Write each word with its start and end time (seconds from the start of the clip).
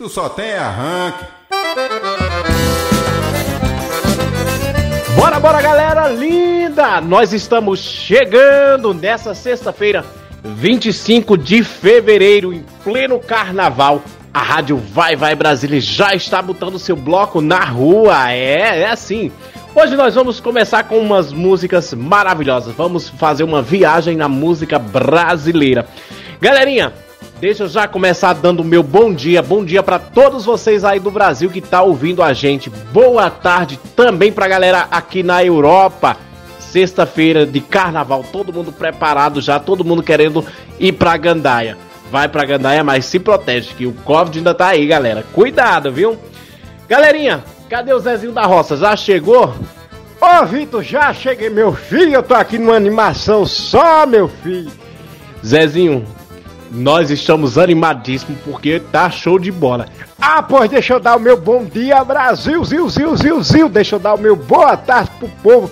Tu 0.00 0.08
só 0.08 0.30
tem 0.30 0.54
arranque. 0.54 1.26
Bora, 5.14 5.38
bora, 5.38 5.60
galera 5.60 6.08
linda! 6.08 7.02
Nós 7.02 7.34
estamos 7.34 7.80
chegando 7.80 8.94
nessa 8.94 9.34
sexta-feira, 9.34 10.02
25 10.42 11.36
de 11.36 11.62
fevereiro, 11.62 12.50
em 12.50 12.64
pleno 12.82 13.20
carnaval. 13.20 14.00
A 14.32 14.40
rádio 14.40 14.78
Vai 14.78 15.16
Vai 15.16 15.34
Brasília 15.34 15.78
já 15.82 16.14
está 16.14 16.40
botando 16.40 16.78
seu 16.78 16.96
bloco 16.96 17.42
na 17.42 17.62
rua. 17.62 18.32
É, 18.32 18.80
é 18.80 18.90
assim. 18.90 19.30
Hoje 19.74 19.96
nós 19.96 20.14
vamos 20.14 20.40
começar 20.40 20.84
com 20.84 20.96
umas 20.96 21.30
músicas 21.30 21.92
maravilhosas. 21.92 22.74
Vamos 22.74 23.10
fazer 23.10 23.44
uma 23.44 23.60
viagem 23.60 24.16
na 24.16 24.30
música 24.30 24.78
brasileira. 24.78 25.86
Galerinha, 26.40 26.90
Deixa 27.40 27.62
eu 27.62 27.68
já 27.68 27.88
começar 27.88 28.34
dando 28.34 28.62
meu 28.62 28.82
bom 28.82 29.14
dia, 29.14 29.40
bom 29.40 29.64
dia 29.64 29.82
para 29.82 29.98
todos 29.98 30.44
vocês 30.44 30.84
aí 30.84 31.00
do 31.00 31.10
Brasil 31.10 31.48
que 31.48 31.62
tá 31.62 31.80
ouvindo 31.80 32.22
a 32.22 32.34
gente. 32.34 32.68
Boa 32.68 33.30
tarde 33.30 33.80
também 33.96 34.30
pra 34.30 34.46
galera 34.46 34.86
aqui 34.90 35.22
na 35.22 35.42
Europa. 35.42 36.18
Sexta-feira 36.58 37.46
de 37.46 37.58
carnaval, 37.60 38.22
todo 38.30 38.52
mundo 38.52 38.70
preparado 38.70 39.40
já, 39.40 39.58
todo 39.58 39.82
mundo 39.82 40.02
querendo 40.02 40.44
ir 40.78 40.92
pra 40.92 41.16
Gandaia. 41.16 41.78
Vai 42.12 42.28
pra 42.28 42.44
Gandaia, 42.44 42.84
mas 42.84 43.06
se 43.06 43.18
protege 43.18 43.72
que 43.72 43.86
o 43.86 43.94
Covid 43.94 44.36
ainda 44.36 44.52
tá 44.52 44.66
aí, 44.66 44.86
galera. 44.86 45.24
Cuidado, 45.32 45.90
viu? 45.90 46.18
Galerinha, 46.86 47.42
cadê 47.70 47.94
o 47.94 48.00
Zezinho 48.00 48.32
da 48.32 48.44
Roça? 48.44 48.76
Já 48.76 48.94
chegou? 48.94 49.54
Ô, 50.20 50.44
Vitor, 50.44 50.82
já 50.82 51.14
cheguei, 51.14 51.48
meu 51.48 51.72
filho. 51.72 52.16
Eu 52.16 52.22
tô 52.22 52.34
aqui 52.34 52.58
numa 52.58 52.76
animação 52.76 53.46
só, 53.46 54.06
meu 54.06 54.28
filho. 54.28 54.70
Zezinho, 55.42 56.04
nós 56.70 57.10
estamos 57.10 57.58
animadíssimos 57.58 58.40
porque 58.44 58.80
tá 58.92 59.10
show 59.10 59.38
de 59.38 59.50
bola. 59.50 59.86
Ah, 60.20 60.42
pois 60.42 60.70
deixa 60.70 60.94
eu 60.94 61.00
dar 61.00 61.16
o 61.16 61.20
meu 61.20 61.36
bom 61.36 61.64
dia, 61.64 62.04
Brasil, 62.04 62.64
zil, 62.64 62.88
zil, 62.88 63.16
zil, 63.16 63.42
zil. 63.42 63.68
Deixa 63.68 63.96
eu 63.96 64.00
dar 64.00 64.14
o 64.14 64.18
meu 64.18 64.36
boa 64.36 64.76
tarde 64.76 65.10
pro 65.18 65.28
povo 65.42 65.70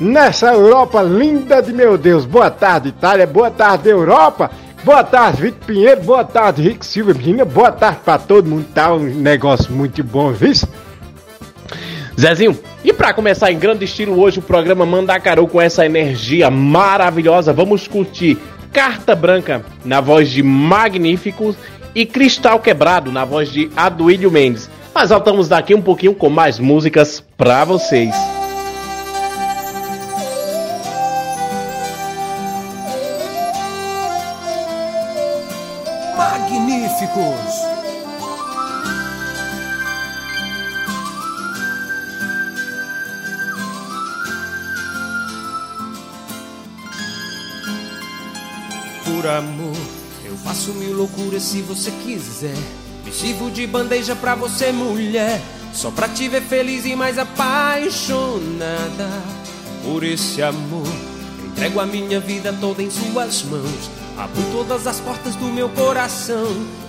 nessa 0.00 0.52
Europa 0.52 1.02
linda 1.02 1.62
de 1.62 1.72
meu 1.72 1.96
Deus. 1.96 2.24
Boa 2.24 2.50
tarde, 2.50 2.88
Itália. 2.88 3.26
Boa 3.26 3.50
tarde, 3.50 3.88
Europa. 3.88 4.50
Boa 4.82 5.04
tarde, 5.04 5.42
Vitor 5.42 5.66
Pinheiro. 5.66 6.02
Boa 6.02 6.24
tarde, 6.24 6.62
Rick 6.62 6.84
Silva. 6.84 7.12
Menina, 7.12 7.44
boa 7.44 7.70
tarde 7.70 8.00
pra 8.04 8.18
todo 8.18 8.48
mundo. 8.48 8.66
Tá 8.74 8.92
um 8.92 9.04
negócio 9.04 9.72
muito 9.72 10.02
bom, 10.02 10.32
viu? 10.32 10.52
Zezinho, 12.18 12.58
e 12.84 12.92
para 12.92 13.14
começar 13.14 13.50
em 13.50 13.58
grande 13.58 13.84
estilo 13.84 14.20
hoje 14.20 14.40
o 14.40 14.42
programa 14.42 14.84
Mandacaru 14.84 15.46
com 15.46 15.60
essa 15.60 15.86
energia 15.86 16.50
maravilhosa, 16.50 17.52
vamos 17.52 17.88
curtir 17.88 18.38
Carta 18.72 19.14
Branca, 19.14 19.64
na 19.84 20.00
voz 20.00 20.30
de 20.30 20.42
Magníficos, 20.42 21.56
e 21.94 22.06
Cristal 22.06 22.60
Quebrado, 22.60 23.10
na 23.10 23.24
voz 23.24 23.50
de 23.50 23.70
Aduílio 23.76 24.30
Mendes. 24.30 24.70
Mas 24.94 25.10
voltamos 25.10 25.48
daqui 25.48 25.74
um 25.74 25.82
pouquinho 25.82 26.14
com 26.14 26.28
mais 26.28 26.58
músicas 26.58 27.24
pra 27.36 27.64
vocês. 27.64 28.14
Magníficos! 36.16 37.69
Amor. 49.38 49.76
Eu 50.24 50.36
faço 50.36 50.72
mil 50.72 50.94
loucuras 50.94 51.42
se 51.42 51.62
você 51.62 51.90
quiser. 52.02 52.56
Me 53.04 53.12
sirvo 53.12 53.50
de 53.50 53.66
bandeja 53.66 54.14
pra 54.14 54.34
você, 54.34 54.72
mulher. 54.72 55.40
Só 55.72 55.90
pra 55.90 56.08
te 56.08 56.28
ver 56.28 56.42
feliz 56.42 56.84
e 56.84 56.96
mais 56.96 57.18
apaixonada 57.18 59.08
por 59.84 60.02
esse 60.02 60.42
amor. 60.42 60.86
Entrego 61.44 61.80
a 61.80 61.86
minha 61.86 62.20
vida 62.20 62.54
toda 62.60 62.82
em 62.82 62.90
suas 62.90 63.42
mãos. 63.44 63.90
Abro 64.16 64.42
todas 64.52 64.86
as 64.86 65.00
portas 65.00 65.34
do 65.36 65.46
meu 65.46 65.68
coração. 65.70 66.46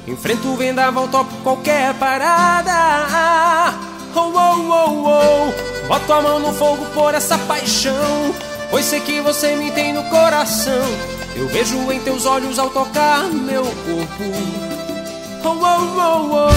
Enfrento 0.07 0.47
o 0.47 0.57
vendaval, 0.57 1.07
topo 1.07 1.33
qualquer 1.43 1.93
parada. 1.95 3.77
Oh, 4.15 4.19
oh, 4.19 4.55
oh, 4.69 5.07
oh. 5.07 5.87
Boto 5.87 6.13
a 6.13 6.21
mão 6.21 6.39
no 6.39 6.53
fogo 6.53 6.85
por 6.93 7.13
essa 7.13 7.37
paixão. 7.37 8.35
Pois 8.69 8.85
sei 8.85 8.99
que 8.99 9.21
você 9.21 9.55
me 9.55 9.71
tem 9.71 9.93
no 9.93 10.03
coração. 10.05 10.81
Eu 11.35 11.47
vejo 11.47 11.91
em 11.91 11.99
teus 12.01 12.25
olhos 12.25 12.59
ao 12.59 12.69
tocar 12.69 13.23
meu 13.23 13.63
corpo. 13.63 14.23
Oh, 15.43 15.49
oh, 15.49 15.63
oh, 15.97 16.49
oh. 16.49 16.51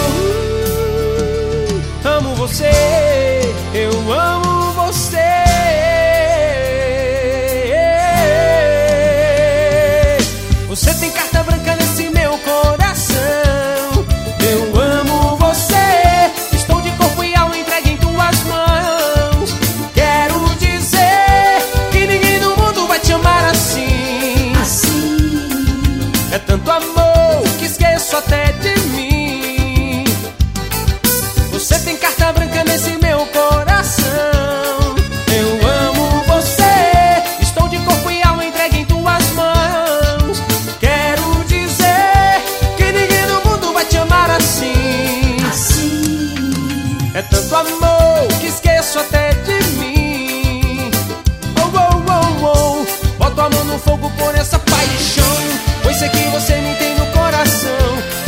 Amo 2.07 2.35
você, 2.35 2.71
eu 3.73 4.13
amo 4.13 4.73
você. 4.73 5.19
Você 10.69 10.93
tem 10.95 11.11
carta 11.13 11.43
branca 11.45 11.77
nesse 11.77 12.11
meu 12.11 12.37
coração. 12.39 13.64
Tanto 26.55 26.71
amor 26.71 27.43
que 27.59 27.65
esqueço 27.65 28.17
até 28.17 28.53
de 28.53 28.79
mim. 28.91 30.05
Você 31.51 31.79
tem 31.81 31.97
carta 31.97 32.33
branca 32.33 32.63
nesse 32.65 32.97
meu 32.99 33.27
coração. 33.27 34.95
Eu 35.35 35.69
amo 35.69 36.23
você. 36.29 37.23
Estou 37.41 37.69
de 37.69 37.79
corpo 37.79 38.09
e 38.09 38.23
alma 38.23 38.45
entregue 38.45 38.81
em 38.81 38.85
tuas 38.85 39.31
mãos. 39.31 40.39
Quero 40.79 41.45
dizer 41.49 42.41
que 42.77 42.85
ninguém 42.85 43.27
no 43.27 43.51
mundo 43.51 43.73
vai 43.73 43.85
te 43.87 43.97
amar 43.97 44.31
assim. 44.31 45.37
É 47.15 47.23
tanto 47.23 47.57
amor 47.57 48.29
que 48.41 48.47
esqueço 48.47 49.01
até 49.01 49.35
de 49.35 49.65
mim. 49.79 50.91
Oh, 51.57 51.71
oh, 51.77 52.45
oh, 52.45 52.87
oh. 52.87 53.19
Boto 53.19 53.41
a 53.41 53.51
mão 53.51 53.65
no 53.65 53.79
fogo 53.79 54.09
por 54.17 54.35
essa 54.37 54.59
que 56.09 56.29
você 56.29 56.61
me 56.61 56.75
tem 56.77 56.95
no 56.97 57.07
coração. 57.07 57.71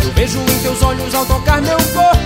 Eu 0.02 0.12
vejo 0.12 0.40
em 0.40 0.62
teus 0.62 0.82
olhos 0.82 1.14
ao 1.14 1.26
tocar 1.26 1.60
meu 1.60 1.76
corpo. 1.76 2.25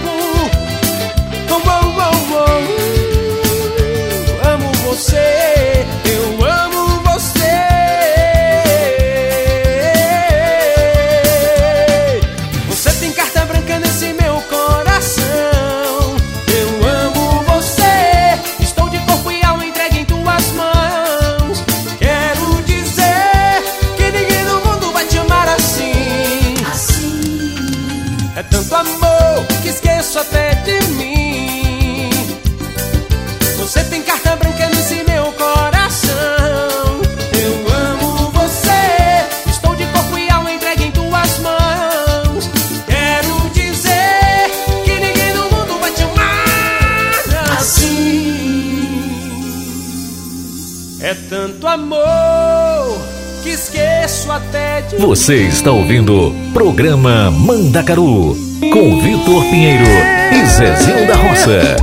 Que 53.42 53.50
esqueço 53.50 54.31
até 54.31 54.82
de 54.82 54.96
Você 54.96 55.42
está 55.42 55.70
ouvindo 55.70 56.34
programa 56.52 57.31
Mandacaru 57.31 58.37
Com 58.72 59.00
Vitor 59.00 59.42
Pinheiro 59.44 59.84
e 60.32 60.46
Zezinho 60.46 61.06
da 61.06 61.16
Roça. 61.16 61.76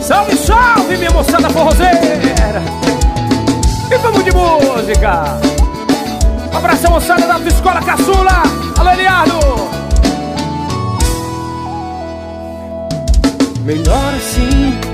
Salve, 0.00 0.36
salve, 0.36 0.96
minha 0.96 1.10
moçada 1.10 1.48
forrozeira! 1.50 2.62
E 3.90 3.98
vamos 3.98 4.24
de 4.24 4.32
música! 4.32 5.38
Um 6.52 6.56
abraço, 6.56 6.90
moçada 6.90 7.26
da 7.26 7.38
Escola 7.48 7.80
Caçula! 7.80 8.42
Alô, 8.78 8.90
Eliardo! 8.90 9.40
Melhor 13.64 14.14
assim, 14.16 14.89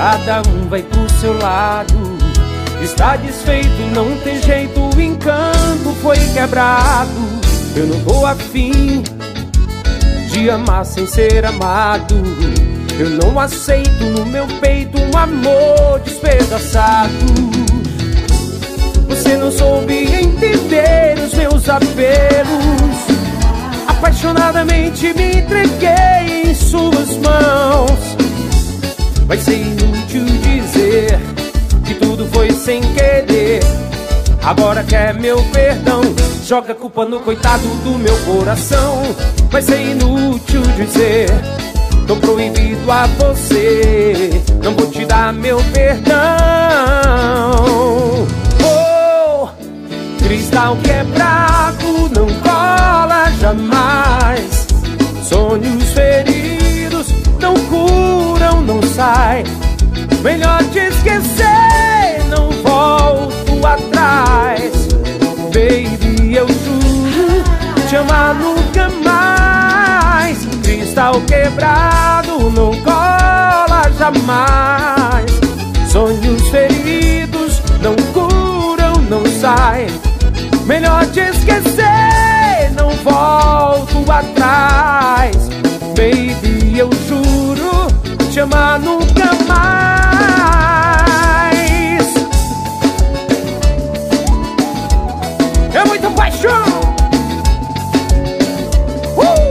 cada 0.00 0.40
um 0.48 0.66
vai 0.66 0.82
pro 0.82 1.06
seu 1.20 1.36
lado. 1.38 1.94
Está 2.82 3.16
desfeito, 3.16 3.82
não 3.94 4.16
tem 4.20 4.40
jeito, 4.40 4.80
o 4.80 4.98
encanto 4.98 5.94
foi 6.00 6.16
quebrado. 6.32 7.10
Eu 7.76 7.86
não 7.86 8.00
tô 8.04 8.24
afim 8.24 9.02
de 10.32 10.48
amar 10.48 10.86
sem 10.86 11.06
ser 11.06 11.44
amado. 11.44 12.14
Eu 12.98 13.10
não 13.10 13.38
aceito 13.38 14.04
no 14.04 14.24
meu 14.24 14.46
peito 14.62 14.96
um 14.98 15.18
amor 15.18 16.00
despedaçado. 16.02 17.12
Você 19.06 19.36
não 19.36 19.52
soube 19.52 20.04
entender 20.04 21.18
os 21.26 21.34
meus 21.34 21.68
apelos. 21.68 22.96
Apaixonadamente 23.86 25.12
me 25.12 25.40
entreguei 25.40 26.50
em 26.50 26.54
suas 26.54 27.18
mãos. 27.18 28.16
Vai 29.26 29.38
ser 29.38 29.79
foi 32.32 32.50
sem 32.50 32.80
querer. 32.80 33.60
Agora 34.42 34.82
quer 34.82 35.14
meu 35.14 35.42
perdão, 35.52 36.00
joga 36.44 36.74
culpa 36.74 37.04
no 37.04 37.20
coitado 37.20 37.66
do 37.84 37.98
meu 37.98 38.16
coração. 38.24 39.02
Vai 39.50 39.62
ser 39.62 39.80
inútil 39.80 40.62
dizer, 40.76 41.28
tô 42.06 42.16
proibido 42.16 42.90
a 42.90 43.06
você. 43.06 44.30
Não 44.62 44.74
vou 44.74 44.90
te 44.90 45.04
dar 45.04 45.32
meu 45.32 45.58
perdão. 45.72 46.16
Oh, 48.64 49.48
cristal 50.24 50.76
quebrado 50.78 52.10
não 52.16 52.26
cola 52.40 53.30
jamais. 53.40 54.66
Sonhos 55.22 55.84
feridos 55.92 57.06
não 57.40 57.54
curam, 57.54 58.60
não 58.62 58.82
sai. 58.82 59.44
Melhor 60.22 60.62
te 60.64 60.78
esquecer, 60.78 61.69
volto 62.80 63.66
atrás. 63.66 64.72
Baby, 65.52 66.34
eu 66.34 66.46
juro 66.48 67.44
te 67.88 67.96
amar 67.96 68.34
nunca 68.34 68.88
mais. 69.04 70.46
Cristal 70.62 71.20
quebrado 71.22 72.50
não 72.50 72.74
cola 72.82 73.82
jamais. 73.98 75.30
Sonhos 75.90 76.48
feridos 76.48 77.60
não 77.82 77.94
curam, 78.14 78.94
não 79.10 79.24
sai. 79.40 79.86
Melhor 80.64 81.04
te 81.06 81.20
esquecer, 81.20 82.70
não 82.76 82.90
volto 83.04 84.10
atrás. 84.10 85.36
Baby, 85.96 86.78
eu 86.78 86.88
juro 87.08 87.88
te 88.32 88.40
amar 88.40 88.78
nunca 88.78 89.26
mais. 89.48 90.69
É 95.80 95.84
muita 95.84 96.10
paixão. 96.10 96.50
Uh! 99.16 99.50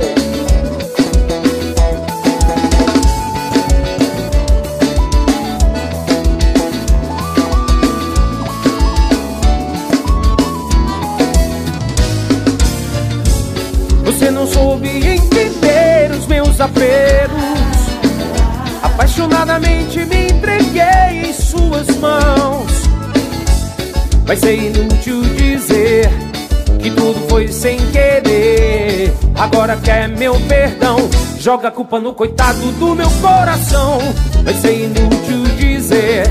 Você 14.06 14.30
não 14.30 14.46
soube 14.46 14.88
entender 14.88 16.12
os 16.12 16.28
meus 16.28 16.62
apelos. 16.62 17.40
Apaixonadamente 18.84 20.06
me 20.06 20.28
entreguei 20.28 21.28
em 21.28 21.34
suas 21.34 21.88
mãos. 21.98 22.72
Vai 24.28 24.38
ser 24.38 24.54
inútil 24.54 25.24
dizer 25.60 26.10
que 26.82 26.90
tudo 26.92 27.28
foi 27.28 27.48
sem 27.50 27.78
querer. 27.92 29.14
Agora 29.36 29.76
quer 29.78 30.08
meu 30.08 30.40
perdão, 30.42 30.98
joga 31.40 31.68
a 31.68 31.72
culpa 31.72 32.00
no 32.00 32.14
coitado 32.14 32.72
do 32.74 32.96
meu 32.96 33.10
coração. 33.22 34.00
Vai 34.44 34.54
ser 34.54 34.86
inútil 34.86 35.44
dizer. 35.58 36.24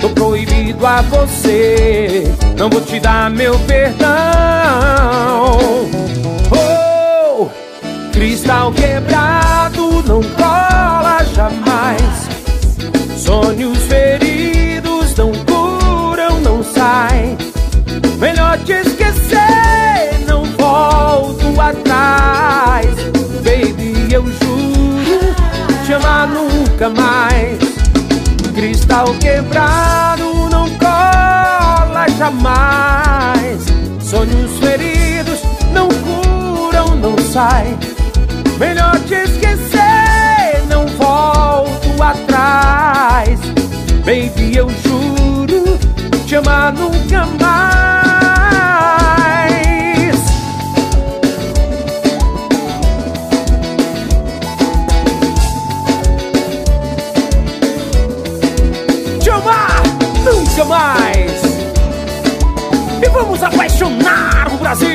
Tô 0.00 0.10
proibido 0.10 0.86
a 0.86 1.02
você, 1.02 2.24
não 2.58 2.68
vou 2.68 2.80
te 2.82 3.00
dar 3.00 3.30
meu 3.30 3.58
perdão. 3.60 4.06
Oh, 6.50 7.48
cristal 8.12 8.72
quebrado 8.72 10.02
não 10.06 10.22
cola 10.22 11.24
jamais. 11.34 12.28
Sonhos 13.16 13.78
feridos 13.84 14.15
atrás. 21.60 22.86
Baby, 23.42 24.12
eu 24.12 24.24
juro 24.24 25.34
te 25.84 25.92
amar 25.92 26.28
nunca 26.28 26.88
mais. 26.90 27.58
Cristal 28.54 29.06
quebrado 29.20 30.48
não 30.50 30.68
cola 30.78 32.06
jamais. 32.18 33.64
Sonhos 34.00 34.58
feridos 34.58 35.40
não 35.72 35.88
curam, 35.88 36.96
não 36.96 37.16
sai. 37.18 37.76
Melhor 38.58 38.98
te 39.00 39.14
esquecer, 39.14 40.62
não 40.68 40.86
volto 40.86 42.02
atrás. 42.02 43.38
Baby, 44.04 44.56
eu 44.56 44.68
juro 44.70 45.78
te 46.26 46.36
amar 46.36 46.72
nunca 46.72 47.26
mais. 47.40 48.05
Mais. 60.66 61.42
E 63.02 63.08
vamos 63.08 63.42
apaixonar 63.42 64.52
o 64.52 64.56
Brasil. 64.58 64.88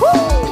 Uh! 0.00 0.42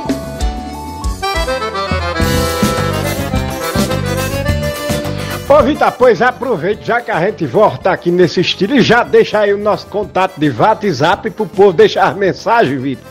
Ô 5.53 5.63
Vitor, 5.63 5.93
pois 5.93 6.23
aproveite, 6.23 6.87
já 6.87 7.01
que 7.01 7.11
a 7.11 7.21
gente 7.27 7.45
volta 7.45 7.91
aqui 7.91 8.11
nesse 8.11 8.41
estilo 8.41 8.77
e 8.77 8.83
já 8.83 9.03
deixa 9.03 9.41
aí 9.41 9.53
o 9.53 9.59
nosso 9.59 9.87
contato 9.89 10.39
de 10.39 10.49
WhatsApp 10.49 11.29
pro 11.31 11.45
povo 11.45 11.73
deixar 11.73 12.09
as 12.09 12.17
mensagens, 12.17 12.81
Vitor. 12.81 13.11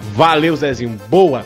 Valeu, 0.00 0.54
Zezinho. 0.54 0.98
Boa. 1.08 1.44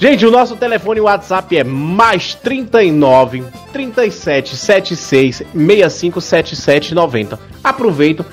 Gente, 0.00 0.24
o 0.24 0.30
nosso 0.30 0.54
telefone 0.54 1.00
WhatsApp 1.00 1.56
é 1.56 1.64
mais 1.64 2.32
39 2.32 3.42
37 3.72 4.56
76 4.56 5.36
65 5.52 6.20
77 6.20 6.94
90. 6.94 7.40
Aproveita, 7.64 8.24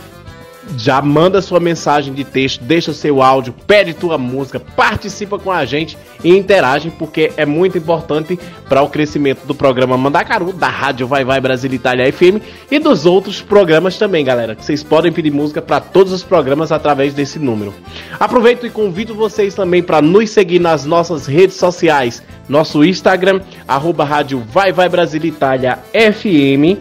já 0.77 1.01
manda 1.01 1.41
sua 1.41 1.60
mensagem 1.60 2.13
de 2.13 2.24
texto, 2.24 2.63
deixa 2.63 2.93
seu 2.93 3.22
áudio, 3.22 3.53
pede 3.67 3.93
tua 3.93 4.17
música, 4.17 4.60
participa 4.60 5.38
com 5.38 5.51
a 5.51 5.65
gente 5.65 5.98
e 6.24 6.36
interage, 6.36 6.91
porque 6.98 7.31
é 7.38 7.45
muito 7.45 7.77
importante 7.77 8.39
para 8.67 8.81
o 8.81 8.89
crescimento 8.89 9.45
do 9.45 9.53
programa 9.53 9.98
Mandacaru, 9.98 10.51
da 10.51 10.67
Rádio 10.67 11.07
Vai 11.07 11.24
Vai 11.24 11.39
Brasil 11.39 11.72
Itália 11.72 12.12
FM 12.12 12.41
e 12.72 12.79
dos 12.79 13.05
outros 13.05 13.41
programas 13.41 13.98
também, 13.98 14.25
galera. 14.25 14.57
Vocês 14.60 14.84
podem 14.84 15.12
pedir 15.12 15.31
música 15.31 15.62
para 15.62 15.79
todos 15.79 16.12
os 16.12 16.24
programas 16.24 16.72
através 16.72 17.13
desse 17.13 17.38
número. 17.38 17.74
Aproveito 18.19 18.65
e 18.65 18.69
convido 18.69 19.13
vocês 19.13 19.53
também 19.53 19.84
para 19.84 20.01
nos 20.01 20.29
seguir 20.31 20.60
nas 20.60 20.86
nossas 20.86 21.27
redes 21.27 21.57
sociais, 21.57 22.24
nosso 22.50 22.84
Instagram, 22.84 23.41
arroba 23.67 24.03
Rádio 24.03 24.43
Vai 24.51 24.72
Vai 24.72 24.89
Brasil 24.89 25.24
Itália 25.24 25.79
FM, 25.93 26.79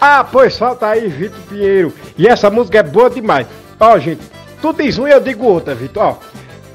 Ah, 0.00 0.22
pois 0.22 0.54
solta 0.54 0.86
aí, 0.86 1.08
Vitor 1.08 1.40
Pinheiro. 1.48 1.92
E 2.16 2.28
essa 2.28 2.48
música 2.48 2.78
é 2.78 2.84
boa 2.84 3.10
demais. 3.10 3.48
Ó, 3.80 3.98
gente, 3.98 4.20
tu 4.62 4.72
diz 4.72 4.98
uma 4.98 5.08
e 5.08 5.12
eu 5.12 5.20
digo 5.20 5.44
outra, 5.44 5.74
Vitor. 5.74 6.04
Ó, 6.04 6.14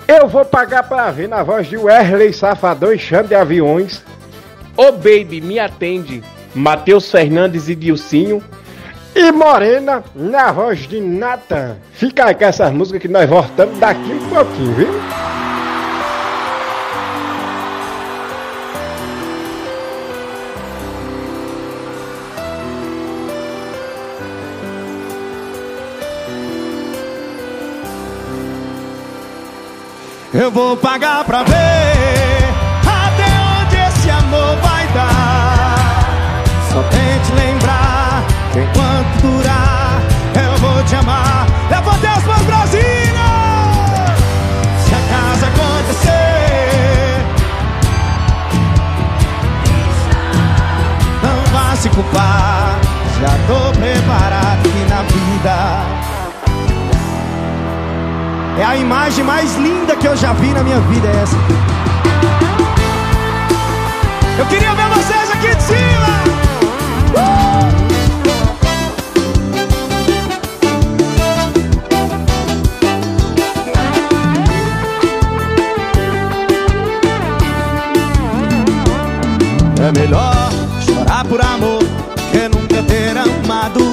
eu 0.07 0.27
vou 0.27 0.43
pagar 0.45 0.83
pra 0.83 1.11
ver 1.11 1.27
na 1.27 1.43
voz 1.43 1.67
de 1.67 1.77
Wesley 1.77 2.33
Safadão 2.33 2.93
e 2.93 2.99
Chame 2.99 3.29
de 3.29 3.35
Aviões. 3.35 4.03
Ô 4.75 4.91
Baby, 4.91 5.41
me 5.41 5.59
atende, 5.59 6.23
Matheus 6.53 7.09
Fernandes 7.09 7.69
e 7.69 7.75
Dilcinho. 7.75 8.43
E 9.15 9.31
Morena 9.31 10.03
na 10.15 10.51
voz 10.51 10.87
de 10.87 10.99
Nathan. 10.99 11.77
Fica 11.93 12.25
aí 12.25 12.35
com 12.35 12.45
essas 12.45 12.71
músicas 12.73 13.01
que 13.01 13.07
nós 13.07 13.29
voltamos 13.29 13.77
daqui 13.77 14.11
um 14.11 14.29
pouquinho, 14.29 14.73
viu? 14.73 14.87
Eu 30.35 30.49
vou 30.49 30.75
pagar 30.75 31.23
pra 31.25 31.43
ver 31.43 31.53
até 32.81 33.23
onde 33.61 33.75
esse 33.75 34.09
amor 34.09 34.57
vai 34.63 34.87
dar. 34.87 36.43
Só 36.71 36.81
tente 36.81 37.31
lembrar 37.33 38.23
que 38.51 38.59
enquanto 38.59 39.21
durar, 39.21 40.01
eu 40.43 40.57
vou 40.57 40.83
te 40.85 40.95
amar. 40.95 41.45
Levante 41.69 42.07
as 42.07 42.23
mãos, 42.23 42.41
Brasília! 42.47 43.29
Se 44.83 44.95
acaso 44.95 45.45
acontecer, 45.45 47.25
não 51.21 51.43
vá 51.53 51.75
se 51.75 51.89
culpar. 51.89 52.79
Já 53.21 53.37
tô 53.45 53.71
preparado 53.79 54.67
aqui 54.67 54.85
na 54.89 55.03
vida. 55.03 56.02
É 58.57 58.63
a 58.63 58.77
imagem 58.77 59.23
mais 59.23 59.55
linda 59.55 59.95
que 59.95 60.07
eu 60.07 60.15
já 60.15 60.31
vi 60.33 60.47
na 60.49 60.63
minha 60.63 60.79
vida 60.81 61.07
é 61.07 61.21
essa. 61.23 61.35
Eu 64.37 64.45
queria 64.45 64.73
ver 64.75 64.87
vocês 64.89 65.31
aqui 65.31 65.55
de 65.55 65.63
cima. 65.63 66.23
Uh! 67.15 67.93
É 79.81 79.91
melhor 79.99 80.49
chorar 80.85 81.25
por 81.25 81.41
amor 81.41 81.83
que 82.31 82.47
nunca 82.47 82.81
ter 82.83 83.17
amado. 83.17 83.92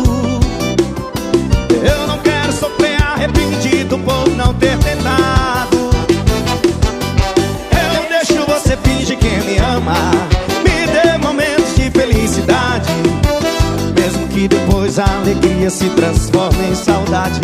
Se 15.71 15.89
transforme 15.91 16.71
em 16.71 16.75
saudade. 16.75 17.41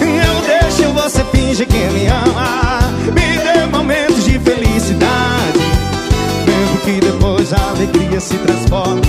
Eu 0.00 0.42
deixo 0.42 0.92
você 0.92 1.24
fingir 1.26 1.66
que 1.66 1.78
me 1.78 2.06
ama. 2.08 2.80
Me 3.06 3.38
dê 3.38 3.66
momentos 3.66 4.24
de 4.24 4.38
felicidade. 4.40 5.60
Mesmo 6.46 6.78
que 6.84 7.00
depois 7.00 7.52
a 7.52 7.70
alegria 7.70 8.20
se 8.20 8.36
transforme 8.38 9.00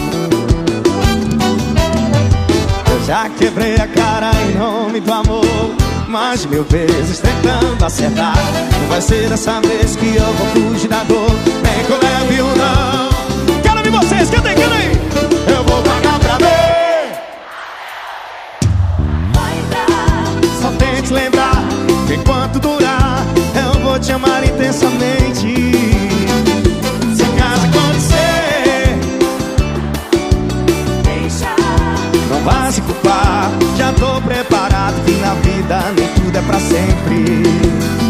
eu 2.91 3.05
já 3.05 3.29
quebrei 3.29 3.75
a 3.75 3.88
cara 3.88 4.31
em 4.48 4.57
nome 4.57 5.00
do 5.00 5.12
amor 5.12 5.75
Mais 6.07 6.45
mil 6.45 6.63
vezes 6.63 7.19
tentando 7.19 7.83
acertar 7.83 8.36
Não 8.79 8.88
vai 8.89 9.01
ser 9.01 9.29
dessa 9.29 9.60
vez 9.62 9.95
que 9.95 10.15
eu 10.15 10.25
vou 10.33 10.48
fugir 10.48 10.88
da 10.88 11.03
dor 11.03 11.31
Nem 11.63 11.86
que 11.86 11.91
eu 11.91 12.00
leve 12.00 12.41
ou 12.41 12.55
não 12.55 13.10
Quero 13.62 13.83
ver 13.83 13.91
vocês, 13.91 14.29
cantem, 14.29 14.55
cantem 14.55 15.30
enquanto 22.13 22.60
durar 22.60 23.25
Eu 23.56 23.82
vou 23.82 24.00
te 24.00 24.12
amar 24.12 24.44
intensamente 24.44 25.72
Se 27.15 27.24
acaso 27.24 27.65
acontecer 27.65 29.00
Não 32.30 32.41
vá 32.44 32.72
se 32.72 32.82
culpar, 32.82 33.51
já 33.77 33.94
tô 33.94 34.22
preparado 34.22 34.96
que 35.06 35.12
na 35.13 35.34
vida 35.36 35.80
nem 35.96 36.08
tudo 36.10 36.38
é 36.38 36.41
pra 36.41 36.60
sempre. 36.60 38.00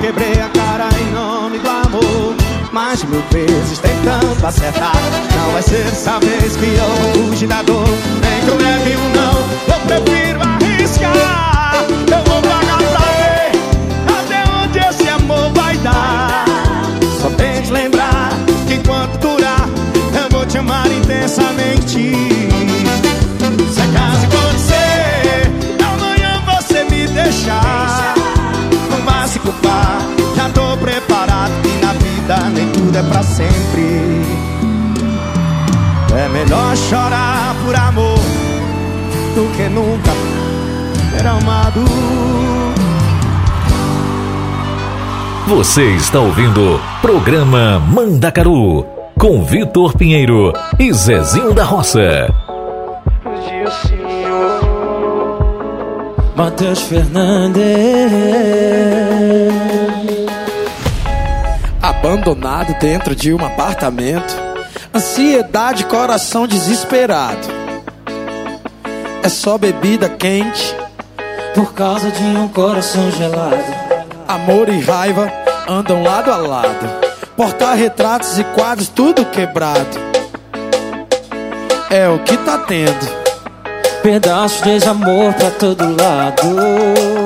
Quebrei 0.00 0.32
a 0.40 0.48
cara 0.48 0.88
em 0.98 1.12
nome 1.12 1.58
do 1.58 1.68
amor. 1.68 2.34
Mais 2.72 3.00
de 3.00 3.06
mil 3.06 3.22
vezes 3.30 3.78
tentando 3.78 4.46
acertar. 4.46 4.94
Não 5.36 5.52
vai 5.52 5.62
ser 5.62 5.84
dessa 5.84 6.18
vez 6.20 6.56
que 6.56 6.66
eu 6.66 7.14
vou 7.14 7.28
fugir 7.28 7.48
da 7.48 7.62
dor. 7.62 7.84
Nem 8.20 8.40
que 8.40 8.48
eu 8.48 8.56
leve 8.56 8.96
um 8.96 9.08
não, 9.10 9.74
eu 9.74 9.80
prefiro 9.86 10.40
arriscar. 10.40 11.84
Eu 12.10 12.24
vou 12.24 12.42
pagar 12.42 12.78
pra 12.78 13.00
ver 13.18 13.52
Até 14.18 14.44
onde 14.50 14.78
esse 14.78 15.08
amor 15.08 15.52
vai 15.54 15.76
dar. 15.78 16.44
Só 17.20 17.30
tente 17.30 17.70
lembrar 17.70 18.30
que 18.66 18.74
enquanto 18.74 19.18
durar 19.18 19.68
Eu 20.14 20.30
vou 20.30 20.46
te 20.46 20.58
amar 20.58 20.86
intensamente. 20.86 22.14
Se 23.70 23.80
acaso 23.80 24.26
acontecer 24.26 25.50
Amanhã 25.78 26.42
você 26.46 26.84
me 26.84 27.06
deixar 27.08 28.14
já 30.36 30.48
tô 30.50 30.76
preparado 30.76 31.52
que 31.62 31.84
na 31.84 31.92
vida 31.92 32.50
nem 32.54 32.68
tudo 32.70 32.96
é 32.96 33.02
pra 33.02 33.22
sempre. 33.22 34.22
É 36.16 36.28
melhor 36.28 36.76
chorar 36.76 37.54
por 37.64 37.74
amor 37.74 38.18
do 39.34 39.56
que 39.56 39.68
nunca 39.68 40.12
ter 41.16 41.26
amado. 41.26 41.84
Você 45.46 45.96
está 45.96 46.20
ouvindo 46.20 46.80
programa 47.02 47.80
Mandacaru 47.80 48.86
com 49.18 49.44
Vitor 49.44 49.96
Pinheiro 49.96 50.52
e 50.78 50.92
Zezinho 50.92 51.52
da 51.52 51.64
Roça. 51.64 52.49
Matheus 56.40 56.80
Fernandes. 56.80 57.62
Abandonado 61.82 62.74
dentro 62.80 63.14
de 63.14 63.30
um 63.34 63.44
apartamento, 63.44 64.34
ansiedade, 64.94 65.84
coração 65.84 66.46
desesperado. 66.46 67.46
É 69.22 69.28
só 69.28 69.58
bebida 69.58 70.08
quente 70.08 70.74
por 71.54 71.74
causa 71.74 72.10
de 72.10 72.22
um 72.22 72.48
coração 72.48 73.10
gelado. 73.10 73.62
Amor 74.26 74.70
e 74.70 74.80
raiva 74.80 75.30
andam 75.68 76.02
lado 76.02 76.32
a 76.32 76.38
lado. 76.38 76.88
Portar-retratos 77.36 78.38
e 78.38 78.44
quadros, 78.44 78.88
tudo 78.88 79.26
quebrado. 79.26 79.98
É 81.90 82.08
o 82.08 82.18
que 82.20 82.34
tá 82.38 82.56
tendo. 82.66 83.19
Pedaços 84.02 84.62
de 84.62 84.88
amor 84.88 85.34
pra 85.34 85.50
todo 85.50 85.84
lado. 85.94 87.19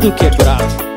Tudo 0.00 0.14
quebrado. 0.14 0.89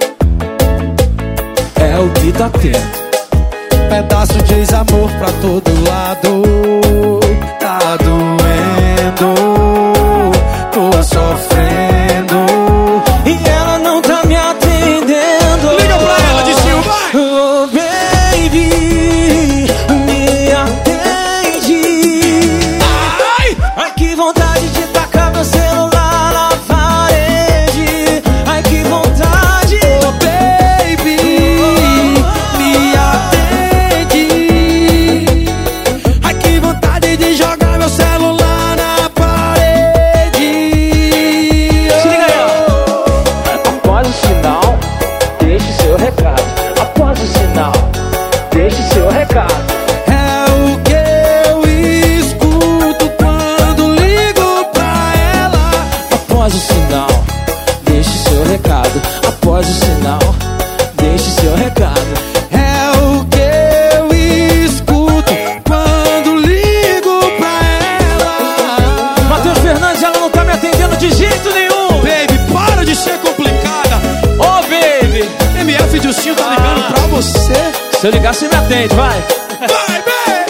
Se 78.04 78.08
eu 78.08 78.12
ligar, 78.12 78.36
você 78.36 78.50
me 78.50 78.56
atende, 78.56 78.94
vai. 78.96 79.18
Vai, 79.60 80.02
vem! 80.02 80.44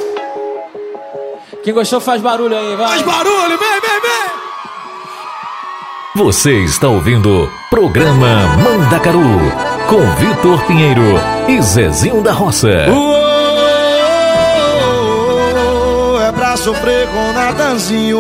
Quem 1.64 1.72
gostou 1.72 2.02
faz 2.02 2.20
barulho 2.20 2.58
aí, 2.58 2.76
vai. 2.76 2.88
Faz 2.88 3.04
barulho, 3.04 3.60
vem, 3.60 3.80
vem, 3.80 4.02
vem! 4.02 4.32
Você 6.16 6.64
está 6.64 6.88
ouvindo 6.88 7.48
Programa 7.70 8.48
Mandacaru 8.58 9.22
com 9.88 10.02
Vitor 10.16 10.66
Pinheiro 10.66 11.04
e 11.48 11.62
Zezinho 11.62 12.24
da 12.24 12.32
Roça. 12.32 12.90
Uou, 12.90 13.20
é 16.24 16.32
pra 16.32 16.58
sofrer 16.58 17.08
com 17.10 17.34
Natanzinho. 17.34 18.18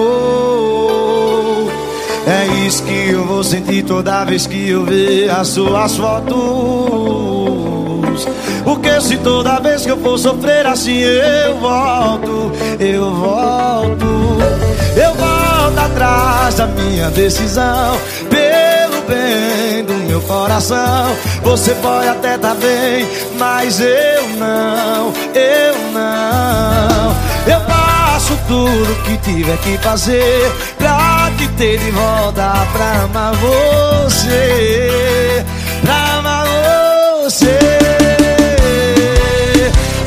É 2.27 2.45
isso 2.67 2.83
que 2.83 3.09
eu 3.09 3.25
vou 3.25 3.43
sentir 3.43 3.83
toda 3.83 4.25
vez 4.25 4.45
que 4.45 4.69
eu 4.69 4.85
ver 4.85 5.31
as 5.31 5.47
suas 5.47 5.97
fotos. 5.97 7.22
Porque 8.73 8.99
se 9.01 9.17
toda 9.17 9.59
vez 9.59 9.85
que 9.85 9.91
eu 9.91 9.97
for 9.97 10.17
sofrer 10.17 10.65
assim 10.65 10.97
eu 10.97 11.59
volto, 11.59 12.51
eu 12.79 13.13
volto, 13.13 14.39
eu 14.97 15.13
volto 15.13 15.77
atrás 15.77 16.55
da 16.55 16.65
minha 16.65 17.11
decisão. 17.11 17.95
Pelo 18.31 18.99
bem 19.07 19.85
do 19.85 19.93
meu 20.07 20.19
coração, 20.21 21.15
você 21.43 21.75
pode 21.75 22.07
até 22.07 22.35
tá 22.35 22.55
bem, 22.55 23.07
mas 23.37 23.79
eu 23.79 24.27
não, 24.39 25.13
eu 25.35 25.75
não. 25.93 27.15
Eu 27.45 27.61
faço 27.69 28.35
tudo 28.47 29.03
que 29.03 29.17
tiver 29.17 29.57
que 29.57 29.77
fazer 29.77 30.51
pra 30.79 31.29
te 31.37 31.47
ter 31.49 31.77
de 31.77 31.91
volta 31.91 32.51
pra 32.73 33.03
amar 33.03 33.35
você, 33.35 35.45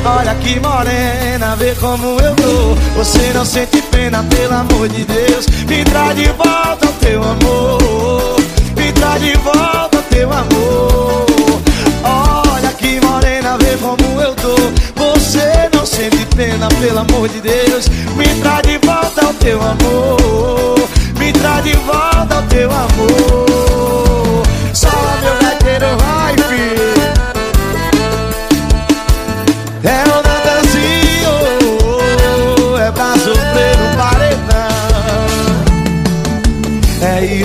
Olha 0.07 0.37
que 0.37 0.61
morena, 0.61 1.57
vê 1.57 1.75
como 1.75 2.21
eu 2.21 2.35
tô. 2.37 2.75
Você 2.97 3.33
não 3.35 3.45
sente 3.45 3.83
pena, 3.83 4.23
pelo 4.23 4.55
amor 4.55 4.89
de 4.89 5.05
Deus. 5.05 5.47
Me 5.69 5.85
traz 5.85 6.17
de 6.17 6.27
volta 6.27 6.87
o 6.87 6.93
teu 7.01 7.21
amor. 7.23 8.37
Me 8.77 8.93
traz 8.93 9.21
de 9.21 9.33
volta 9.39 9.99
o 9.99 10.03
teu 10.03 10.33
amor. 10.33 11.27
Olha 12.05 12.73
que 12.75 13.01
morena, 13.01 13.59
vê 13.59 13.77
como 13.79 14.21
eu 14.21 14.33
tô. 14.37 14.55
Você 14.95 15.69
não 15.75 15.85
sente 15.85 16.25
pena, 16.37 16.69
pelo 16.81 17.01
amor 17.01 17.29
de 17.29 17.41
Deus. 17.41 17.89
Me 18.17 18.27
traz 18.41 18.63
de 18.63 18.79
volta 18.79 19.27
o 19.27 19.35
teu 19.35 19.61
amor. 19.61 20.89
Me 21.19 21.33
traz 21.33 21.65
de 21.65 21.73
volta 21.73 22.39
o 22.39 22.43
teu 22.43 22.71
amor. 22.71 24.43
Só 24.73 24.89
meu 25.21 25.37
gaiteiro 25.43 25.97
vai, 25.99 26.37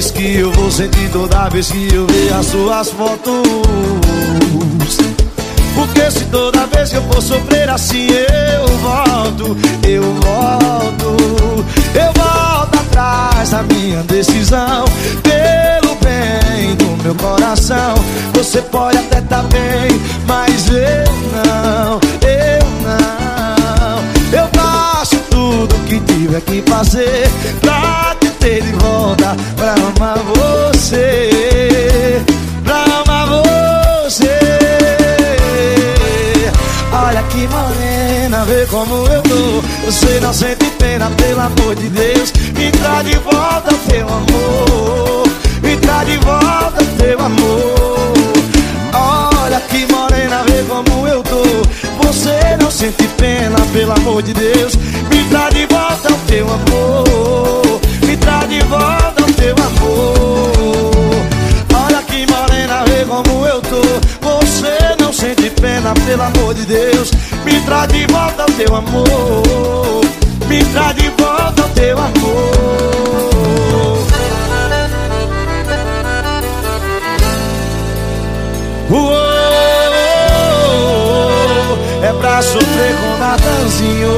que 0.09 0.37
eu 0.37 0.51
vou 0.53 0.71
sentir 0.71 1.11
toda 1.11 1.47
vez 1.49 1.69
que 1.69 1.93
eu 1.93 2.07
ver 2.07 2.33
as 2.33 2.47
suas 2.47 2.89
fotos. 2.89 3.43
Porque 5.75 6.09
se 6.09 6.25
toda 6.25 6.65
vez 6.67 6.89
que 6.89 6.95
eu 6.95 7.03
for 7.03 7.21
sofrer 7.21 7.69
assim 7.69 8.07
eu 8.09 8.67
volto, 8.77 9.57
eu 9.87 10.01
volto, 10.01 11.65
eu 11.93 12.11
volto 12.13 12.79
atrás 12.79 13.51
da 13.51 13.61
minha 13.63 14.01
decisão. 14.03 14.85
Pelo 15.21 15.95
bem 15.97 16.75
do 16.75 17.03
meu 17.03 17.13
coração, 17.15 17.93
você 18.33 18.61
pode 18.61 18.97
até 18.97 19.21
tá 19.21 19.43
bem, 19.43 20.01
mas 20.25 20.67
eu 20.67 21.11
não, 21.35 21.99
eu 22.27 22.65
não. 22.81 24.39
Eu 24.39 24.49
faço 24.55 25.17
tudo 25.29 25.75
que 25.87 25.99
tiver 25.99 26.41
que 26.41 26.63
fazer 26.69 27.29
pra 27.61 27.80
volta, 29.11 29.35
pra 29.55 29.73
amar 29.73 30.17
você, 30.19 32.21
pra 32.63 32.83
amar 32.83 33.27
você. 33.27 34.39
Olha 36.93 37.23
que 37.23 37.47
morena, 37.47 38.45
vê 38.45 38.65
como 38.67 39.07
eu 39.07 39.21
tô. 39.23 39.61
Você 39.85 40.19
não 40.21 40.33
sente 40.33 40.65
pena, 40.79 41.09
pelo 41.11 41.41
amor 41.41 41.75
de 41.75 41.89
Deus. 41.89 42.31
Me 42.57 42.71
traz 42.71 43.05
de 43.05 43.15
volta 43.17 43.73
teu 43.89 44.07
amor. 44.07 45.27
Me 45.61 45.75
traz 45.77 46.07
de 46.07 46.17
volta 46.17 46.83
teu 46.97 47.19
amor. 47.19 48.13
Olha 48.93 49.59
que 49.61 49.85
morena, 49.91 50.43
vê 50.43 50.63
como 50.67 51.07
eu 51.07 51.23
tô. 51.23 51.43
Você 52.05 52.57
não 52.61 52.69
sente 52.71 53.07
pena, 53.17 53.57
pelo 53.73 53.93
amor 53.93 54.21
de 54.21 54.33
Deus. 54.33 54.77
Pena, 65.91 65.93
pelo 66.05 66.23
amor 66.23 66.53
de 66.53 66.65
Deus. 66.65 67.11
Me 67.43 67.59
traz 67.61 67.91
de 67.91 68.05
volta 68.07 68.43
o 68.43 68.51
teu 68.53 68.75
amor. 68.75 70.01
Me 70.47 70.63
traz 70.65 70.95
de 70.95 71.09
volta 71.09 71.65
o 71.65 71.69
teu 71.69 71.97
amor. 71.97 72.51
Uou, 78.89 79.07
é 82.03 82.13
pra 82.19 82.41
sofrer 82.41 82.95
com 82.97 83.17
Natanzinho. 83.17 84.11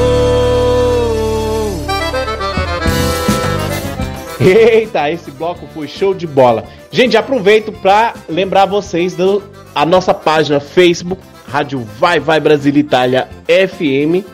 Eita, 4.39 5.09
esse 5.09 5.29
bloco 5.31 5.67
foi 5.73 5.88
show 5.88 6.13
de 6.13 6.27
bola. 6.27 6.65
Gente, 6.91 7.15
aproveito 7.15 7.71
para 7.71 8.13
lembrar 8.27 8.65
vocês 8.65 9.15
da 9.15 9.86
nossa 9.86 10.13
página 10.13 10.59
Facebook, 10.59 11.21
Rádio 11.53 11.87
Vai 11.99 12.19
Vai 12.19 12.39
Brasil 12.39 12.75
Itália 12.75 13.29
FM. 13.45 14.25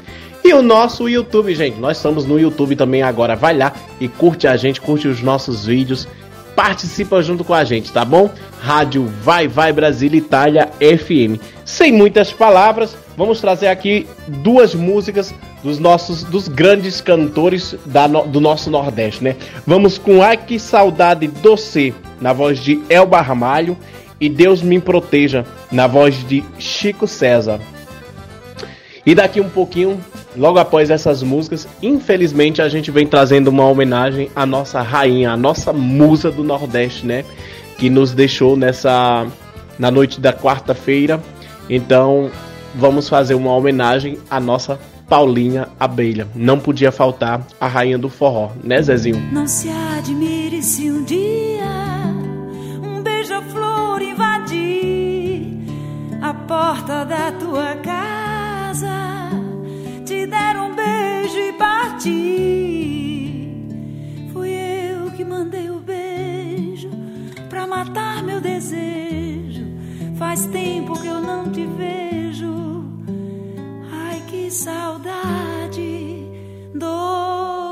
E 0.42 0.54
o 0.54 0.62
nosso 0.62 1.10
YouTube, 1.10 1.54
gente. 1.54 1.78
Nós 1.78 1.98
estamos 1.98 2.24
no 2.24 2.40
YouTube 2.40 2.78
também 2.78 3.02
agora. 3.02 3.36
Vai 3.36 3.58
lá 3.58 3.74
e 4.00 4.08
curte 4.08 4.48
a 4.48 4.56
gente, 4.56 4.80
curte 4.80 5.06
os 5.06 5.22
nossos 5.22 5.66
vídeos. 5.66 6.08
participa 6.56 7.22
junto 7.22 7.44
com 7.44 7.54
a 7.54 7.66
gente, 7.66 7.92
tá 7.92 8.06
bom? 8.06 8.30
Rádio 8.62 9.06
Vai 9.22 9.50
Vai 9.50 9.74
Brasil 9.74 10.14
Itália 10.14 10.70
FM. 10.80 11.44
Sem 11.66 11.92
muitas 11.92 12.32
palavras, 12.32 12.96
vamos 13.18 13.42
trazer 13.42 13.68
aqui 13.68 14.08
duas 14.26 14.74
músicas 14.74 15.36
dos 15.62 15.78
nossos 15.78 16.24
dos 16.24 16.48
grandes 16.48 17.02
cantores 17.02 17.76
da, 17.86 18.08
do 18.08 18.40
nosso 18.40 18.72
Nordeste, 18.72 19.26
né? 19.26 19.36
Vamos 19.68 19.98
com 19.98 20.24
Ai 20.24 20.38
que 20.38 20.58
saudade 20.58 21.28
doce 21.28 21.94
na 22.22 22.32
voz 22.32 22.60
de 22.60 22.82
Elba 22.90 23.20
Ramalho 23.20 23.78
e 24.20 24.30
Deus 24.30 24.62
me 24.62 24.80
proteja 24.80 25.46
na 25.72 25.88
voz 25.88 26.16
de 26.28 26.44
Chico 26.58 27.08
César. 27.08 27.60
E 29.06 29.16
daqui 29.16 29.40
um 29.40 29.50
pouquinho, 29.50 30.00
logo 30.36 30.60
após 30.60 30.90
essas 30.90 31.24
músicas, 31.24 31.68
infelizmente 31.82 32.62
a 32.62 32.70
gente 32.70 32.92
vem 32.92 33.08
trazendo 33.08 33.48
uma 33.48 33.66
homenagem 33.66 34.30
à 34.36 34.46
nossa 34.46 34.82
rainha, 34.82 35.32
à 35.32 35.38
nossa 35.38 35.72
musa 35.72 36.30
do 36.30 36.44
Nordeste, 36.44 37.06
né? 37.06 37.24
Que 37.78 37.90
nos 37.90 38.12
deixou 38.12 38.58
nessa 38.58 39.26
na 39.80 39.90
noite 39.90 40.20
da 40.20 40.34
quarta-feira. 40.34 41.22
Então, 41.70 42.30
vamos 42.76 43.08
fazer 43.08 43.36
uma 43.36 43.56
homenagem 43.56 44.20
à 44.30 44.40
nossa 44.40 44.78
Paulinha 45.08 45.70
Abelha. 45.80 46.28
Não 46.36 46.60
podia 46.60 46.92
faltar 46.92 47.42
a 47.60 47.68
rainha 47.68 47.98
do 47.98 48.10
forró, 48.10 48.52
né, 48.64 48.82
Zezinho? 48.82 49.22
Não 49.32 49.48
se 49.48 49.70
admire 49.98 50.62
se 50.62 50.92
um 50.92 51.04
dia 51.04 51.49
a 56.30 56.34
porta 56.34 57.06
da 57.06 57.32
tua 57.32 57.76
casa, 57.78 59.32
te 60.06 60.28
der 60.28 60.58
um 60.58 60.76
beijo 60.76 61.40
e 61.40 61.54
partir. 61.54 62.08
Fui 64.32 64.52
eu 64.52 65.10
que 65.10 65.26
mandei 65.26 65.72
o 65.72 65.80
beijo 65.80 66.92
pra 67.50 67.66
matar 67.66 68.22
meu 68.22 68.40
desejo. 68.40 69.66
Faz 70.20 70.46
tempo 70.46 71.00
que 71.02 71.08
eu 71.08 71.20
não 71.20 71.52
te 71.52 71.66
vejo. 71.66 72.84
Ai, 73.92 74.22
que 74.28 74.52
saudade 74.52 76.28
doce. 76.76 77.69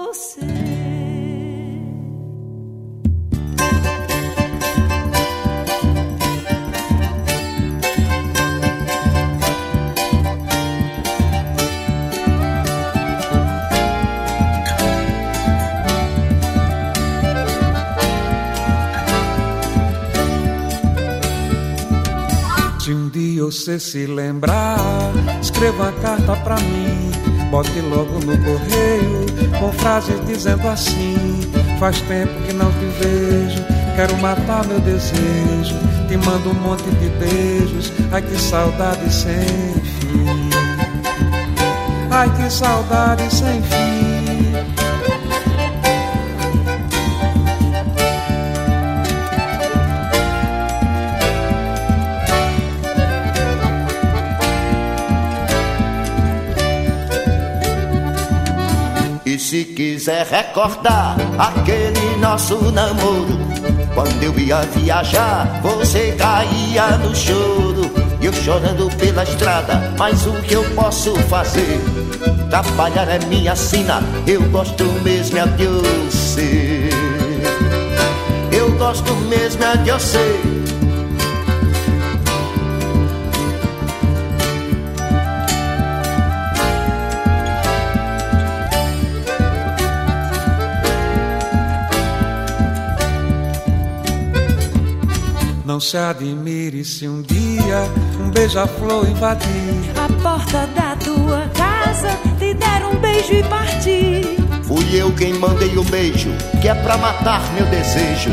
Dia 23.37 23.45
você 23.45 23.79
se 23.79 24.07
lembrar, 24.07 25.11
escreva 25.39 25.83
uma 25.83 25.91
carta 26.01 26.35
pra 26.37 26.55
mim. 26.55 27.11
Bote 27.51 27.79
logo 27.81 28.13
no 28.13 28.35
correio, 28.35 29.59
com 29.59 29.71
frases 29.73 30.19
dizendo 30.25 30.67
assim: 30.67 31.41
Faz 31.79 32.01
tempo 32.01 32.33
que 32.47 32.53
não 32.53 32.71
te 32.71 32.85
vejo, 32.99 33.63
quero 33.95 34.17
matar 34.17 34.65
meu 34.65 34.79
desejo. 34.79 35.75
Te 36.07 36.17
mando 36.17 36.49
um 36.49 36.53
monte 36.55 36.89
de 36.89 37.09
beijos, 37.09 37.93
ai 38.11 38.23
que 38.23 38.41
saudade 38.41 39.13
sem 39.13 39.35
fim. 39.83 40.49
Ai 42.09 42.35
que 42.37 42.49
saudade 42.49 43.31
sem 43.31 43.61
fim. 43.61 43.86
Se 59.47 59.63
quiser 59.63 60.27
recordar 60.27 61.15
aquele 61.39 62.17
nosso 62.17 62.69
namoro, 62.69 63.39
quando 63.95 64.21
eu 64.21 64.37
ia 64.37 64.59
viajar, 64.75 65.61
você 65.61 66.13
caía 66.17 66.97
no 66.97 67.15
choro. 67.15 67.89
E 68.19 68.25
eu 68.25 68.33
chorando 68.33 68.93
pela 68.97 69.23
estrada, 69.23 69.93
mas 69.97 70.27
o 70.27 70.33
que 70.41 70.53
eu 70.53 70.65
posso 70.71 71.15
fazer? 71.29 71.79
Trabalhar 72.49 73.07
é 73.07 73.19
minha 73.27 73.55
sina, 73.55 74.03
eu 74.27 74.41
gosto 74.49 74.83
mesmo 75.01 75.37
é 75.37 75.47
de 75.47 75.65
você. 75.65 76.89
Eu 78.51 78.69
gosto 78.73 79.15
mesmo 79.29 79.63
é 79.63 79.77
de 79.77 79.91
você. 79.91 80.66
Não 95.77 95.81
se 95.81 95.95
admire 95.95 96.83
se 96.83 97.07
um 97.07 97.21
dia 97.21 97.83
um 98.19 98.31
beija-flor 98.31 99.07
invadir 99.07 99.91
a 99.95 100.23
porta 100.23 100.65
da 100.75 100.95
tua 100.95 101.47
casa, 101.53 102.17
te 102.39 102.55
der 102.55 102.83
um 102.83 102.95
beijo 102.99 103.31
e 103.31 103.43
partir. 103.43 104.23
Fui 104.63 104.83
eu 104.91 105.13
quem 105.13 105.35
mandei 105.35 105.77
o 105.77 105.83
beijo, 105.83 106.31
que 106.63 106.67
é 106.67 106.73
pra 106.73 106.97
matar 106.97 107.43
meu 107.53 107.67
desejo. 107.67 108.31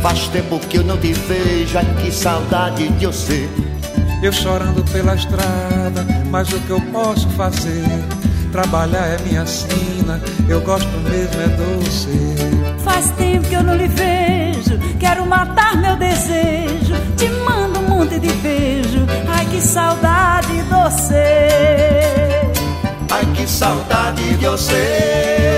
Faz 0.00 0.28
tempo 0.28 0.60
que 0.60 0.78
eu 0.78 0.84
não 0.84 0.96
te 0.98 1.12
vejo, 1.12 1.78
ai 1.78 1.96
que 2.00 2.12
saudade 2.12 2.86
de 2.90 3.06
você. 3.06 3.48
Eu 4.22 4.32
chorando 4.32 4.84
pela 4.92 5.16
estrada, 5.16 6.06
mas 6.30 6.52
o 6.52 6.60
que 6.60 6.70
eu 6.70 6.80
posso 6.92 7.28
fazer? 7.30 7.82
Trabalhar 8.52 9.06
é 9.06 9.18
minha 9.24 9.46
sina, 9.46 10.20
eu 10.48 10.60
gosto 10.60 10.88
mesmo 11.08 11.40
é 11.40 11.48
doce. 11.48 12.08
Faz 12.82 13.10
tempo 13.12 13.46
que 13.46 13.54
eu 13.54 13.62
não 13.62 13.76
lhe 13.76 13.88
vejo, 13.88 14.78
quero 14.98 15.26
matar 15.26 15.76
meu 15.76 15.96
desejo. 15.96 16.94
Te 17.16 17.28
mando 17.28 17.80
um 17.80 17.88
monte 17.88 18.18
de 18.18 18.32
beijo, 18.34 19.06
ai 19.28 19.44
que 19.46 19.60
saudade 19.60 20.62
doce. 20.62 21.14
Ai 23.10 23.26
que 23.34 23.46
saudade 23.46 24.36
de 24.36 24.46
você. 24.46 25.57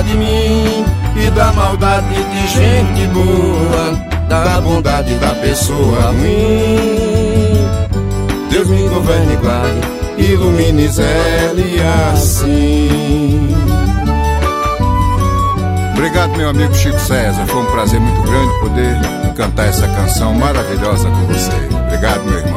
De 0.00 0.16
mim 0.16 0.84
e 1.16 1.30
da 1.32 1.52
maldade 1.52 2.06
de 2.14 2.48
gente 2.48 3.06
boa, 3.08 3.92
da 4.28 4.60
bondade 4.60 5.14
da 5.16 5.34
pessoa 5.34 6.12
ruim. 6.12 7.66
Deus 8.50 8.68
me 8.68 8.88
governe 8.88 9.34
e 9.34 9.36
guarde, 9.36 10.32
ilumine 10.32 10.88
Zélia 10.88 12.12
assim. 12.12 13.54
Obrigado, 15.92 16.36
meu 16.36 16.48
amigo 16.48 16.74
Chico 16.74 16.98
César. 16.98 17.46
Foi 17.46 17.60
um 17.60 17.66
prazer 17.66 18.00
muito 18.00 18.22
grande 18.22 18.60
poder 18.60 18.96
cantar 19.34 19.68
essa 19.68 19.86
canção 19.88 20.34
maravilhosa 20.34 21.08
com 21.08 21.26
você. 21.26 21.52
Obrigado, 21.86 22.24
meu 22.24 22.38
irmão. 22.38 22.51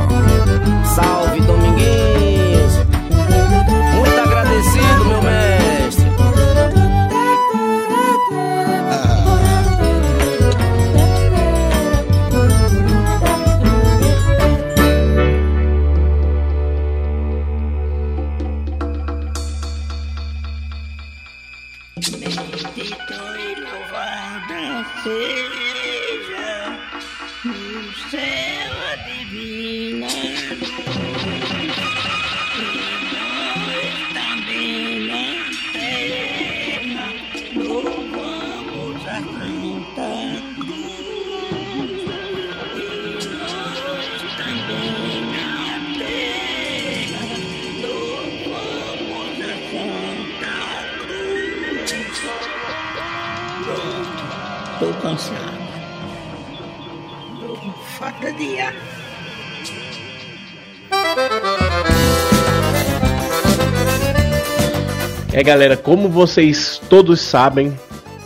Galera, 65.46 65.78
como 65.78 66.10
vocês 66.10 66.82
todos 66.90 67.22
sabem, 67.22 67.72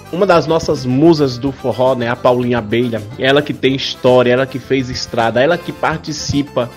uma 0.10 0.26
das 0.26 0.48
nossas 0.48 0.86
musas 0.86 1.38
do 1.38 1.52
forró, 1.52 1.94
né, 1.94 2.08
a 2.08 2.16
Paulinha 2.16 2.60
Abelha, 2.60 3.02
ela 3.20 3.42
que 3.42 3.54
tem 3.54 3.76
história, 3.76 4.32
ela 4.32 4.46
que 4.46 4.58
fez 4.58 4.90
estrada, 4.90 5.42
ela 5.42 5.58
que 5.58 5.74
participa 5.74 6.70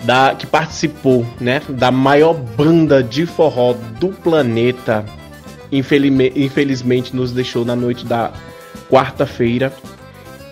da 0.00 0.34
que 0.36 0.46
participou, 0.46 1.24
né, 1.40 1.62
da 1.68 1.92
maior 1.92 2.34
banda 2.34 3.02
de 3.02 3.24
forró 3.24 3.74
do 4.00 4.08
planeta. 4.08 5.04
Infelime- 5.70 6.32
infelizmente 6.34 7.14
nos 7.14 7.30
deixou 7.30 7.64
na 7.64 7.76
noite 7.76 8.04
da 8.04 8.32
quarta-feira. 8.90 9.72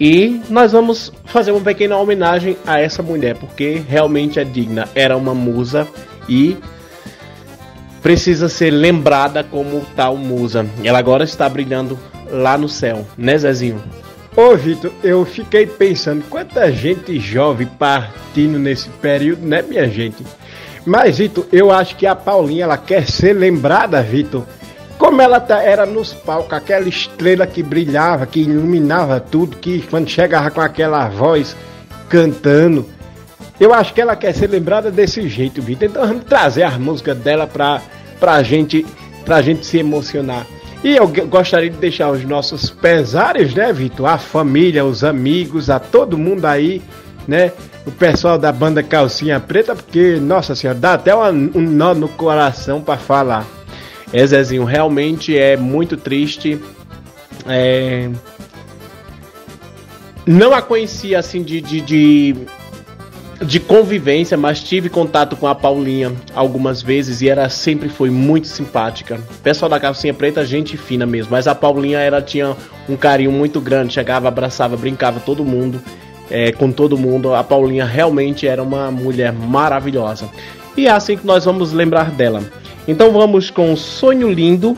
E 0.00 0.40
nós 0.48 0.72
vamos 0.72 1.12
fazer 1.24 1.50
uma 1.50 1.60
pequena 1.60 1.96
homenagem 1.96 2.56
a 2.66 2.78
essa 2.78 3.02
mulher, 3.02 3.34
porque 3.36 3.82
realmente 3.88 4.38
é 4.38 4.44
digna. 4.44 4.88
Era 4.94 5.16
uma 5.16 5.34
musa 5.34 5.86
e 6.28 6.56
precisa 8.02 8.48
ser 8.48 8.70
lembrada 8.70 9.42
como 9.44 9.84
tal 9.96 10.16
musa. 10.16 10.66
Ela 10.84 10.98
agora 10.98 11.24
está 11.24 11.48
brilhando 11.48 11.98
lá 12.30 12.56
no 12.56 12.68
céu, 12.68 13.06
né, 13.16 13.36
Zezinho? 13.38 13.82
Ô 14.36 14.54
Vitor, 14.54 14.92
eu 15.02 15.24
fiquei 15.24 15.66
pensando 15.66 16.22
quanta 16.28 16.70
gente 16.70 17.18
jovem 17.18 17.66
partindo 17.78 18.58
nesse 18.58 18.88
período, 18.88 19.46
né, 19.46 19.62
minha 19.62 19.88
gente? 19.88 20.24
Mas, 20.84 21.18
Vitor, 21.18 21.46
eu 21.50 21.72
acho 21.72 21.96
que 21.96 22.06
a 22.06 22.14
Paulinha 22.14 22.64
ela 22.64 22.76
quer 22.76 23.08
ser 23.08 23.32
lembrada, 23.32 24.02
Vitor. 24.02 24.44
Como 24.98 25.20
ela 25.20 25.40
tá- 25.40 25.62
era 25.62 25.84
nos 25.84 26.12
palcos, 26.14 26.52
aquela 26.52 26.88
estrela 26.88 27.46
que 27.46 27.62
brilhava, 27.62 28.24
que 28.26 28.40
iluminava 28.40 29.18
tudo, 29.20 29.56
que 29.56 29.82
quando 29.90 30.08
chegava 30.08 30.50
com 30.50 30.60
aquela 30.60 31.08
voz 31.08 31.56
cantando. 32.08 32.86
Eu 33.58 33.72
acho 33.72 33.94
que 33.94 34.00
ela 34.00 34.14
quer 34.16 34.34
ser 34.34 34.48
lembrada 34.48 34.90
desse 34.90 35.28
jeito, 35.28 35.62
Vitor. 35.62 35.88
Então 35.88 36.06
vamos 36.06 36.24
trazer 36.24 36.62
as 36.62 36.76
músicas 36.76 37.16
dela 37.18 37.46
pra, 37.46 37.80
pra, 38.20 38.42
gente, 38.42 38.84
pra 39.24 39.40
gente 39.40 39.64
se 39.64 39.78
emocionar. 39.78 40.46
E 40.84 40.94
eu 40.96 41.08
gostaria 41.26 41.70
de 41.70 41.76
deixar 41.78 42.10
os 42.10 42.22
nossos 42.24 42.68
pesares, 42.70 43.54
né, 43.54 43.72
Vitor? 43.72 44.06
A 44.06 44.18
família, 44.18 44.84
os 44.84 45.02
amigos, 45.02 45.70
a 45.70 45.78
todo 45.80 46.18
mundo 46.18 46.44
aí, 46.44 46.82
né? 47.26 47.50
O 47.86 47.90
pessoal 47.90 48.36
da 48.38 48.52
banda 48.52 48.82
Calcinha 48.82 49.40
Preta, 49.40 49.74
porque, 49.74 50.16
nossa 50.20 50.54
senhora, 50.54 50.78
dá 50.78 50.94
até 50.94 51.14
uma- 51.14 51.30
um 51.30 51.62
nó 51.62 51.94
no 51.94 52.08
coração 52.08 52.80
pra 52.82 52.96
falar. 52.96 53.46
É, 54.12 54.24
Zezinho, 54.26 54.64
realmente 54.64 55.36
é 55.36 55.56
muito 55.56 55.96
triste. 55.96 56.60
É... 57.48 58.10
Não 60.26 60.52
a 60.52 60.60
conhecia 60.60 61.18
assim 61.18 61.42
de, 61.42 61.60
de, 61.60 61.80
de, 61.80 62.36
de 63.42 63.60
convivência, 63.60 64.36
mas 64.36 64.62
tive 64.62 64.88
contato 64.88 65.36
com 65.36 65.46
a 65.46 65.54
Paulinha 65.54 66.12
algumas 66.34 66.80
vezes 66.82 67.20
e 67.20 67.28
ela 67.28 67.48
sempre 67.48 67.88
foi 67.88 68.10
muito 68.10 68.46
simpática. 68.46 69.20
Pessoal 69.42 69.68
da 69.68 69.78
calcinha 69.78 70.14
preta, 70.14 70.44
gente 70.44 70.76
fina 70.76 71.04
mesmo, 71.04 71.32
mas 71.32 71.46
a 71.46 71.54
Paulinha 71.54 71.98
ela 71.98 72.22
tinha 72.22 72.56
um 72.88 72.96
carinho 72.96 73.30
muito 73.32 73.60
grande, 73.60 73.92
chegava, 73.92 74.28
abraçava, 74.28 74.76
brincava 74.76 75.20
todo 75.20 75.44
mundo. 75.44 75.80
é, 76.30 76.52
com 76.52 76.70
todo 76.70 76.98
mundo. 76.98 77.34
A 77.34 77.44
Paulinha 77.44 77.84
realmente 77.84 78.46
era 78.46 78.62
uma 78.62 78.90
mulher 78.90 79.32
maravilhosa. 79.32 80.28
E 80.76 80.86
é 80.86 80.90
assim 80.90 81.16
que 81.16 81.26
nós 81.26 81.44
vamos 81.44 81.72
lembrar 81.72 82.10
dela. 82.10 82.42
Então 82.86 83.12
vamos 83.12 83.50
com 83.50 83.74
Sonho 83.76 84.30
Lindo, 84.30 84.76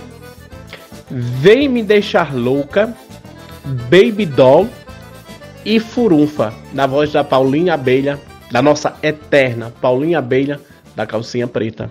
Vem 1.11 1.69
Me 1.69 1.83
Deixar 1.83 2.35
Louca, 2.35 2.95
Baby 3.65 4.25
Doll 4.25 4.69
e 5.65 5.79
Furunfa, 5.79 6.55
na 6.73 6.87
voz 6.87 7.13
da 7.13 7.23
Paulinha 7.23 7.75
Abelha, 7.75 8.19
da 8.51 8.63
nossa 8.63 8.95
eterna 9.03 9.73
Paulinha 9.81 10.19
Abelha, 10.19 10.61
da 10.97 11.07
calcinha 11.07 11.47
preta. 11.47 11.91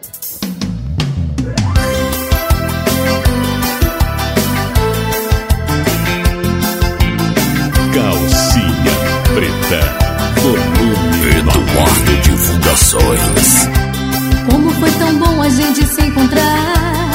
Calcinha 7.93 8.93
preta, 9.33 10.41
volume 10.41 11.37
Eduardo 11.37 12.21
Divulgações. 12.23 13.67
Como 14.49 14.71
foi 14.71 14.91
tão 14.91 15.19
bom 15.19 15.41
a 15.41 15.49
gente 15.49 15.85
se 15.85 16.01
encontrar. 16.01 17.11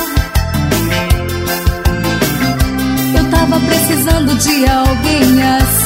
Eu 3.16 3.30
tava 3.30 3.60
precisando 3.60 4.34
de 4.36 4.66
alguém 4.68 5.42
assim. 5.42 5.81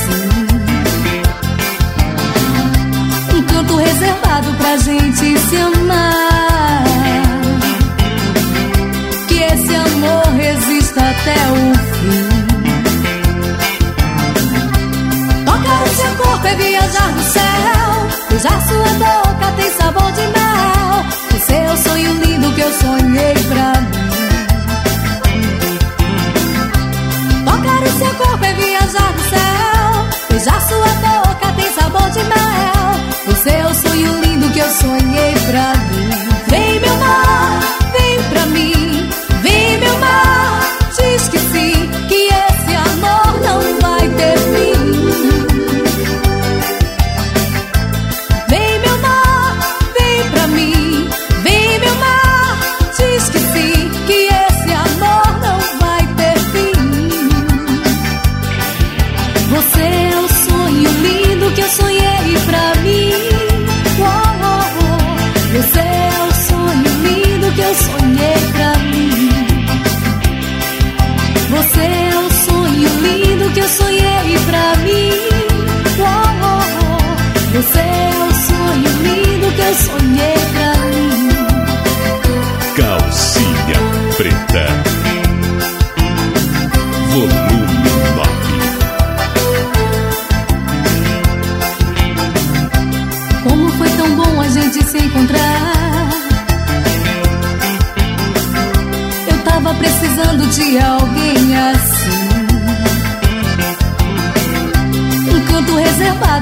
Canto 3.57 3.77
reservado 3.77 4.53
pra 4.59 4.77
gente 4.77 5.39
se 5.39 5.57
amar. 5.57 6.85
Que 9.29 9.43
esse 9.43 9.75
amor 9.75 10.27
resista 10.37 11.01
até 11.01 11.37
o 11.53 11.75
fim. 11.95 12.29
Tocar 15.47 15.83
o 15.83 15.89
seu 15.89 16.13
corpo 16.23 16.47
é 16.47 16.55
viajar 16.57 17.13
no 17.13 17.23
céu. 17.23 18.09
Beijar 18.29 18.61
sua 18.69 18.91
boca 19.05 19.53
tem 19.57 19.71
sabor 19.73 20.13
de 20.13 20.27
mel. 20.37 21.07
O 21.35 21.39
seu 21.47 21.77
sonho 21.91 22.13
lindo 22.25 22.53
que 22.53 22.61
eu 22.61 22.73
sonhei 22.73 23.35
pra 23.49 23.81
mim. 23.81 24.05
Tocar 27.47 27.83
o 27.83 27.99
seu 27.99 28.15
corpo 28.17 28.45
é 28.45 28.53
viajar 28.53 29.13
no 29.15 29.23
céu. 29.31 30.07
Beijar 30.29 30.61
sua 30.69 30.89
boca 30.89 31.53
tem 31.57 31.73
sabor 31.73 32.11
de 32.11 32.23
mel. 32.25 32.76
Sonho 33.97 34.21
lindo 34.21 34.51
que 34.51 34.59
eu 34.59 34.69
sonhei 34.69 35.35
pra 35.51 35.76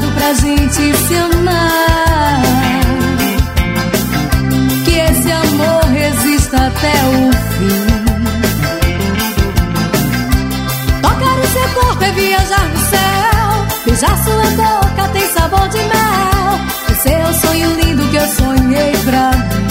pra 0.01 0.35
gente 0.35 0.97
se 0.97 1.17
amar. 1.17 2.43
Que 4.85 4.99
esse 4.99 5.31
amor 5.31 5.85
resista 5.85 6.57
até 6.57 6.95
o 7.07 7.33
fim. 7.55 7.87
Tocar 11.01 11.39
o 11.39 11.47
seu 11.47 11.69
corpo 11.81 12.05
é 12.05 12.13
viajar 12.13 12.69
no 12.69 12.79
céu. 12.79 13.67
Beijar 13.87 14.25
sua 14.25 14.51
boca 14.57 15.09
tem 15.13 15.33
sabor 15.33 15.69
de 15.69 15.79
mel. 15.79 16.59
O 16.91 16.95
seu 17.03 17.49
sonho 17.49 17.75
lindo 17.81 18.09
que 18.09 18.17
eu 18.17 18.27
sonhei 18.27 18.93
pra 19.05 19.31
mim. 19.31 19.65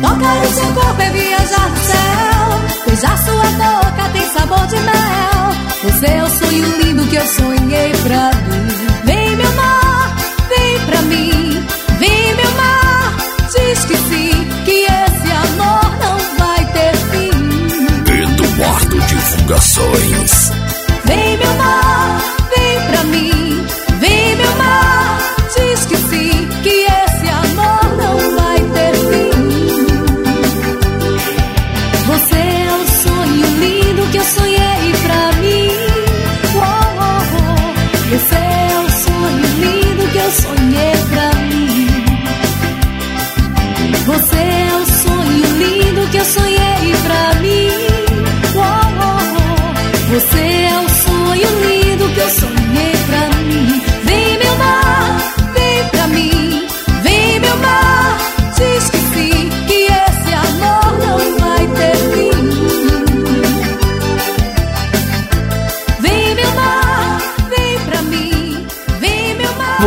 Tocar 0.00 0.36
o 0.42 0.54
seu 0.54 0.72
corpo 0.74 1.02
é 1.02 1.10
viajar 1.10 1.68
no 1.70 1.76
céu. 1.76 2.84
Beijar 2.86 3.18
sua 3.24 3.50
boca 3.50 4.08
tem 4.12 4.30
sabor 4.32 4.66
de 4.68 4.76
mel. 4.76 5.03
Sonho 6.54 6.82
lindo 6.82 7.04
que 7.06 7.16
eu 7.16 7.26
sonhei 7.26 7.92
pra 8.04 8.30
mim. 8.30 8.68
Vem, 9.04 9.36
meu 9.36 9.52
mar, 9.54 10.16
vem 10.48 10.86
pra 10.86 11.02
mim. 11.02 11.66
Vem, 11.98 12.34
meu 12.36 12.50
mar, 12.52 13.16
diz 13.52 13.84
que 13.84 13.96
sim. 13.96 14.48
Que 14.64 14.84
esse 14.84 15.32
amor 15.32 15.98
não 15.98 16.16
vai 16.38 16.64
ter 16.72 16.96
fim. 17.10 17.30
Eduardo 18.22 19.00
Divulgações. 19.00 20.43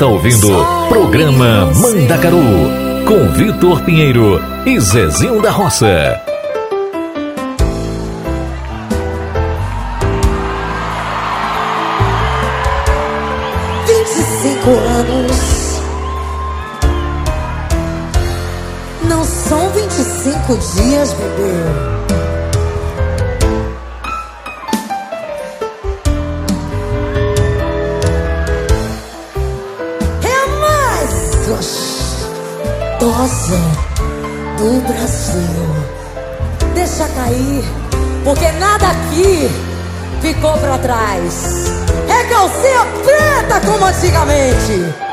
está 0.00 0.06
ouvindo 0.06 0.48
Programa 0.88 1.70
Mandacaru 1.74 2.40
com 3.06 3.32
Vitor 3.34 3.82
Pinheiro 3.82 4.40
e 4.64 4.80
Zezinho 4.80 5.42
da 5.42 5.50
Roça. 5.50 6.18
Cinco 14.40 14.70
anos 14.70 15.82
não 19.06 19.22
são 19.22 19.68
25 19.68 20.56
dias, 20.56 21.12
bebê. 21.12 21.89
ficou 40.40 40.56
para 40.56 40.78
trás. 40.78 41.84
É 42.08 42.24
calcinha 42.24 42.86
preta 43.04 43.60
como 43.60 43.84
antigamente. 43.84 45.09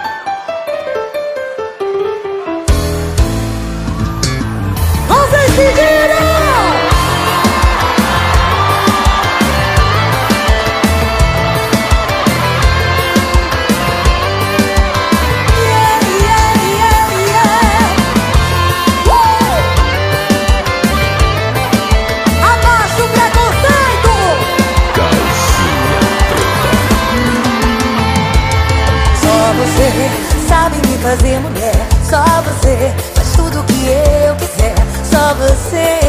você. 35.58 36.07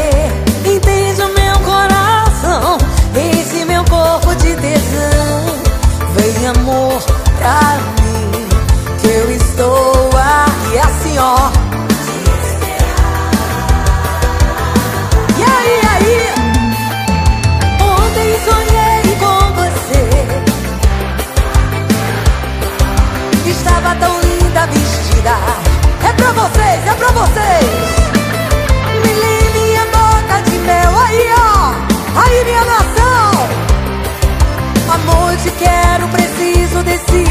te 35.43 35.51
quero, 35.51 36.07
preciso 36.09 36.83
desse. 36.83 37.23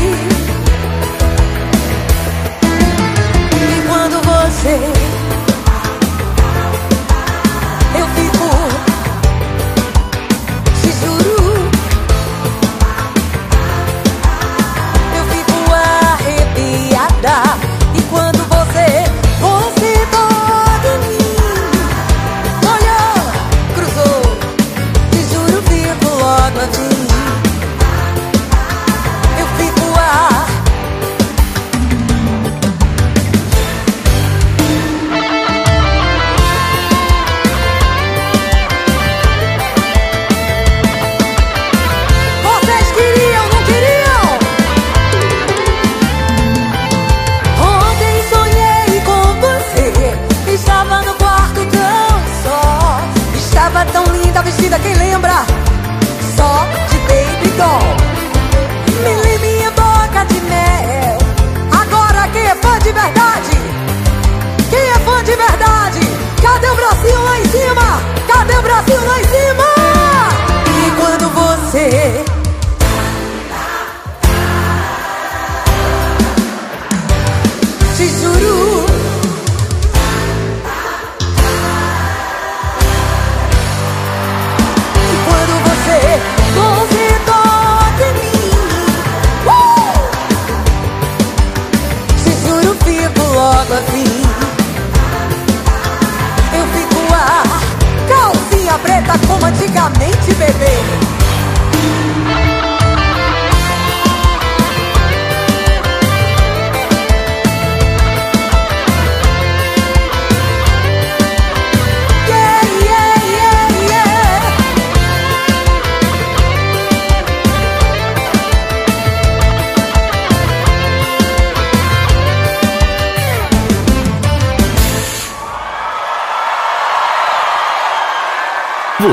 E 3.52 3.82
quando 3.86 4.20
você 4.22 5.07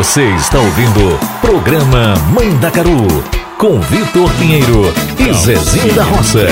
Você 0.05 0.23
está 0.35 0.59
ouvindo 0.59 1.19
Programa 1.41 2.13
Mãe 2.31 2.55
da 2.57 2.69
Caru 2.69 3.07
com 3.57 3.81
Vitor 3.81 4.31
Pinheiro 4.35 4.93
e 5.19 5.33
Zezinho 5.33 5.93
da 5.93 6.03
Roça. 6.03 6.45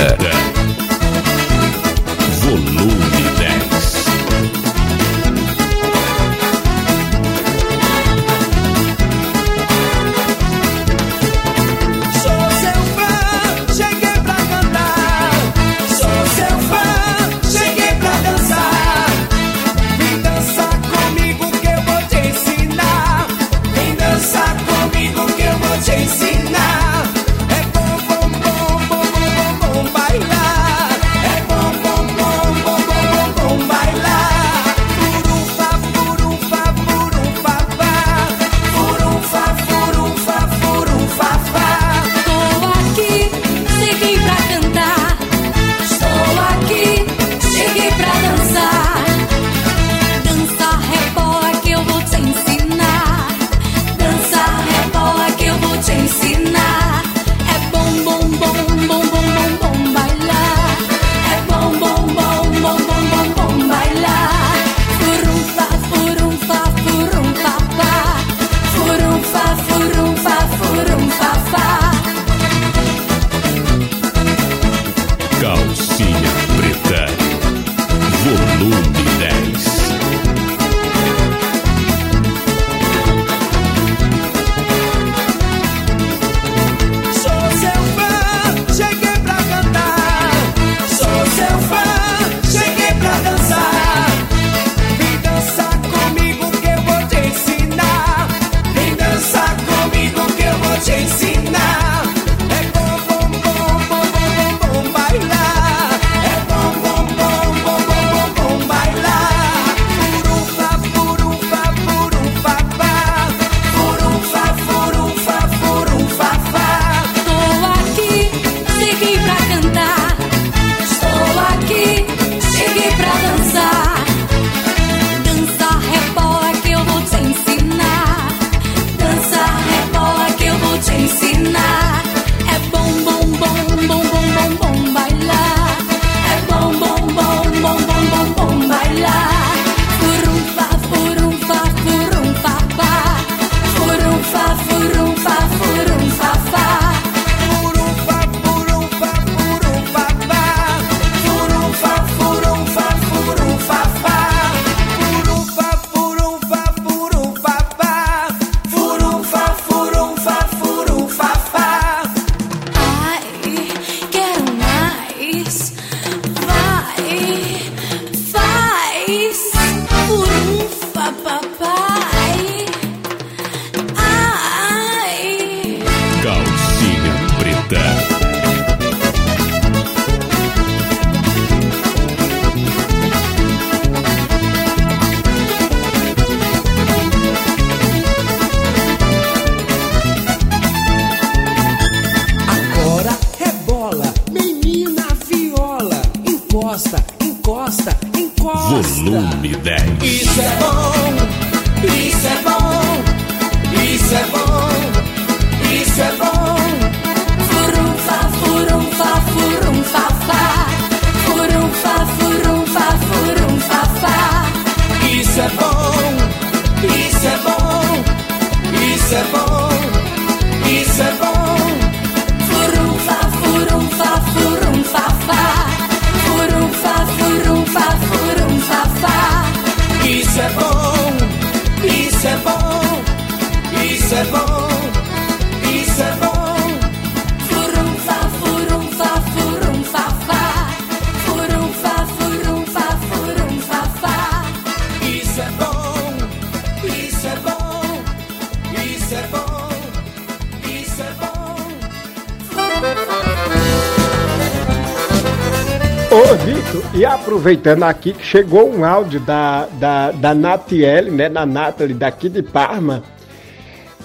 aproveitando 257.43 257.83
aqui 257.83 258.13
que 258.13 258.25
chegou 258.25 258.73
um 258.73 258.85
áudio 258.85 259.19
da, 259.19 259.67
da, 259.73 260.11
da 260.11 260.33
Natiele, 260.33 261.11
né, 261.11 261.27
da 261.27 261.45
Nathalie 261.45 261.93
daqui 261.93 262.29
de 262.29 262.41
Parma, 262.41 263.03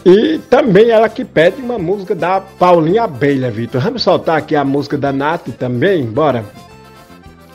e 0.05 0.39
também 0.51 0.91
ela 0.91 1.09
que 1.09 1.25
pede 1.25 1.63
uma 1.63 1.79
música 1.79 2.17
da 2.17 2.41
Paulinha 2.41 3.05
Abelha, 3.05 3.49
Vitor. 3.49 3.81
Vamos 3.81 4.03
soltar 4.03 4.39
aqui 4.39 4.57
a 4.57 4.65
música 4.65 4.99
da 4.99 5.13
Nath 5.13 5.51
também? 5.57 6.05
Bora? 6.05 6.45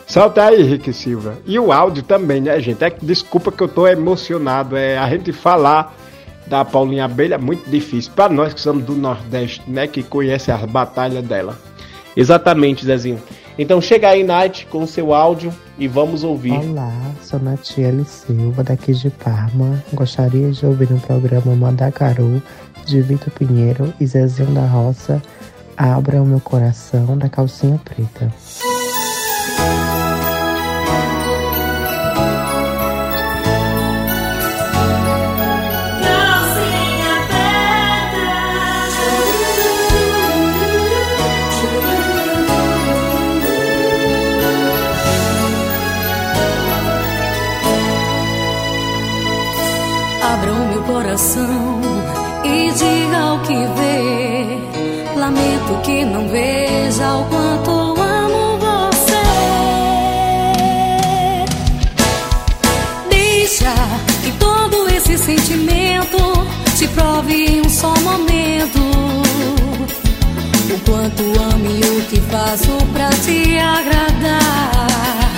Solta 0.07 0.45
aí, 0.45 0.63
Rick 0.63 0.93
Silva. 0.93 1.37
E 1.45 1.59
o 1.59 1.71
áudio 1.73 2.03
também, 2.03 2.39
né, 2.39 2.57
gente? 2.61 2.81
É 2.81 2.89
que 2.89 3.05
desculpa 3.05 3.51
que 3.51 3.61
eu 3.61 3.67
tô 3.67 3.85
emocionado. 3.85 4.77
É 4.77 4.97
a 4.97 5.09
gente 5.09 5.33
falar 5.33 5.95
da 6.47 6.63
Paulinha 6.63 7.05
Abelha 7.05 7.35
é 7.35 7.37
muito 7.37 7.69
difícil. 7.69 8.11
Para 8.15 8.31
nós 8.31 8.53
que 8.53 8.61
somos 8.61 8.85
do 8.85 8.93
Nordeste, 8.93 9.63
né? 9.67 9.87
Que 9.87 10.03
conhece 10.03 10.51
as 10.51 10.63
batalhas 10.65 11.23
dela. 11.25 11.57
Exatamente, 12.15 12.85
Zezinho. 12.85 13.21
Então 13.57 13.79
chega 13.79 14.09
aí, 14.09 14.23
Nath, 14.23 14.65
com 14.69 14.79
o 14.79 14.87
seu 14.87 15.13
áudio 15.13 15.53
e 15.77 15.87
vamos 15.87 16.23
ouvir. 16.23 16.53
Olá, 16.53 16.91
sou 17.21 17.39
Natiele 17.39 18.03
Silva, 18.05 18.63
daqui 18.63 18.93
de 18.93 19.09
Parma. 19.11 19.83
Gostaria 19.93 20.51
de 20.51 20.65
ouvir 20.65 20.89
no 20.89 20.99
programa 20.99 21.55
Mandacaru, 21.55 22.41
de 22.85 23.01
Vitor 23.01 23.31
Pinheiro 23.31 23.93
e 23.99 24.05
Zezinho 24.07 24.51
da 24.51 24.65
Roça, 24.65 25.21
Abra 25.77 26.21
o 26.21 26.25
Meu 26.25 26.39
Coração, 26.39 27.17
da 27.17 27.29
Calcinha 27.29 27.79
Preta. 27.83 28.31
Em 67.31 67.61
um 67.61 67.69
só 67.69 67.93
momento. 68.01 68.79
O 70.69 70.79
quanto 70.85 71.23
amo 71.23 71.69
e 71.69 71.81
o 71.97 72.01
que 72.05 72.19
faço 72.21 72.71
pra 72.93 73.09
te 73.09 73.57
agradar. 73.57 75.31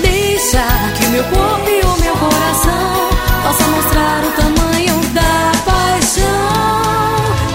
Deixa 0.00 0.64
que 0.98 1.06
meu 1.08 1.24
corpo 1.24 1.68
e 1.68 1.80
o 1.80 1.96
meu 2.02 2.16
coração 2.16 3.10
possa 3.42 3.64
mostrar 3.68 4.24
o 4.24 4.30
tamanho 4.32 5.00
da 5.14 5.52
paixão 5.64 6.36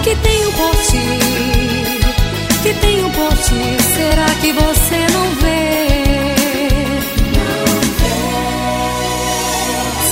que 0.04 0.16
tenho 0.16 0.52
por 0.54 0.76
ti, 0.88 1.20
que 2.64 2.74
tenho 2.76 3.10
por 3.12 3.34
ti. 3.38 3.78
Será 3.96 4.30
que 4.42 4.52
você 4.54 5.08
não 5.14 5.36
vê? 5.36 5.41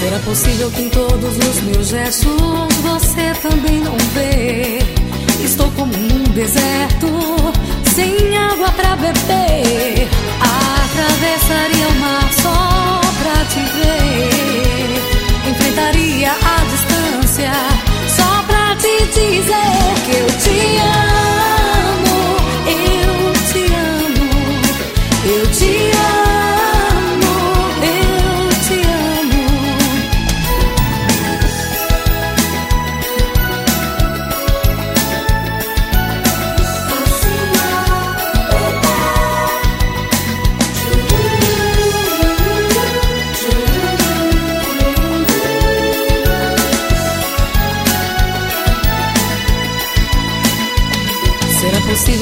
Será 0.10 0.22
possível 0.22 0.72
que 0.72 0.82
em 0.82 0.90
todos 0.90 1.38
os 1.38 1.62
meus 1.62 1.90
gestos 1.90 2.32
você 2.82 3.32
também 3.44 3.80
não 3.82 3.96
vê? 4.16 4.80
Estou 5.46 5.70
como 5.74 5.94
num 5.96 6.24
deserto, 6.34 7.06
sem 7.94 8.36
água 8.36 8.72
pra 8.72 8.96
beber. 8.96 10.08
Atravessaria 10.42 11.88
o 11.90 11.96
mar 12.00 12.28
só 12.42 13.02
pra 13.22 13.46
te 13.46 13.60
ver. 13.78 15.52
Enfrentaria 15.52 16.32
a 16.32 16.64
distância 16.72 17.52
só 18.08 18.44
pra 18.48 18.76
te 18.78 19.06
dizer 19.14 19.94
que 20.08 20.18
eu 20.18 20.26
te 20.40 20.78
amo. 20.80 21.39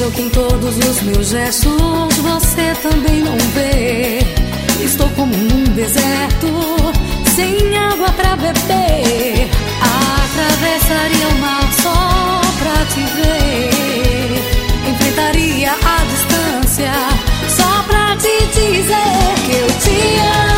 Possível 0.08 0.12
que 0.12 0.22
em 0.22 0.30
todos 0.30 0.78
os 0.78 1.02
meus 1.02 1.28
gestos 1.28 2.16
você 2.16 2.74
também 2.82 3.22
não 3.22 3.36
vê? 3.54 4.20
Estou 4.82 5.08
como 5.10 5.34
num 5.36 5.64
deserto, 5.74 6.46
sem 7.34 7.76
água 7.76 8.08
pra 8.12 8.36
beber. 8.36 9.48
Atravessaria 9.82 11.28
o 11.28 11.38
mar 11.40 11.72
só 11.82 12.40
pra 12.58 12.84
te 12.86 13.00
ver. 13.16 14.90
Enfrentaria 14.90 15.72
a 15.72 16.04
distância 16.04 16.92
só 17.56 17.82
pra 17.82 18.16
te 18.16 18.46
dizer 18.54 19.34
que 19.46 19.56
eu 19.56 19.66
te 19.80 20.20
amo. 20.52 20.57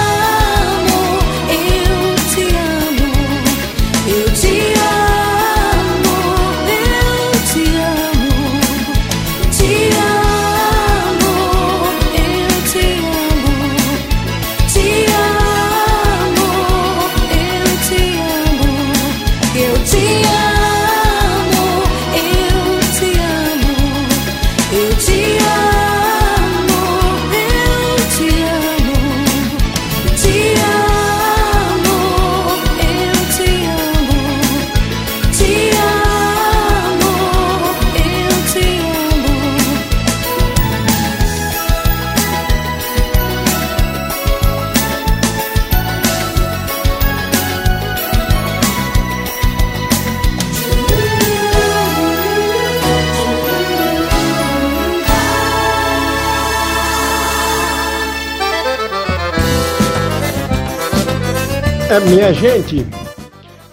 É, 61.91 61.99
minha 61.99 62.33
gente, 62.33 62.87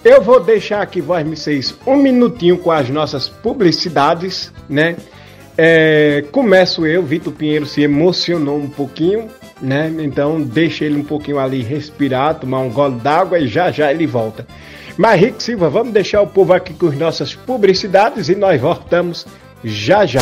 eu 0.04 0.24
vou 0.24 0.40
deixar 0.40 0.82
aqui, 0.82 1.04
seis, 1.36 1.76
um 1.86 1.96
minutinho 1.96 2.58
com 2.58 2.72
as 2.72 2.90
nossas 2.90 3.30
publicidades, 3.30 4.52
né? 4.68 4.96
É, 5.56 6.26
começo 6.32 6.84
eu, 6.84 7.04
Vitor 7.04 7.32
Pinheiro 7.32 7.68
se 7.68 7.84
emocionou 7.84 8.58
um 8.58 8.70
pouquinho, 8.70 9.28
né? 9.62 9.94
Então 10.00 10.42
deixa 10.42 10.84
ele 10.84 10.98
um 10.98 11.04
pouquinho 11.04 11.38
ali 11.38 11.62
respirar, 11.62 12.40
tomar 12.40 12.62
um 12.62 12.72
gole 12.72 12.96
d'água 12.96 13.38
e 13.38 13.48
já 13.48 13.70
já 13.70 13.92
ele 13.92 14.08
volta. 14.08 14.48
Mas 14.98 15.22
Rick 15.22 15.44
Silva, 15.44 15.70
vamos 15.70 15.94
deixar 15.94 16.24
o 16.24 16.28
povo 16.28 16.54
aqui 16.54 16.74
com 16.74 16.88
as 16.88 16.98
nossas 16.98 17.36
publicidades 17.36 18.30
e 18.30 18.36
nós 18.36 18.60
voltamos 18.60 19.28
já 19.64 20.08
já. 20.08 20.22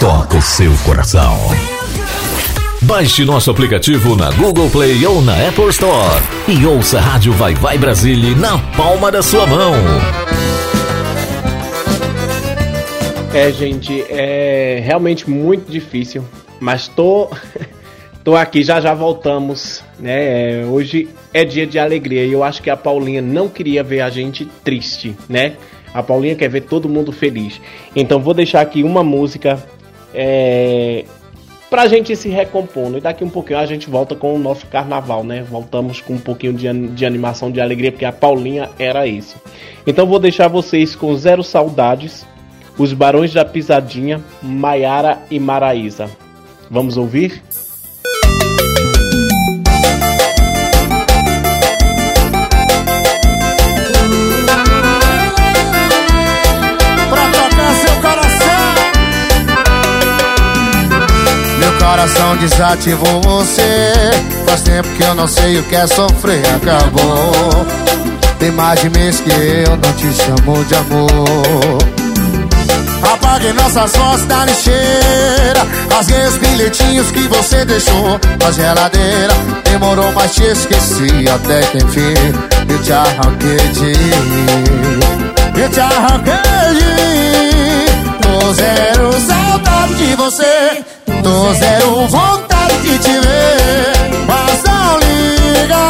toca 0.00 0.38
o 0.38 0.40
seu 0.40 0.72
coração. 0.78 1.36
Baixe 2.80 3.22
nosso 3.22 3.50
aplicativo 3.50 4.16
na 4.16 4.30
Google 4.30 4.70
Play 4.70 5.04
ou 5.04 5.20
na 5.20 5.34
Apple 5.46 5.68
Store 5.68 6.22
e 6.48 6.64
ouça 6.64 6.96
a 6.96 7.02
Rádio 7.02 7.34
Vai 7.34 7.54
Vai 7.54 7.76
Brasília 7.76 8.34
na 8.34 8.56
palma 8.74 9.12
da 9.12 9.22
sua 9.22 9.46
mão. 9.46 9.74
É, 13.34 13.52
gente, 13.52 14.02
é 14.08 14.80
realmente 14.82 15.28
muito 15.28 15.70
difícil, 15.70 16.24
mas 16.58 16.88
tô 16.88 17.28
tô 18.24 18.34
aqui, 18.34 18.64
já 18.64 18.80
já 18.80 18.94
voltamos 18.94 19.84
né? 19.98 20.64
Hoje 20.64 21.10
é 21.34 21.44
dia 21.44 21.66
de 21.66 21.78
alegria 21.78 22.24
e 22.24 22.32
eu 22.32 22.42
acho 22.42 22.62
que 22.62 22.70
a 22.70 22.76
Paulinha 22.76 23.20
não 23.20 23.50
queria 23.50 23.82
ver 23.82 24.00
a 24.00 24.08
gente 24.08 24.46
triste, 24.64 25.14
né? 25.28 25.56
A 25.92 26.02
Paulinha 26.02 26.34
quer 26.34 26.48
ver 26.48 26.62
todo 26.62 26.88
mundo 26.88 27.12
feliz. 27.12 27.60
Então 27.94 28.18
vou 28.18 28.32
deixar 28.32 28.62
aqui 28.62 28.82
uma 28.82 29.04
música 29.04 29.62
é, 30.14 31.04
pra 31.68 31.86
gente 31.86 32.14
se 32.16 32.28
recompondo. 32.28 32.98
E 32.98 33.00
daqui 33.00 33.24
um 33.24 33.30
pouquinho 33.30 33.58
a 33.58 33.66
gente 33.66 33.88
volta 33.88 34.14
com 34.14 34.34
o 34.34 34.38
nosso 34.38 34.66
carnaval, 34.66 35.22
né? 35.22 35.42
Voltamos 35.42 36.00
com 36.00 36.14
um 36.14 36.18
pouquinho 36.18 36.52
de, 36.52 36.88
de 36.88 37.06
animação, 37.06 37.50
de 37.50 37.60
alegria, 37.60 37.92
porque 37.92 38.04
a 38.04 38.12
Paulinha 38.12 38.68
era 38.78 39.06
isso. 39.06 39.36
Então 39.86 40.06
vou 40.06 40.18
deixar 40.18 40.48
vocês 40.48 40.94
com 40.96 41.14
Zero 41.16 41.42
Saudades, 41.42 42.26
Os 42.76 42.92
Barões 42.92 43.32
da 43.32 43.44
Pisadinha, 43.44 44.20
Maiara 44.42 45.20
e 45.30 45.38
Maraísa. 45.38 46.10
Vamos 46.70 46.96
ouvir? 46.96 47.42
Coração 61.90 62.36
desativou 62.36 63.20
você. 63.20 63.92
Faz 64.46 64.62
tempo 64.62 64.88
que 64.90 65.02
eu 65.02 65.14
não 65.14 65.26
sei 65.26 65.58
o 65.58 65.62
que 65.64 65.74
é 65.74 65.86
sofrer, 65.88 66.42
acabou. 66.54 67.66
Tem 68.38 68.52
mais 68.52 68.80
de 68.80 68.90
mês 68.90 69.18
que 69.20 69.30
eu 69.30 69.76
não 69.76 69.92
te 69.94 70.12
chamo 70.12 70.64
de 70.66 70.74
amor. 70.76 71.78
Apaguei 73.12 73.52
nossas 73.54 73.90
fotos 73.96 74.24
da 74.26 74.44
lixeira. 74.44 75.66
Rasguei 75.90 76.26
os 76.28 76.36
bilhetinhos 76.36 77.10
que 77.10 77.26
você 77.26 77.64
deixou 77.64 78.20
na 78.40 78.52
geladeira. 78.52 79.34
Demorou, 79.64 80.12
mas 80.12 80.32
te 80.32 80.44
esqueci 80.44 81.28
até 81.28 81.60
que 81.62 81.78
enfim 81.78 82.14
eu 82.68 82.82
te 82.82 82.92
arranquei 82.92 83.56
de. 83.74 85.60
Eu 85.60 85.68
te 85.68 85.80
arranquei 85.80 86.34
de. 86.78 87.90
Tô 88.22 88.54
zero 88.54 89.12
saudade 89.26 89.94
de 89.94 90.14
você. 90.14 90.99
Tô 91.22 91.52
zero 91.54 92.06
vontade 92.08 92.76
de 92.82 92.98
te 92.98 93.12
ver. 93.20 93.92
Mas 94.26 94.62
não 94.64 94.98
liga, 94.98 95.82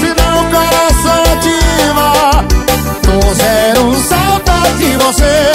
senão 0.00 0.40
o 0.40 0.44
coração 0.50 1.22
ativa. 1.32 2.08
Tô 3.02 3.34
zero 3.34 3.94
saudade 4.02 4.78
de 4.78 4.96
você. 4.96 5.52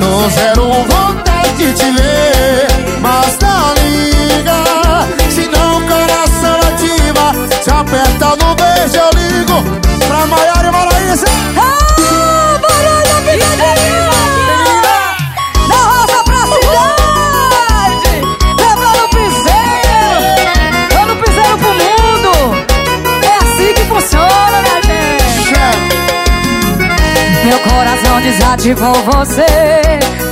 Tô 0.00 0.28
zero 0.30 0.64
vontade 0.84 1.56
de 1.56 1.72
te 1.72 1.90
ver. 1.92 2.66
Mas 3.00 3.38
não 3.40 3.74
liga, 3.74 4.58
senão 5.30 5.78
o 5.78 5.82
coração 5.86 6.58
ativa. 6.68 7.34
Se 7.62 7.70
apertar 7.70 8.36
no 8.36 8.54
beijo, 8.54 8.96
eu 8.96 9.10
ligo 9.18 9.62
pra 10.06 10.26
Maiara 10.26 10.68
e 10.68 10.70
Maraísa. 10.70 11.81
Desativou 28.22 28.94
você. 29.04 29.46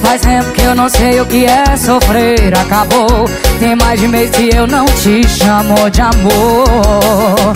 Faz 0.02 0.20
tempo 0.22 0.50
que 0.52 0.62
eu 0.62 0.74
não 0.74 0.88
sei 0.88 1.20
o 1.20 1.26
que 1.26 1.44
é 1.44 1.76
sofrer. 1.76 2.56
Acabou, 2.56 3.28
tem 3.58 3.76
mais 3.76 4.00
de 4.00 4.08
mês 4.08 4.30
que 4.30 4.50
eu 4.54 4.66
não 4.66 4.84
te 4.86 5.26
chamo 5.28 5.90
de 5.90 6.00
amor. 6.00 7.54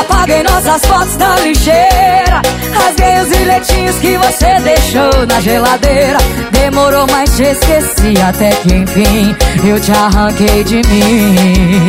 Apaguei 0.00 0.42
nossas 0.42 0.84
fotos 0.84 1.16
da 1.16 1.36
lixeira. 1.36 2.42
Rasguei 2.72 3.20
os 3.20 3.28
bilhetinhos 3.28 3.96
que 3.96 4.16
você 4.16 4.60
deixou 4.60 5.26
na 5.26 5.40
geladeira. 5.40 6.18
Demorou, 6.50 7.06
mas 7.10 7.36
te 7.36 7.42
esqueci 7.42 8.14
até 8.22 8.50
que 8.50 8.74
enfim 8.74 9.36
Eu 9.64 9.80
te 9.80 9.92
arranquei 9.92 10.64
de 10.64 10.76
mim. 10.76 11.88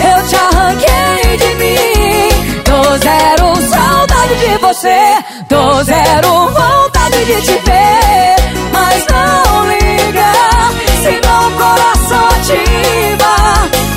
Eu 0.00 0.26
te 0.26 0.36
arranquei 0.36 1.36
de 1.36 1.54
mim. 1.56 2.62
Tô 2.64 2.96
zero 2.98 3.55
de 4.46 4.58
você. 4.58 4.98
Tô 5.48 5.82
zero 5.82 6.48
vontade 6.48 7.24
de 7.24 7.42
te 7.42 7.58
ver 7.64 8.36
Mas 8.72 9.04
não 9.10 9.66
liga 9.66 10.32
Senão 11.02 11.48
o 11.48 11.52
coração 11.52 12.24
ativa. 12.36 13.34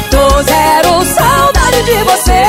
Tô 0.09 0.43
zero 0.43 1.05
saudade 1.05 1.83
de 1.83 2.03
você. 2.03 2.43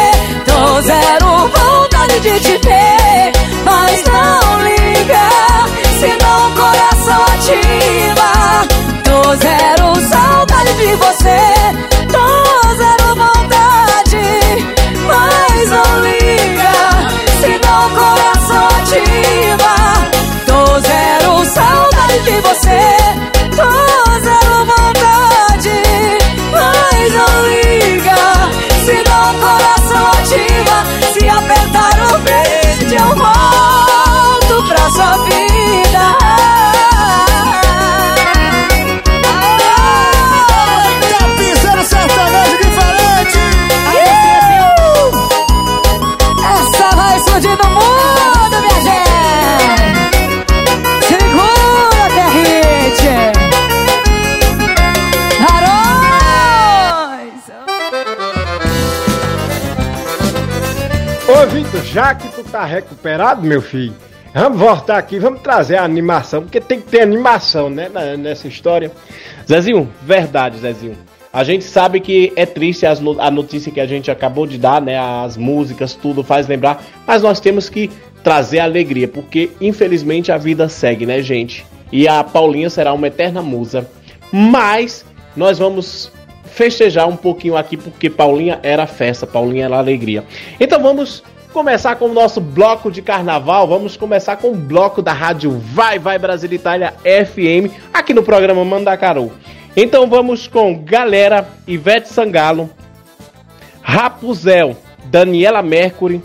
Tô 0.47 0.81
zero 0.83 1.49
vontade 1.49 2.21
de 2.21 2.41
te 2.41 2.59
ver 2.59 3.33
Mas 3.65 4.03
não 4.05 4.63
liga 4.63 5.27
Senão 6.01 6.49
o 6.49 6.53
coração 6.55 7.23
ativa. 7.35 8.31
Tô 9.05 9.35
zero 9.37 9.87
saudade 10.09 10.73
de 10.75 10.95
você. 10.97 11.41
Tô 12.15 12.27
zero 12.77 13.15
vontade 13.15 14.25
Mas 15.07 15.71
não 15.71 16.01
liga 16.01 16.30
de 22.19 22.41
você 22.41 23.40
já 61.93 62.15
que 62.15 62.29
tu 62.29 62.45
tá 62.45 62.65
recuperado, 62.65 63.43
meu 63.43 63.61
filho, 63.61 63.95
vamos 64.33 64.59
voltar 64.59 64.97
aqui, 64.97 65.19
vamos 65.19 65.41
trazer 65.41 65.77
a 65.77 65.85
animação, 65.85 66.43
porque 66.43 66.61
tem 66.61 66.81
que 66.81 66.89
ter 66.89 67.03
animação, 67.03 67.69
né, 67.69 67.91
nessa 68.17 68.47
história. 68.47 68.93
Zezinho, 69.49 69.91
verdade, 70.03 70.59
Zezinho. 70.59 70.97
A 71.33 71.43
gente 71.43 71.65
sabe 71.65 72.01
que 72.01 72.33
é 72.37 72.47
triste 72.47 72.87
as 72.87 73.01
a 73.19 73.31
notícia 73.31 73.73
que 73.73 73.81
a 73.81 73.87
gente 73.87 74.11
acabou 74.11 74.47
de 74.47 74.59
dar, 74.59 74.81
né? 74.81 74.99
As 74.99 75.37
músicas, 75.37 75.95
tudo 75.95 76.25
faz 76.25 76.49
lembrar, 76.49 76.83
mas 77.07 77.23
nós 77.23 77.39
temos 77.39 77.69
que 77.69 77.89
trazer 78.23 78.59
alegria, 78.59 79.07
porque 79.07 79.51
infelizmente 79.61 80.33
a 80.33 80.37
vida 80.37 80.69
segue, 80.69 81.07
né, 81.07 81.23
gente? 81.23 81.65
E 81.93 82.07
a 82.07 82.23
Paulinha 82.23 82.69
será 82.69 82.93
uma 82.93 83.07
eterna 83.07 83.43
musa. 83.43 83.89
Mas 84.33 85.05
nós 85.37 85.59
vamos 85.59 86.13
festejar 86.45 87.09
um 87.09 87.17
pouquinho 87.17 87.57
aqui, 87.57 87.77
porque 87.77 88.11
Paulinha 88.11 88.59
era 88.63 88.87
festa, 88.87 89.27
Paulinha 89.27 89.67
era 89.67 89.79
alegria. 89.79 90.25
Então 90.59 90.81
vamos 90.83 91.23
começar 91.53 91.97
com 91.97 92.07
o 92.07 92.15
nosso 92.15 92.41
bloco 92.41 92.91
de 92.91 93.03
carnaval. 93.03 93.67
Vamos 93.67 93.97
começar 93.97 94.37
com 94.37 94.53
o 94.53 94.57
bloco 94.57 95.03
da 95.03 95.13
rádio 95.13 95.51
Vai 95.51 95.99
Vai 95.99 96.19
Brasil 96.19 96.53
Itália 96.53 96.95
FM, 97.03 97.73
aqui 97.93 98.15
no 98.15 98.23
programa 98.23 98.65
Mandacaru. 98.65 99.33
Então 99.77 100.09
vamos 100.09 100.49
com 100.49 100.83
Galera, 100.83 101.49
Ivete 101.67 102.09
Sangalo, 102.09 102.71
Rapuzel, 103.83 104.77
Daniela 105.05 105.63
Mercury, 105.63 106.23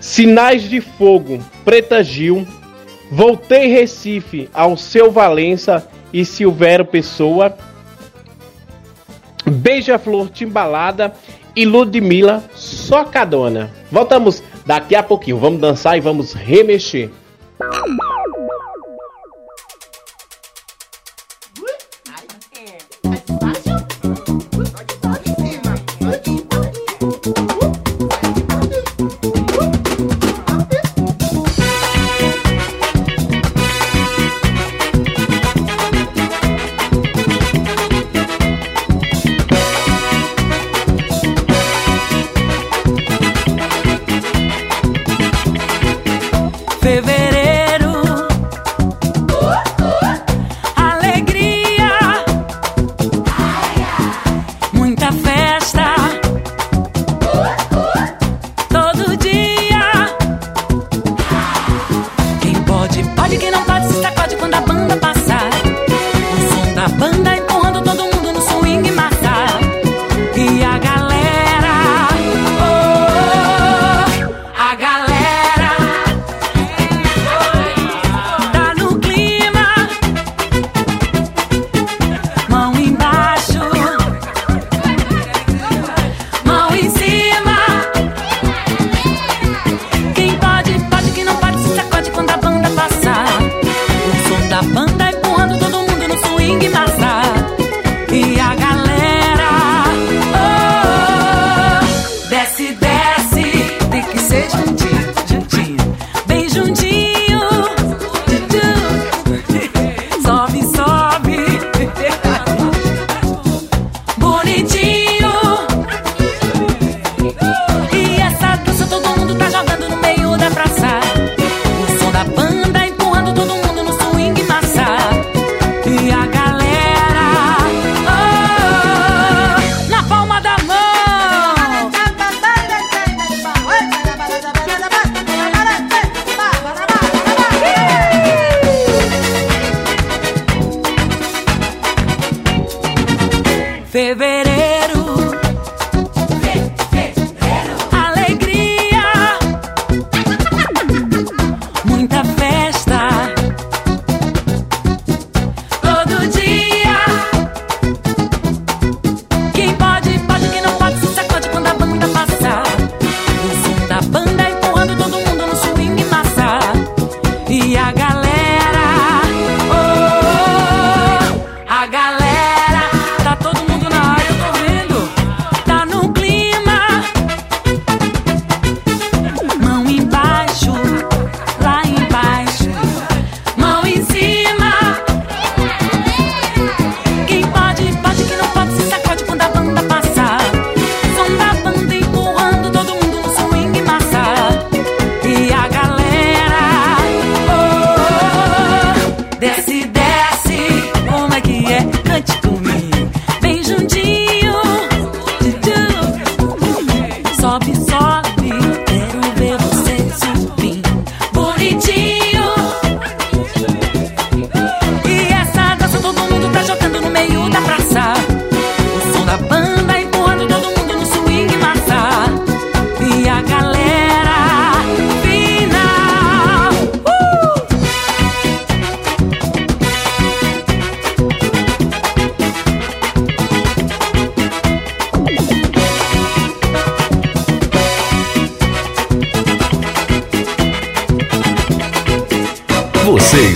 Sinais 0.00 0.62
de 0.62 0.80
Fogo, 0.80 1.42
Preta 1.64 2.02
Gil, 2.02 2.46
Voltei 3.10 3.68
Recife, 3.68 4.48
ao 4.52 4.76
seu 4.76 5.10
Valença 5.10 5.86
e 6.12 6.24
Silvério 6.24 6.84
Pessoa, 6.84 7.56
Beija-Flor 9.46 10.28
Timbalada 10.30 11.12
e 11.54 11.64
Ludmilla 11.64 12.44
Socadona. 12.54 13.70
Voltamos 13.90 14.42
daqui 14.66 14.94
a 14.94 15.02
pouquinho. 15.02 15.38
Vamos 15.38 15.60
dançar 15.60 15.96
e 15.96 16.00
vamos 16.00 16.32
remexer. 16.32 17.10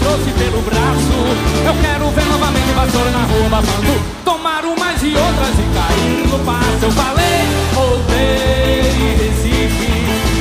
Trouxe 0.00 0.30
pelo 0.32 0.60
braço. 0.62 1.50
Eu 1.66 1.74
quero 1.80 2.10
ver 2.10 2.26
novamente 2.26 2.72
vassoura 2.74 3.10
na 3.10 3.24
rua 3.24 3.48
babando 3.48 4.00
Tomar 4.24 4.64
umas 4.64 5.02
e 5.02 5.14
outras 5.14 5.54
e 5.58 5.66
cair 5.76 6.26
no 6.28 6.38
passo 6.40 6.82
Eu 6.82 6.90
falei, 6.92 7.40
voltei 7.74 9.16
Recife 9.20 9.92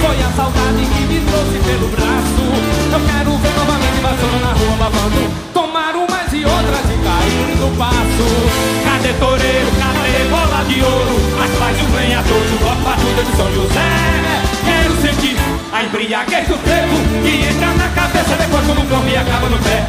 Foi 0.02 0.18
a 0.24 0.32
saudade 0.36 0.86
que 0.86 1.02
me 1.02 1.20
trouxe 1.30 1.60
pelo 1.68 1.88
braço. 1.90 2.44
Eu 2.94 3.00
quero 3.06 3.38
ver 3.38 3.54
novamente 3.56 4.02
vassoura 4.02 4.40
na 4.40 4.54
rua 4.54 4.78
babando 4.80 5.49
passo. 7.80 8.28
Cadê 8.84 9.14
toureiro, 9.14 9.72
cadê 9.80 10.28
bola 10.30 10.66
de 10.68 10.84
ouro? 10.84 11.16
As 11.42 11.58
paz 11.58 11.78
de 11.78 11.86
um 11.86 11.96
lenhador, 11.96 12.42
de 12.42 12.58
bloco 12.58 12.82
batuta 12.82 13.24
de 13.24 13.38
São 13.38 13.54
José 13.54 13.90
Quero 14.66 15.02
sentir 15.02 15.38
a 15.72 15.84
embriaguez 15.84 16.48
do 16.50 16.58
frevo 16.58 16.96
Que 17.24 17.48
entra 17.48 17.74
na 17.74 17.88
cabeça, 17.90 18.36
depois 18.36 18.66
como 18.68 18.82
um 18.82 18.86
cão 18.86 19.08
e 19.08 19.16
acaba 19.16 19.48
no 19.48 19.58
pé 19.60 19.88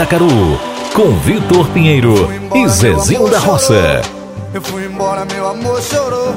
Mandacaru 0.00 0.58
com 0.94 1.14
Vitor 1.18 1.68
Pinheiro 1.74 2.14
e 2.54 2.66
Zezinho 2.70 3.28
da 3.28 3.38
Roça. 3.38 4.00
Eu 4.54 4.62
fui 4.62 4.86
embora, 4.86 5.26
meu 5.26 5.46
amor 5.46 5.82
chorou. 5.82 6.34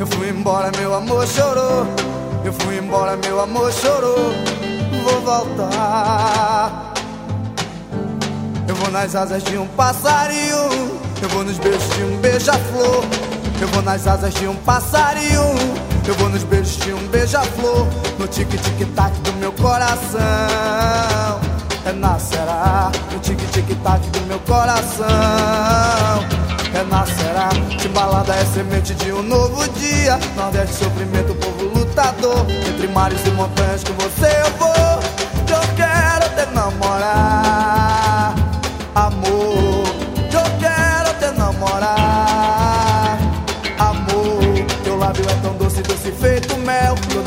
Eu 0.00 0.06
fui 0.06 0.30
embora, 0.30 0.72
meu 0.78 0.94
amor 0.94 1.26
chorou. 1.26 1.86
Eu 2.42 2.54
fui 2.54 2.78
embora, 2.78 3.18
meu 3.18 3.38
amor 3.38 3.70
chorou. 3.70 4.32
Vou 5.04 5.20
voltar. 5.20 6.94
Eu 8.66 8.74
vou 8.76 8.90
nas 8.90 9.14
asas 9.14 9.44
de 9.44 9.58
um 9.58 9.66
passarinho. 9.66 10.70
Eu 11.20 11.28
vou 11.28 11.44
nos 11.44 11.58
beijos 11.58 11.90
de 11.96 12.02
um 12.02 12.16
beija-flor. 12.16 13.04
Eu 13.60 13.68
vou 13.68 13.82
nas 13.82 14.06
asas 14.06 14.32
de 14.32 14.48
um 14.48 14.56
passarinho. 14.56 15.42
Eu 16.08 16.14
vou 16.14 16.30
nos 16.30 16.44
beijos 16.44 16.78
de 16.78 16.94
um 16.94 17.06
beija-flor. 17.08 17.86
No 18.18 18.26
tic-tic-tac 18.26 19.12
do 19.20 19.34
meu 19.34 19.52
coração. 19.52 20.16
É 21.86 21.92
nascerá 21.92 22.45
no 23.16 23.22
tic-tic-tac 23.22 24.00
do 24.10 24.20
meu 24.26 24.38
coração. 24.40 25.06
Renascerá, 26.72 27.48
balada 27.94 28.34
é 28.34 28.44
semente 28.44 28.94
de 28.94 29.10
um 29.10 29.22
novo 29.22 29.66
dia. 29.70 30.18
Nordeste, 30.36 30.76
sofrimento, 30.76 31.34
povo 31.36 31.64
lutador. 31.78 32.46
Entre 32.68 32.86
mares 32.88 33.24
e 33.26 33.30
montanhas 33.30 33.82
com 33.84 33.94
você 33.94 34.26
eu 34.26 34.50
vou. 34.58 34.96
Eu 35.48 35.62
quero 35.76 36.28
te 36.36 36.54
namorar, 36.54 37.35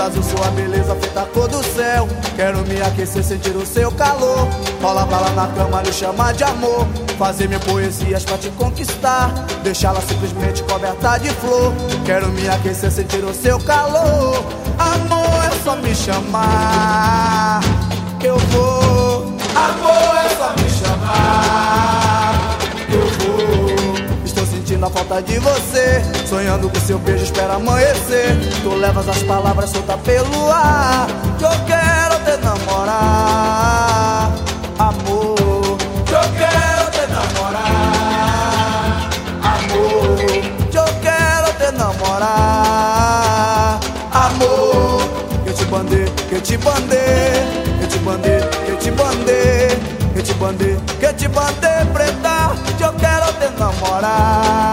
azul 0.10 0.24
sua 0.24 0.50
beleza 0.52 0.96
feita 0.96 1.22
a 1.22 1.26
cor 1.26 1.48
do 1.48 1.64
céu. 1.64 2.08
Quero 2.36 2.60
me 2.66 2.82
aquecer, 2.82 3.24
sentir 3.24 3.56
o 3.56 3.66
seu 3.66 3.92
calor. 3.92 4.48
Rola 4.82 5.06
lá 5.06 5.30
na 5.32 5.48
cama, 5.48 5.82
lhe 5.82 5.94
chamar 5.94 6.34
de 6.34 6.44
amor. 6.44 6.88
Fazer 7.18 7.48
mil 7.48 7.60
poesias 7.60 8.24
pra 8.24 8.38
te 8.38 8.50
conquistar. 8.52 9.32
Deixá-la 9.64 10.02
simplesmente 10.02 10.64
coberta 10.64 11.18
de 11.18 11.30
flor. 11.30 11.74
Quero 12.06 12.28
me 12.30 12.48
aquecer, 12.50 12.92
sentir 12.92 13.24
o 13.24 13.34
seu 13.34 13.60
calor. 13.60 14.44
Amor, 14.78 15.46
é 15.46 15.64
só 15.64 15.76
me 15.76 15.94
chamar. 15.96 17.62
Eu 18.24 18.38
vou. 18.38 19.38
Amor, 19.56 20.16
é 20.26 20.30
só 20.38 20.54
me 20.62 20.70
chamar. 20.70 21.99
Sentindo 24.80 24.86
a 24.86 24.90
falta 24.92 25.22
de 25.22 25.38
você. 25.40 26.02
Sonhando 26.26 26.70
com 26.70 26.80
seu 26.80 26.98
beijo, 27.00 27.26
espera 27.26 27.56
amanhecer. 27.56 28.38
Tu 28.64 28.70
levas 28.76 29.10
as 29.10 29.22
palavras 29.24 29.72
soltas 29.72 30.00
pelo 30.06 30.50
ar. 30.50 31.06
Que 31.38 31.44
eu 31.44 31.52
quero 31.68 32.18
te 32.24 32.38
namorar. 32.42 34.32
Amor, 34.80 35.36
que 36.06 36.14
eu 36.14 36.22
quero 36.38 36.92
te 36.92 37.06
namorar. 37.12 39.10
Amor, 39.44 40.18
que 40.72 40.78
eu 40.78 40.86
quero 41.02 41.52
te 41.58 41.72
namorar. 41.78 43.80
Amor, 44.14 45.02
que 45.44 45.50
eu 45.50 45.54
te 45.56 45.66
bandei, 45.66 46.06
que 46.30 46.36
eu 46.36 46.42
te 46.42 46.58
bandei. 46.58 47.44
Que 47.80 47.84
eu 47.84 47.90
te 47.90 48.00
bandei, 48.00 48.40
que 48.66 48.72
eu 48.72 48.78
te 48.78 48.92
bandei. 48.92 49.68
Que 50.14 50.20
eu 50.20 50.24
te 50.24 50.34
bandei, 50.34 50.78
que 51.00 51.06
eu 51.06 51.14
te 51.14 51.28
bandei, 51.28 51.86
preta. 51.94 52.56
Que 52.78 52.84
eu 52.84 52.94
quero 52.94 53.34
te 53.34 53.50
namorar. 53.60 54.69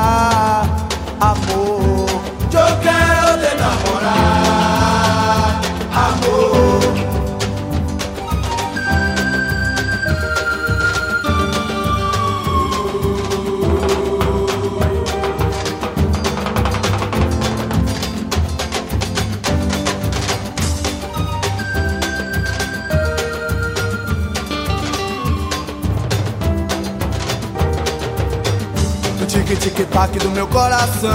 tic-tic-tac 29.57 30.19
do 30.19 30.31
meu 30.31 30.47
coração. 30.49 31.11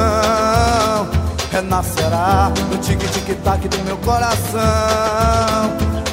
Renascerá 1.52 2.52
no 2.70 2.78
tic-tic-tac 2.78 3.68
do 3.68 3.80
meu 3.84 3.98
coração. 3.98 4.62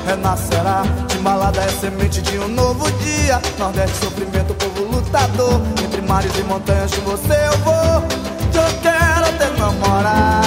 Renascerá 0.06 0.82
de 1.08 1.18
malada 1.18 1.60
é 1.60 1.68
semente 1.68 2.20
de 2.22 2.38
um 2.38 2.48
novo 2.48 2.90
dia. 3.02 3.40
Nordeste, 3.58 3.96
sofrimento, 4.04 4.54
povo 4.54 4.84
lutador. 4.84 5.60
Entre 5.84 6.02
mares 6.02 6.36
e 6.38 6.42
montanhas, 6.42 6.92
com 6.94 7.02
você 7.02 7.34
eu 7.46 7.58
vou. 7.58 7.74
Eu 8.54 8.80
quero 8.82 9.38
te 9.38 9.58
namorar. 9.58 10.37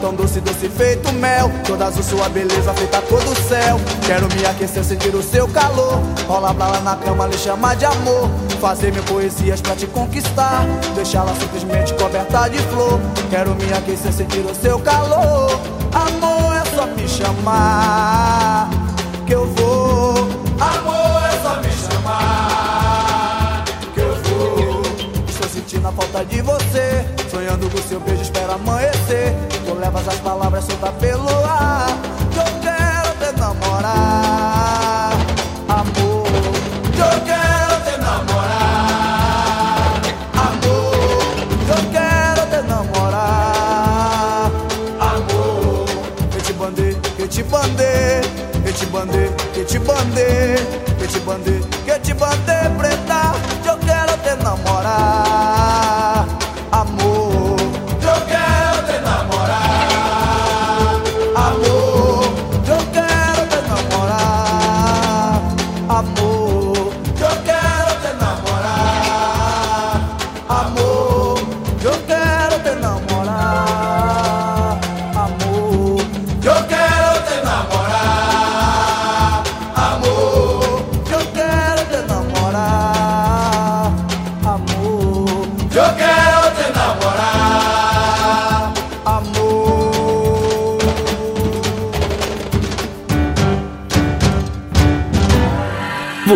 tão 0.00 0.14
doce, 0.14 0.40
doce 0.40 0.68
feito 0.68 1.12
mel. 1.14 1.50
Toda 1.66 1.86
azul 1.86 2.02
sua 2.02 2.28
beleza 2.28 2.72
feita 2.74 3.00
cor 3.02 3.22
do 3.22 3.34
céu. 3.48 3.80
Quero 4.06 4.26
me 4.34 4.46
aquecer, 4.46 4.84
sentir 4.84 5.14
o 5.14 5.22
seu 5.22 5.46
calor. 5.48 6.00
Rola 6.26 6.54
pra 6.54 6.68
lá 6.68 6.80
na 6.80 6.96
cama, 6.96 7.26
lhe 7.26 7.36
chamar 7.36 7.76
de 7.76 7.84
amor. 7.84 8.28
Fazer 8.60 8.92
mil 8.92 9.02
poesias 9.04 9.60
pra 9.60 9.74
te 9.74 9.86
conquistar. 9.86 10.64
Deixá-la 10.94 11.34
simplesmente 11.34 11.94
coberta 11.94 12.48
de 12.48 12.58
flor. 12.58 13.00
Quero 13.30 13.54
me 13.54 13.72
aquecer, 13.72 14.12
sentir 14.12 14.44
o 14.44 14.54
seu 14.54 14.78
calor. 14.80 15.60
Amor 15.92 16.54
é 16.54 16.64
só 16.76 16.86
me 16.86 17.08
chamar 17.08 18.70
que 19.26 19.32
eu 19.34 19.46
vou. 19.46 20.28
Amor 20.60 21.22
é 21.24 21.42
só 21.42 21.60
me 21.60 21.70
chamar 21.72 23.64
que 23.94 24.00
eu 24.00 24.14
vou. 24.24 24.82
Estou 25.28 25.48
sentindo 25.48 25.86
a 25.88 25.92
falta 25.92 26.24
de 26.24 26.42
você. 26.42 27.04
Sonhando 27.30 27.70
com 27.70 27.78
seu 27.88 28.00
beijo, 28.00 28.22
espera 28.22 28.54
amanhecer 28.54 29.36
ervas, 29.88 30.06
as 30.06 30.20
palavras 30.20 30.64
solta 30.64 30.92
pelo 30.92 31.28
ar. 31.44 31.88
Que 32.32 32.38
eu 32.38 32.44
quero 32.60 33.10
te 33.18 33.40
namorar, 33.40 35.12
amor. 35.68 36.26
Que 36.92 37.00
eu 37.00 37.20
quero 37.30 37.76
te 37.84 37.94
namorar, 38.00 38.40
amor. 40.46 40.92
Que 41.64 41.72
eu 41.72 41.82
quero 41.96 42.42
te 42.50 42.60
namorar, 42.68 44.50
amor. 45.00 45.86
Eu 46.34 46.40
te 46.42 46.52
bandei, 46.52 46.94
que 47.16 47.28
te 47.28 47.42
bandei, 47.42 48.20
eu 48.64 48.72
te 48.72 48.86
bandei, 48.86 49.30
eu 49.56 49.64
te 49.64 49.78
bandei, 49.78 50.56
eu 51.00 51.08
te 51.08 51.20
bandei. 51.20 51.77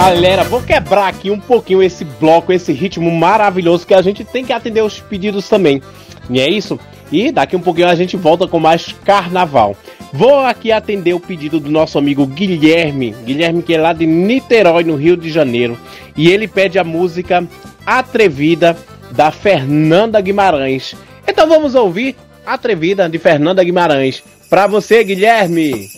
Galera, 0.00 0.44
vou 0.44 0.62
quebrar 0.62 1.08
aqui 1.08 1.28
um 1.28 1.40
pouquinho 1.40 1.82
esse 1.82 2.04
bloco, 2.04 2.52
esse 2.52 2.72
ritmo 2.72 3.10
maravilhoso 3.10 3.84
que 3.84 3.92
a 3.92 4.00
gente 4.00 4.22
tem 4.22 4.44
que 4.44 4.52
atender 4.52 4.80
os 4.80 5.00
pedidos 5.00 5.48
também. 5.48 5.82
E 6.30 6.38
é 6.40 6.48
isso? 6.48 6.78
E 7.10 7.32
daqui 7.32 7.56
um 7.56 7.60
pouquinho 7.60 7.88
a 7.88 7.96
gente 7.96 8.16
volta 8.16 8.46
com 8.46 8.60
mais 8.60 8.94
carnaval. 9.04 9.76
Vou 10.12 10.38
aqui 10.38 10.70
atender 10.70 11.14
o 11.14 11.20
pedido 11.20 11.58
do 11.58 11.68
nosso 11.68 11.98
amigo 11.98 12.24
Guilherme, 12.28 13.12
Guilherme 13.24 13.60
que 13.60 13.74
é 13.74 13.80
lá 13.80 13.92
de 13.92 14.06
Niterói, 14.06 14.84
no 14.84 14.94
Rio 14.94 15.16
de 15.16 15.32
Janeiro, 15.32 15.76
e 16.16 16.30
ele 16.30 16.46
pede 16.46 16.78
a 16.78 16.84
música 16.84 17.44
Atrevida 17.84 18.78
da 19.10 19.32
Fernanda 19.32 20.20
Guimarães. 20.20 20.94
Então 21.26 21.48
vamos 21.48 21.74
ouvir 21.74 22.14
Atrevida 22.46 23.08
de 23.08 23.18
Fernanda 23.18 23.64
Guimarães. 23.64 24.22
Para 24.48 24.68
você, 24.68 25.02
Guilherme. 25.02 25.90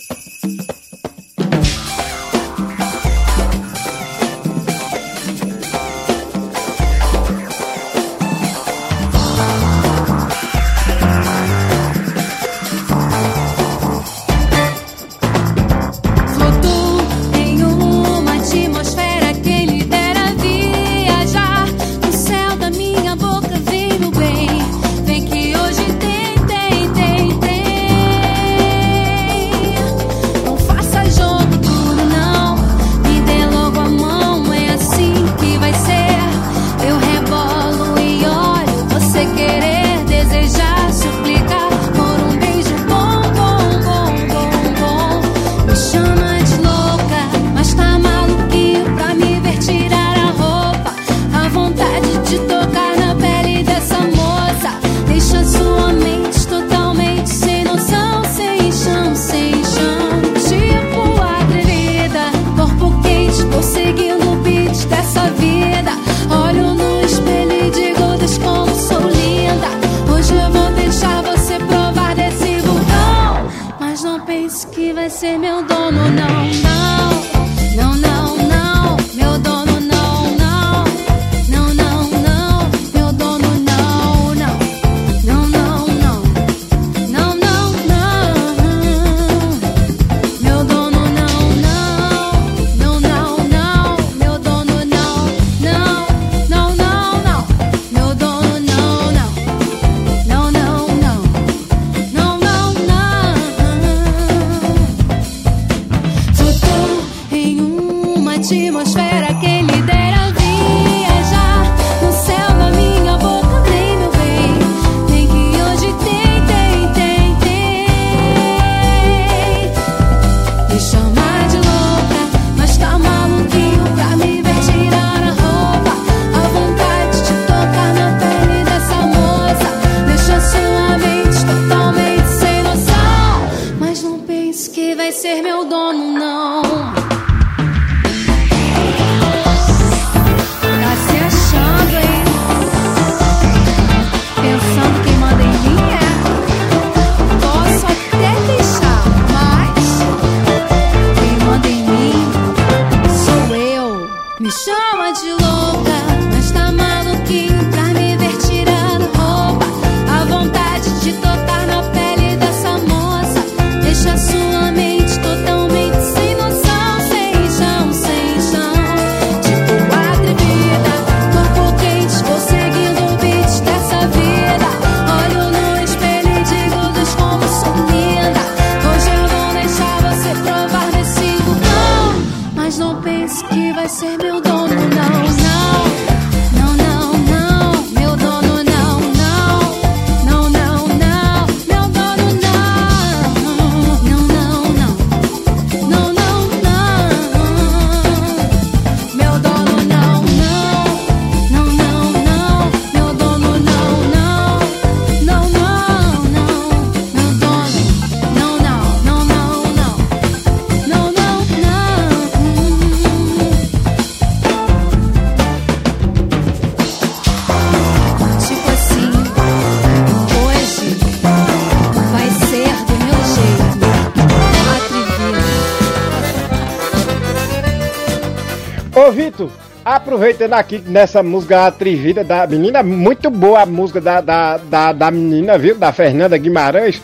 aproveitando 230.21 230.53
aqui 230.53 230.77
nessa 230.85 231.23
música 231.23 231.65
atrevida 231.65 232.23
da 232.23 232.45
menina, 232.45 232.83
muito 232.83 233.27
boa 233.31 233.63
a 233.63 233.65
música 233.65 233.99
da, 233.99 234.21
da, 234.21 234.57
da, 234.57 234.91
da 234.93 235.09
menina, 235.09 235.57
viu? 235.57 235.75
Da 235.75 235.91
Fernanda 235.91 236.37
Guimarães. 236.37 237.01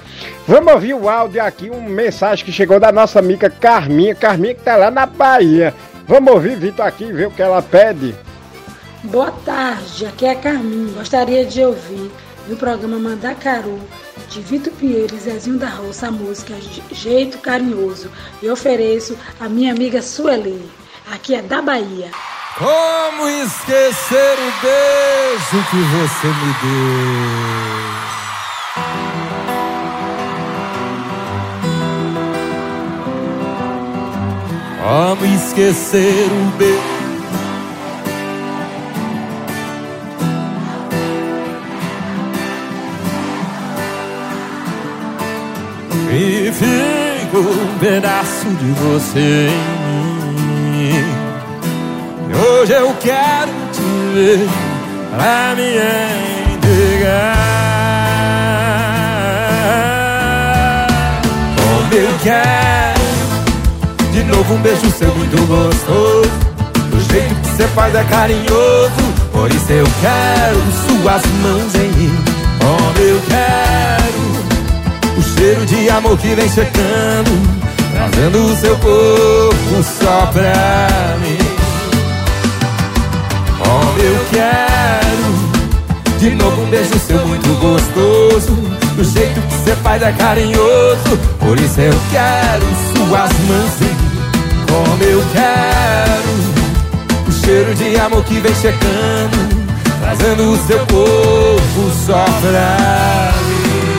Vamos 0.47 0.71
ouvir 0.71 0.93
o 0.93 1.09
áudio 1.09 1.43
aqui, 1.43 1.67
uma 1.67 1.89
mensagem 1.89 2.45
que 2.45 2.51
chegou 2.51 2.79
da 2.79 2.91
nossa 2.91 3.17
amiga 3.17 3.49
Carminha. 3.49 4.13
Carminha 4.13 4.53
que 4.53 4.61
tá 4.61 4.75
lá 4.75 4.91
na 4.91 5.07
Bahia. 5.07 5.73
Vamos 6.07 6.31
ouvir, 6.31 6.57
Vitor, 6.57 6.85
aqui 6.85 7.11
ver 7.11 7.27
o 7.27 7.31
que 7.31 7.41
ela 7.41 7.59
pede. 7.59 8.13
Boa 9.05 9.31
tarde, 9.31 10.05
aqui 10.05 10.27
é 10.27 10.33
a 10.33 10.35
Carminha. 10.35 10.93
Gostaria 10.93 11.43
de 11.43 11.63
ouvir 11.63 12.11
no 12.47 12.55
programa 12.55 12.99
Mandar 12.99 13.33
Caru, 13.33 13.79
de 14.29 14.41
Vitor 14.41 14.71
Pinheiro 14.73 15.15
e 15.15 15.19
Zezinho 15.19 15.57
da 15.57 15.69
Roça 15.69 16.09
a 16.09 16.11
música 16.11 16.53
Jeito 16.91 17.39
Carinhoso. 17.39 18.11
E 18.43 18.47
ofereço 18.47 19.17
a 19.39 19.49
minha 19.49 19.73
amiga 19.73 20.03
Sueli. 20.03 20.61
Aqui 21.11 21.33
é 21.33 21.41
da 21.41 21.63
Bahia. 21.63 22.11
Como 22.57 23.29
esquecer 23.29 24.35
o 24.39 24.51
beijo 24.63 25.63
que 25.69 25.77
você 25.77 26.27
me 26.27 26.53
deu? 26.63 27.37
Como 34.81 35.23
esquecer 35.35 36.31
o 36.31 36.57
beijo? 36.57 36.97
E 46.11 46.51
fico 46.51 47.37
um 47.37 47.77
pedaço 47.77 48.49
de 48.49 48.71
você 48.71 49.76
hoje 52.67 52.73
eu 52.73 52.93
quero 52.99 53.51
te 53.71 53.81
ver 54.13 54.49
pra 55.15 55.55
me 55.55 55.69
entregar. 56.53 57.37
Como 61.55 61.93
eu 61.93 62.09
quero 62.23 62.99
De 64.11 64.23
novo 64.23 64.53
um 64.53 64.57
beijo 64.57 64.91
seu 64.91 65.15
muito 65.15 65.37
gostoso. 65.47 66.29
Do 66.91 66.99
jeito 67.11 67.35
que 67.35 67.47
você 67.49 67.67
faz 67.69 67.93
é 67.95 68.03
carinhoso 68.05 69.13
Por 69.31 69.49
isso 69.51 69.71
eu 69.71 69.85
quero 70.01 70.57
suas 70.87 71.25
mãos 71.41 71.75
em 71.75 71.91
mim. 71.91 72.15
Como 72.59 72.99
eu 72.99 73.21
quero 73.27 74.17
o 75.17 75.21
cheiro 75.21 75.65
de 75.65 75.89
amor 75.89 76.17
que 76.17 76.35
vem 76.35 76.49
chegando 76.49 77.31
Trazendo 77.91 78.45
o 78.45 78.55
seu 78.55 78.75
corpo 78.77 79.83
só 79.83 80.27
pra 80.27 81.17
mim 81.21 81.46
eu 84.07 84.25
quero. 84.31 86.19
De 86.19 86.29
novo 86.31 86.61
um 86.63 86.69
beijo 86.69 86.97
seu 86.99 87.25
muito 87.27 87.47
gostoso. 87.59 88.53
Do 88.95 89.03
jeito 89.03 89.39
que 89.41 89.53
você 89.53 89.75
faz 89.77 90.01
é 90.01 90.11
carinhoso. 90.13 91.17
Por 91.39 91.59
isso 91.59 91.79
eu 91.79 91.93
quero 92.11 92.65
suas 92.95 93.31
mãos 93.47 93.73
Como 94.67 95.03
eu 95.03 95.23
quero. 95.33 97.27
O 97.27 97.31
cheiro 97.31 97.75
de 97.75 97.97
amor 97.97 98.23
que 98.23 98.39
vem 98.39 98.55
chegando 98.55 99.57
Trazendo 99.99 100.51
o 100.53 100.57
seu 100.65 100.79
corpo 100.79 101.91
só 102.05 102.23
pra 102.41 103.33
mim. 103.45 103.97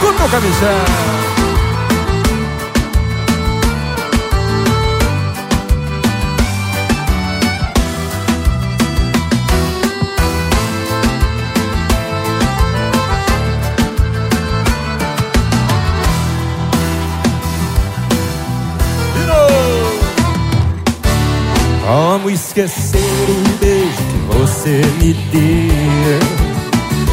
Curta 0.00 0.24
o 0.24 1.21
Como 22.22 22.30
esquecer 22.32 23.00
o 23.00 23.58
beijo 23.58 23.96
que 23.96 24.18
você 24.38 24.80
me 25.00 25.12
deu? 25.32 26.20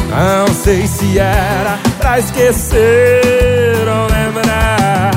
Não 0.08 0.46
sei 0.54 0.86
se 0.86 1.18
era 1.18 1.80
pra 1.98 2.20
esquecer 2.20 3.88
ou 3.88 4.06
lembrar. 4.06 5.10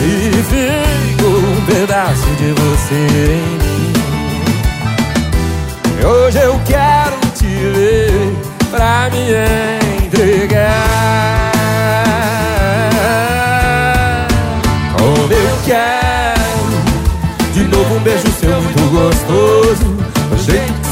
E 0.00 0.30
fico 0.44 1.26
um 1.28 1.60
pedaço 1.66 2.26
de 2.38 2.52
você 2.52 2.94
em 2.94 3.58
mim. 3.58 3.92
Hoje 6.06 6.38
eu 6.38 6.58
quero 6.64 7.18
te 7.34 7.44
ver 7.44 8.32
pra 8.70 9.10
me 9.10 10.06
entregar. 10.06 10.53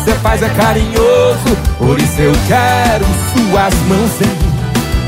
Você 0.05 0.13
faz 0.15 0.43
é 0.43 0.49
carinhoso. 0.49 1.57
Por 1.79 1.99
isso 1.99 2.21
eu 2.21 2.33
quero 2.49 3.05
suas 3.33 3.75
mãos 3.87 4.21
em 4.21 4.27
mim. 4.27 4.53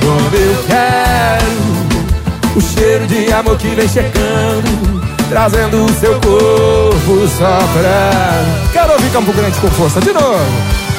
Como 0.00 0.36
eu 0.36 0.64
quero 0.66 2.56
o 2.56 2.60
cheiro 2.60 3.06
de 3.06 3.32
amor 3.32 3.56
que 3.58 3.68
vem 3.68 3.88
chegando. 3.88 4.94
Trazendo 5.28 5.84
o 5.84 5.92
seu 5.94 6.14
corpo 6.20 7.28
só 7.36 7.58
pra. 7.72 8.44
Quero 8.72 8.92
ouvir 8.92 9.10
Campo 9.10 9.32
Grande 9.32 9.58
com 9.58 9.68
força 9.70 10.00
de 10.00 10.12
novo. 10.12 10.38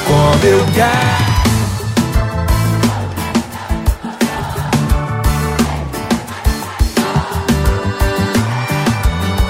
Como 0.06 0.44
eu 0.44 0.64
quero. 0.74 1.26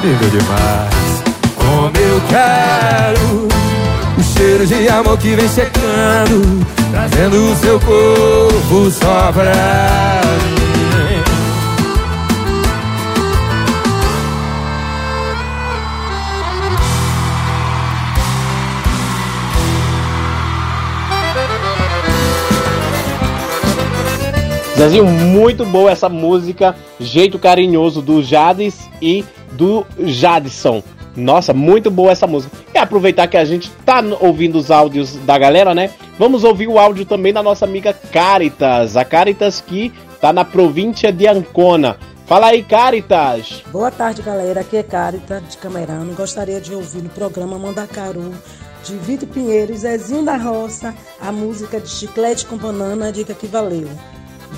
Lindo 0.02 0.30
demais. 0.30 1.22
Como 1.56 1.96
eu 1.96 2.22
quero 2.28 3.75
o 4.18 4.22
cheiro 4.22 4.66
de 4.66 4.88
amor 4.88 5.18
que 5.18 5.34
vem 5.34 5.48
chegando, 5.48 6.66
trazendo 6.90 7.52
o 7.52 7.56
seu 7.56 7.80
corpo 7.80 8.90
só 8.90 9.32
pra. 9.32 10.22
Zezinho, 24.76 25.06
muito 25.06 25.64
boa 25.64 25.90
essa 25.90 26.06
música, 26.06 26.76
jeito 27.00 27.38
carinhoso 27.38 28.02
do 28.02 28.22
Jades 28.22 28.90
e 29.00 29.24
do 29.52 29.86
Jadson. 29.98 30.82
Nossa, 31.16 31.54
muito 31.54 31.90
boa 31.90 32.12
essa 32.12 32.26
música. 32.26 32.54
E 32.76 32.78
aproveitar 32.78 33.26
que 33.26 33.38
a 33.38 33.44
gente 33.46 33.70
tá 33.86 34.04
ouvindo 34.20 34.58
os 34.58 34.70
áudios 34.70 35.16
da 35.24 35.38
galera, 35.38 35.74
né? 35.74 35.88
Vamos 36.18 36.44
ouvir 36.44 36.68
o 36.68 36.78
áudio 36.78 37.06
também 37.06 37.32
da 37.32 37.42
nossa 37.42 37.64
amiga 37.64 37.94
Caritas. 37.94 38.98
A 38.98 39.04
Caritas 39.04 39.62
que 39.62 39.90
tá 40.20 40.30
na 40.30 40.44
província 40.44 41.10
de 41.10 41.26
Ancona. 41.26 41.96
Fala 42.26 42.48
aí, 42.48 42.62
Caritas. 42.62 43.64
Boa 43.72 43.90
tarde, 43.90 44.20
galera. 44.20 44.60
Aqui 44.60 44.76
é 44.76 44.82
Carita 44.82 45.40
de 45.40 45.56
Camerano. 45.56 46.12
Gostaria 46.12 46.60
de 46.60 46.74
ouvir 46.74 47.02
no 47.02 47.08
programa 47.08 47.58
Mandacaru 47.58 48.34
de 48.84 48.94
Vitor 48.98 49.30
Pinheiro 49.30 49.72
e 49.72 49.76
Zezinho 49.78 50.22
da 50.22 50.36
Roça 50.36 50.94
a 51.18 51.32
música 51.32 51.80
de 51.80 51.88
Chiclete 51.88 52.44
com 52.44 52.58
Banana. 52.58 53.10
Diga 53.10 53.32
que 53.32 53.46
valeu. 53.46 53.88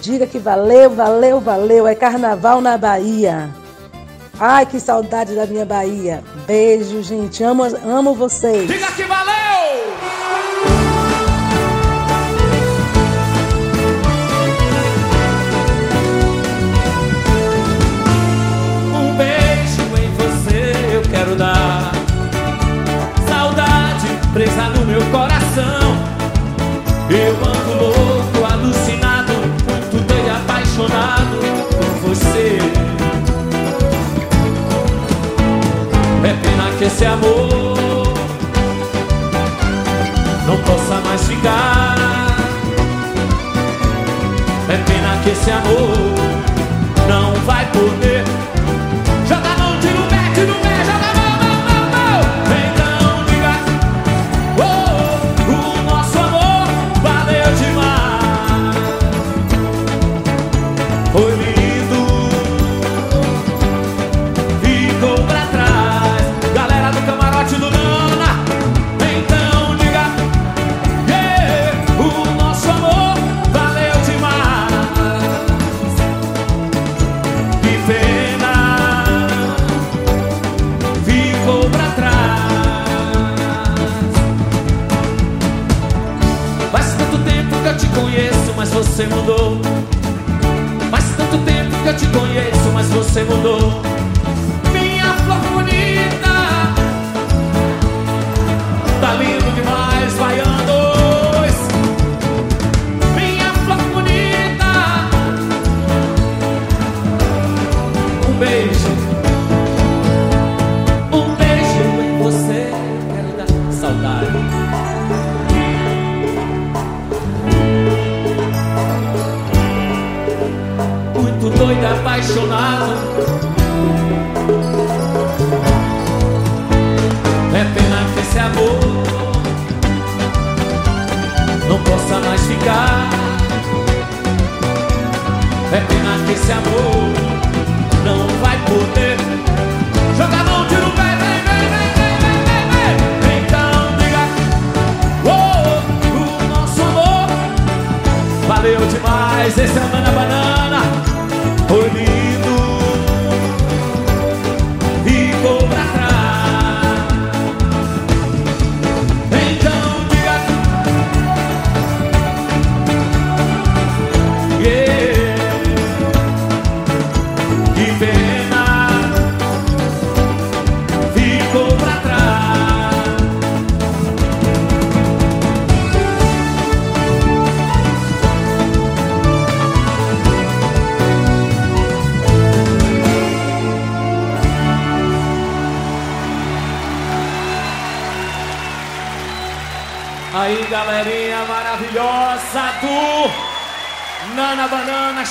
Diga 0.02 0.26
que 0.26 0.40
valeu, 0.40 0.90
valeu, 0.90 1.40
valeu. 1.40 1.86
É 1.86 1.94
carnaval 1.94 2.60
na 2.60 2.76
Bahia. 2.76 3.48
Ai, 4.40 4.66
que 4.66 4.78
saudade 4.78 5.34
da 5.34 5.46
minha 5.46 5.64
Bahia. 5.64 6.22
Beijo, 6.46 7.02
gente. 7.02 7.42
Amo, 7.42 7.64
amo 7.64 8.14
vocês. 8.14 8.68
Diga 8.68 8.86
que 8.92 9.02
valeu! 9.02 9.34
Um 18.94 19.16
beijo 19.16 19.82
em 20.00 20.10
você 20.14 20.94
eu 20.94 21.02
quero 21.10 21.34
dar. 21.34 21.90
Saudade 23.28 24.06
presa 24.32 24.68
no 24.68 24.86
meu 24.86 25.00
coração. 25.10 25.98
Eu 27.10 27.34
ando 27.44 27.67
pena 36.88 36.94
que 36.94 36.94
esse 36.94 37.04
amor 37.04 37.48
não 40.46 40.56
possa 40.62 41.00
mais 41.06 41.22
ficar. 41.26 41.96
É 44.68 44.76
pena 44.76 45.18
que 45.22 45.30
esse 45.30 45.50
amor 45.50 45.90
não 47.08 47.34
vai 47.44 47.66
poder. 47.66 47.87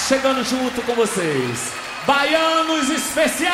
Chegando 0.08 0.44
junto 0.44 0.82
com 0.84 0.94
vocês. 0.96 1.74
Baianos 2.06 2.90
Especiais! 2.90 3.54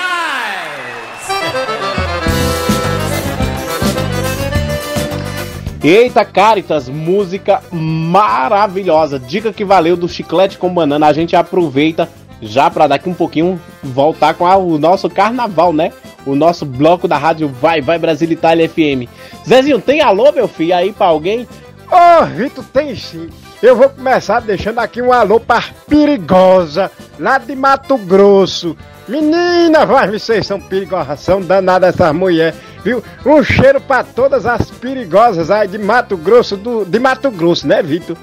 Eita, 5.83 6.23
Caritas, 6.23 6.87
música 6.87 7.61
maravilhosa. 7.71 9.19
Dica 9.19 9.51
que 9.51 9.65
valeu 9.65 9.97
do 9.97 10.07
chiclete 10.07 10.57
com 10.57 10.73
banana. 10.73 11.07
A 11.07 11.13
gente 11.13 11.35
aproveita 11.35 12.07
já 12.41 12.69
para 12.69 12.87
daqui 12.87 13.09
um 13.09 13.13
pouquinho 13.13 13.59
voltar 13.81 14.33
com 14.35 14.45
a- 14.47 14.55
o 14.55 14.77
nosso 14.77 15.09
carnaval, 15.09 15.73
né? 15.73 15.91
O 16.25 16.35
nosso 16.35 16.65
bloco 16.65 17.05
da 17.07 17.17
rádio 17.17 17.49
Vai 17.49 17.81
Vai 17.81 17.99
Brasil 17.99 18.31
Itália 18.31 18.69
FM. 18.69 19.09
Zezinho, 19.47 19.81
tem 19.81 19.99
alô, 20.01 20.31
meu 20.31 20.47
filho, 20.47 20.73
aí 20.75 20.93
pra 20.93 21.07
alguém? 21.07 21.45
Ô, 21.91 22.25
Vitor, 22.25 22.63
tem 22.71 22.95
sim. 22.95 23.29
Eu 23.61 23.75
vou 23.75 23.89
começar 23.89 24.39
deixando 24.39 24.79
aqui 24.79 25.01
um 25.01 25.11
alô 25.11 25.39
para 25.39 25.63
Perigosa, 25.93 26.89
lá 27.19 27.37
de 27.37 27.55
Mato 27.55 27.95
Grosso. 27.99 28.75
Menina, 29.07 29.85
vai, 29.85 30.09
vocês 30.09 30.47
são 30.47 30.59
perigosas, 30.59 31.19
são 31.19 31.39
danadas 31.39 31.93
essas 31.93 32.15
mulheres, 32.15 32.55
viu? 32.83 33.03
Um 33.23 33.43
cheiro 33.43 33.79
para 33.79 34.03
todas 34.03 34.47
as 34.47 34.71
perigosas 34.71 35.51
aí 35.51 35.67
de 35.67 35.77
Mato 35.77 36.17
Grosso, 36.17 36.57
do, 36.57 36.83
de 36.83 36.97
Mato 36.97 37.29
Grosso, 37.29 37.67
né, 37.67 37.83
Vitor? 37.83 38.17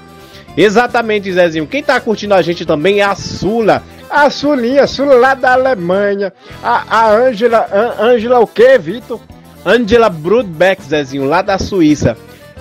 Exatamente, 0.57 1.31
Zezinho. 1.31 1.65
Quem 1.65 1.81
tá 1.81 1.97
curtindo 2.01 2.33
a 2.33 2.41
gente 2.41 2.65
também 2.65 2.99
é 2.99 3.03
a 3.05 3.15
Sula. 3.15 3.81
A 4.09 4.29
Sulinha, 4.29 4.85
Sula 4.85 5.13
lá 5.15 5.33
da 5.33 5.53
Alemanha. 5.53 6.33
A 6.61 7.09
Ângela, 7.09 7.67
Ân- 7.71 8.03
Ângela 8.05 8.39
o 8.41 8.47
quê, 8.47 8.77
Vitor? 8.77 9.17
Angela 9.65 10.09
Brudbeck, 10.09 10.83
Zezinho, 10.83 11.23
lá 11.23 11.41
da 11.41 11.57
Suíça. 11.57 12.17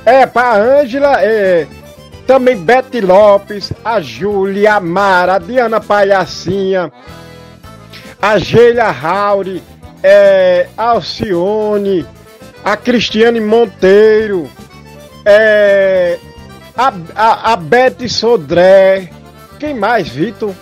É, 0.07 0.25
pra 0.25 0.55
Ângela, 0.57 1.21
é, 1.21 1.67
também 2.27 2.57
Bete 2.57 3.01
Lopes, 3.01 3.73
a 3.85 4.01
Júlia, 4.01 4.75
a 4.75 4.81
Mara, 4.81 5.35
a 5.35 5.39
Diana 5.39 5.81
Palhacinha, 5.81 6.93
a 8.21 8.39
Geila 8.39 8.91
Rauri, 8.91 9.63
é, 10.03 10.69
a 10.77 10.91
Alcione, 10.91 12.07
a 12.65 12.77
Cristiane 12.77 13.41
Monteiro, 13.41 14.49
é, 15.25 16.19
a, 16.77 16.93
a, 17.15 17.53
a 17.53 17.57
Bete 17.57 18.09
Sodré, 18.09 19.11
quem 19.59 19.75
mais, 19.75 20.09
Vitor? 20.09 20.55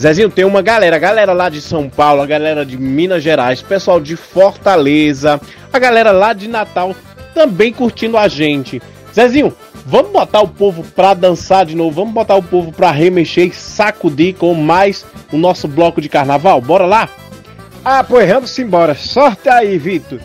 Zezinho, 0.00 0.30
tem 0.30 0.44
uma 0.44 0.60
galera, 0.60 0.96
a 0.96 0.98
galera 0.98 1.32
lá 1.32 1.48
de 1.48 1.60
São 1.60 1.88
Paulo, 1.88 2.20
a 2.20 2.26
galera 2.26 2.66
de 2.66 2.76
Minas 2.76 3.22
Gerais, 3.22 3.62
pessoal 3.62 3.98
de 3.98 4.14
Fortaleza, 4.14 5.40
a 5.72 5.78
galera 5.78 6.12
lá 6.12 6.32
de 6.34 6.46
Natal 6.46 6.94
também 7.34 7.72
curtindo 7.72 8.16
a 8.16 8.28
gente. 8.28 8.80
Zezinho, 9.14 9.54
vamos 9.86 10.10
botar 10.10 10.40
o 10.40 10.48
povo 10.48 10.82
pra 10.82 11.14
dançar 11.14 11.64
de 11.64 11.76
novo, 11.76 11.92
vamos 11.92 12.12
botar 12.12 12.34
o 12.34 12.42
povo 12.42 12.72
pra 12.72 12.90
remexer 12.90 13.46
e 13.46 13.52
sacudir 13.52 14.34
com 14.34 14.52
mais 14.52 15.06
o 15.32 15.36
nosso 15.36 15.68
bloco 15.68 16.00
de 16.00 16.08
carnaval, 16.08 16.60
bora 16.60 16.84
lá? 16.84 17.08
Ah, 17.84 18.02
pois 18.02 18.28
vamos 18.28 18.58
embora, 18.58 18.96
sorte 18.96 19.48
aí, 19.48 19.78
Vitor. 19.78 20.20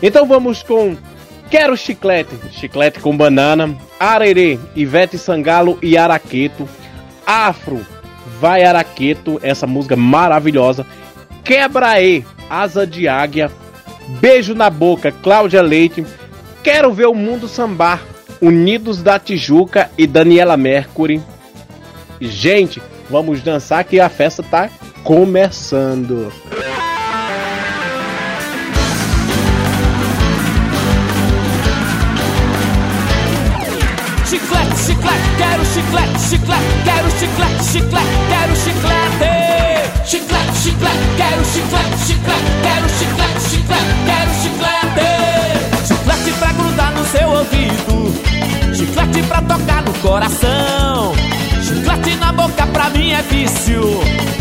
Então 0.00 0.26
vamos 0.26 0.62
com 0.62 0.96
Quero 1.50 1.76
Chiclete, 1.76 2.36
Chiclete 2.52 3.00
com 3.00 3.16
Banana, 3.16 3.76
Arerê, 3.98 4.58
Ivete 4.76 5.18
Sangalo 5.18 5.76
e 5.82 5.98
Araqueto, 5.98 6.68
Afro, 7.26 7.84
Vai 8.40 8.64
Araqueto, 8.64 9.40
essa 9.42 9.66
música 9.66 9.96
maravilhosa, 9.96 10.86
Quebra-E, 11.42 12.24
Asa 12.48 12.86
de 12.86 13.08
Águia, 13.08 13.50
Beijo 14.20 14.54
na 14.54 14.70
Boca, 14.70 15.10
Cláudia 15.10 15.62
Leite, 15.62 16.06
Quero 16.62 16.92
Ver 16.92 17.06
o 17.06 17.14
Mundo 17.14 17.48
Sambar, 17.48 18.00
Unidos 18.44 19.02
da 19.02 19.18
Tijuca 19.18 19.90
e 19.96 20.06
Daniela 20.06 20.54
Mercury. 20.54 21.18
Gente, 22.20 22.82
vamos 23.08 23.40
dançar 23.40 23.82
que 23.84 23.98
a 23.98 24.10
festa 24.10 24.42
tá 24.42 24.68
começando. 25.02 26.30
Chiclete, 34.26 34.76
chiclete, 34.76 35.28
quero 35.38 35.64
chiclete, 35.64 36.20
chiclete, 36.20 36.64
quero 36.84 37.10
chiclete, 37.18 37.64
chiclete, 37.64 38.08
quero 38.28 38.54
chiclete. 38.62 39.44
Chiclete, 40.04 40.52
chiclete, 40.62 40.98
quero 41.16 41.42
chiclete, 41.44 41.96
chiclete, 42.04 42.50
quero 42.60 42.86
chiclete, 42.98 43.40
chiclete, 43.48 43.94
quero 44.04 44.30
chiclete. 44.42 44.83
Chiclete 48.94 49.22
pra 49.24 49.42
tocar 49.42 49.82
no 49.82 49.92
coração. 49.94 51.12
Chiclete 51.62 52.16
na 52.16 52.32
boca 52.32 52.64
pra 52.68 52.90
mim 52.90 53.10
é 53.10 53.22
vício, 53.22 53.82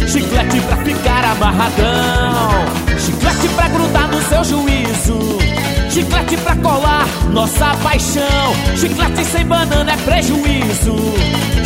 chiclete 0.07 0.59
pra 0.61 0.77
ficar 0.77 1.25
amarradão. 1.25 2.65
Chiclete 2.99 3.47
pra 3.55 3.67
grudar 3.69 4.07
no 4.09 4.21
seu 4.21 4.43
juízo. 4.43 5.39
Chiclete 5.89 6.38
pra 6.38 6.55
colar 6.57 7.07
nossa 7.31 7.75
paixão. 7.81 8.53
Chiclete 8.77 9.25
sem 9.25 9.45
banana 9.45 9.93
é 9.93 9.97
prejuízo. 9.97 10.95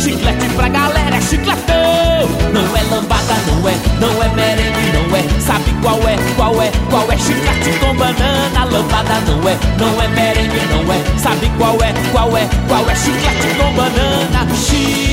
Chiclete 0.00 0.48
pra 0.56 0.68
galera 0.68 1.16
é 1.16 1.20
chicletão. 1.20 2.28
Não 2.52 2.76
é 2.76 2.82
lambada, 2.94 3.34
não 3.46 3.68
é, 3.68 3.74
Lambada 8.70 9.20
não 9.26 9.48
é, 9.48 9.56
não 9.78 10.02
é 10.02 10.08
merengue, 10.08 10.60
não 10.70 10.92
é. 10.92 11.18
Sabe 11.18 11.50
qual 11.56 11.76
é, 11.82 11.92
qual 12.12 12.36
é, 12.36 12.48
qual 12.68 12.88
é? 12.88 12.94
Chiclete 12.94 13.54
com 13.56 13.72
banana. 13.74 14.46
Chiclete. 14.54 15.07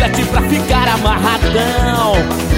Chiclete 0.00 0.24
pra 0.30 0.40
ficar 0.40 0.88
amarradão. 0.88 2.14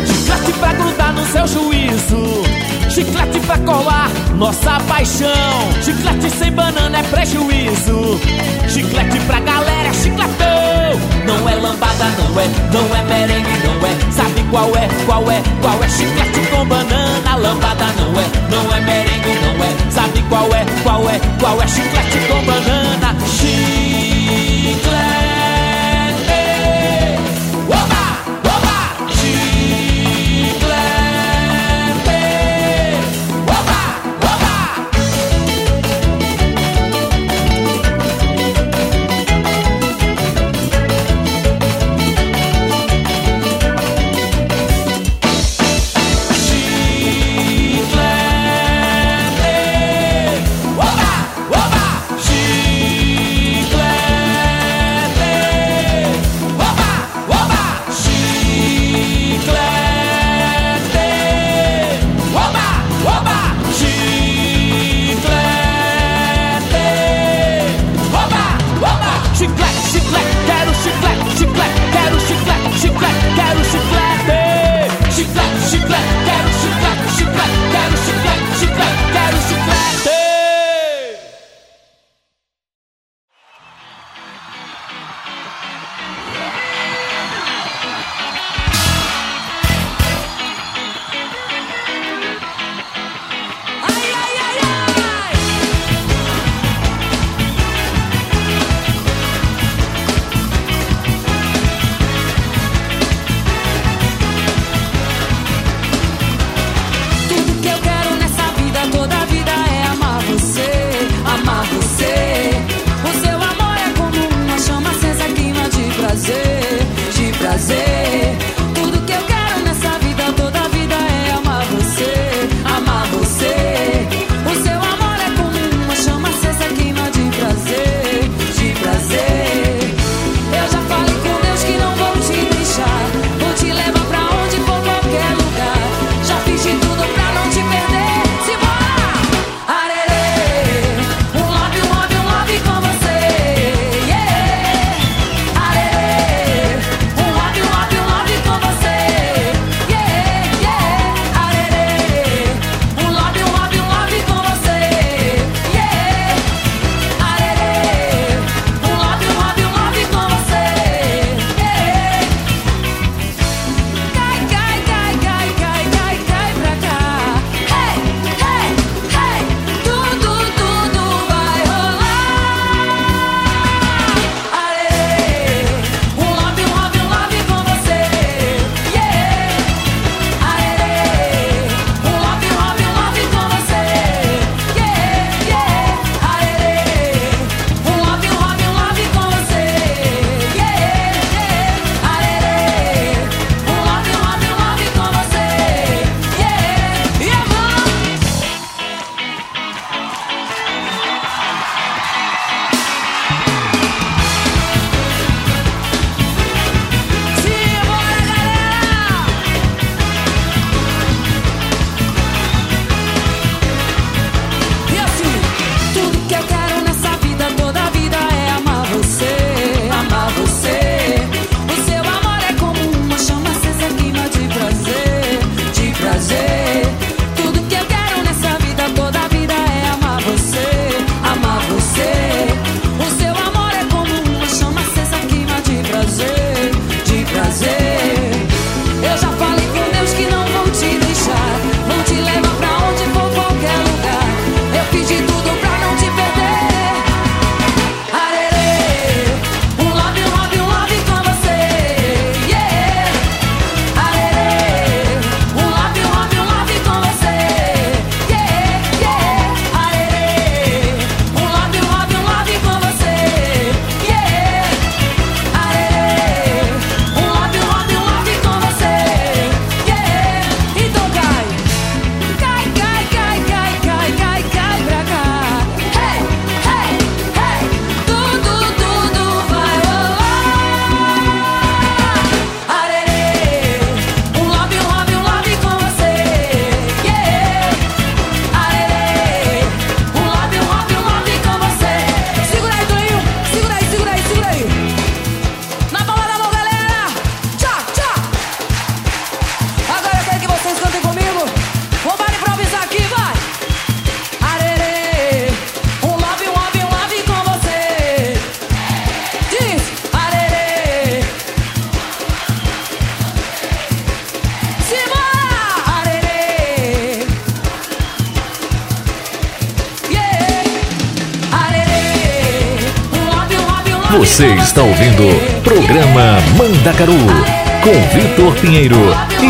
Chiclete 0.07 0.53
pra 0.61 0.73
grudar 0.75 1.13
no 1.13 1.27
seu 1.27 1.45
juízo. 1.49 2.45
Chiclete 2.89 3.41
pra 3.41 3.59
colar 3.59 4.09
nossa 4.37 4.79
paixão. 4.87 5.73
Chiclete 5.83 6.31
sem 6.31 6.53
banana 6.53 7.01
é 7.01 7.03
prejuízo. 7.03 8.21
Chiclete 8.69 9.19
pra 9.27 9.41
galera 9.41 9.89
é 9.89 9.93
chicletão. 9.93 11.01
Não 11.27 11.49
é 11.49 11.57
lambada, 11.57 12.05
não 12.17 12.41
é, 12.41 12.47
não 12.73 12.97
é 12.97 13.03
merengue, 13.07 13.59
não 13.67 13.89
é. 13.89 14.13
Sabe 14.13 14.45
qual 14.49 14.71
é, 14.77 14.89
qual 15.05 15.29
é, 15.29 15.43
qual 15.61 15.83
é? 15.83 15.89
Chiclete 15.89 16.47
com 16.49 16.65
banana. 16.65 17.37
Lambada 17.39 17.87
não 17.99 18.21
é, 18.21 18.25
não 18.53 18.73
é 18.73 18.81
merengue, 18.83 19.35
não 19.43 19.65
é. 19.65 19.91
Sabe 19.91 20.23
qual 20.29 20.47
é, 20.55 20.65
qual 20.85 21.11
é, 21.11 21.21
qual 21.41 21.61
é? 21.61 21.67
Chiclete 21.67 22.19
com 22.29 22.45
banana. 22.45 23.17
Chiclete. 23.27 25.12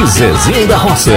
E 0.03 0.07
Zezinho 0.07 0.67
da 0.67 0.77
Roça. 0.77 1.11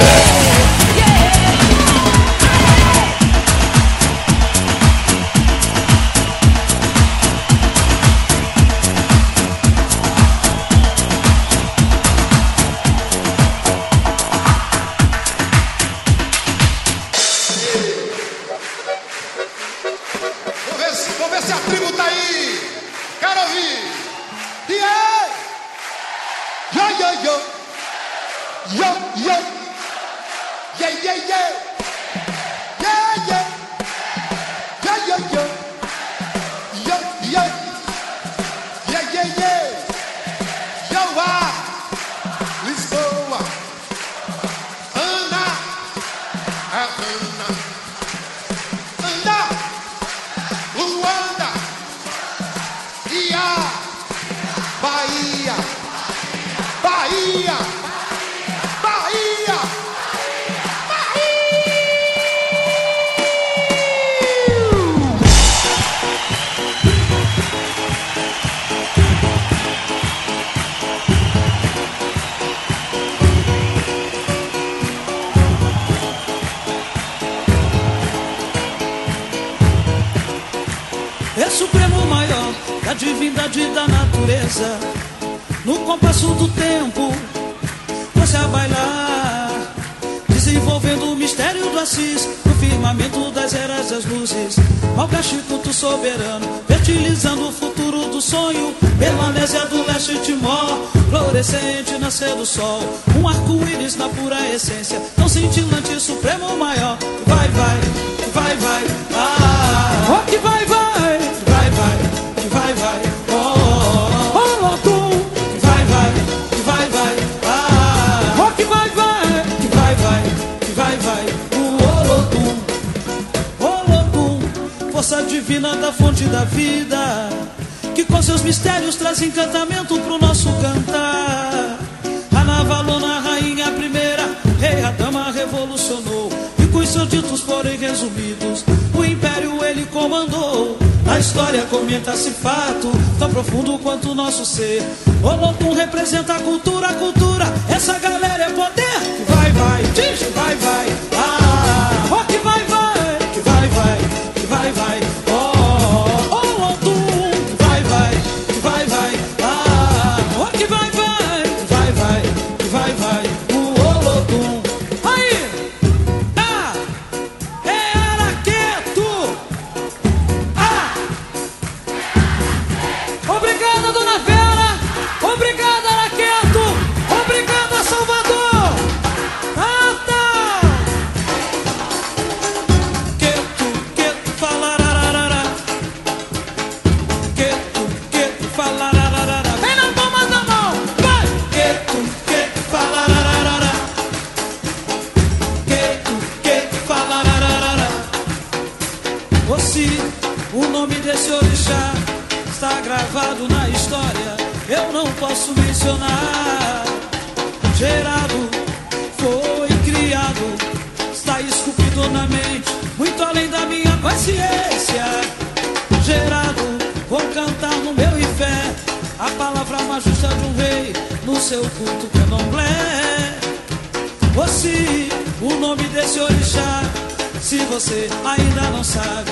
Você 227.85 228.07
ainda 228.25 228.71
não 228.71 228.83
sabe, 228.83 229.29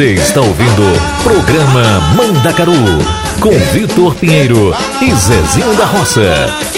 Você 0.00 0.14
está 0.14 0.40
ouvindo 0.40 0.82
Programa 1.22 1.82
Mandacaru 2.16 2.72
com 3.38 3.50
Vitor 3.70 4.14
Pinheiro 4.14 4.74
e 5.02 5.14
Zezinho 5.14 5.74
da 5.74 5.84
Roça. 5.84 6.69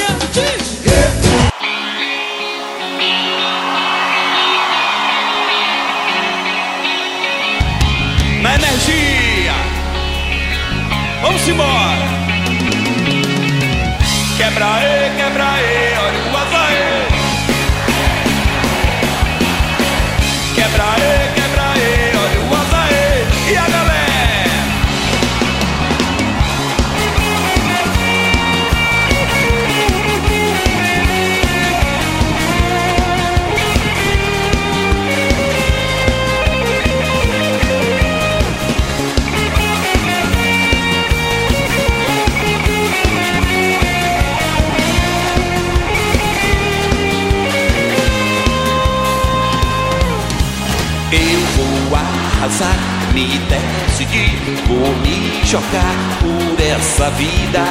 Vida. 57.11 57.65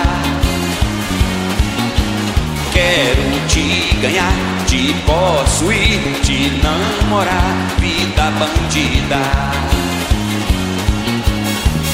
Quero 2.72 3.48
te 3.48 3.96
ganhar, 4.02 4.34
te 4.66 4.94
possuir, 5.06 6.00
te 6.24 6.52
namorar, 6.64 7.56
vida 7.80 8.32
bandida. 8.40 9.22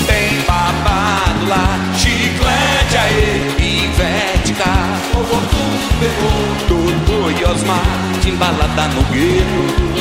Tem 0.05 0.41
babado 0.47 1.47
lá, 1.47 1.79
chiclete 1.97 2.97
aí, 2.97 3.55
Ivete 3.59 4.53
cá, 4.53 4.99
tudo 5.11 5.77
pegou, 5.99 6.55
Dodô 6.67 7.31
e 7.31 7.43
Osmar, 7.45 7.81
embalada 8.25 8.87
no 8.89 9.01
gueto. 9.11 9.97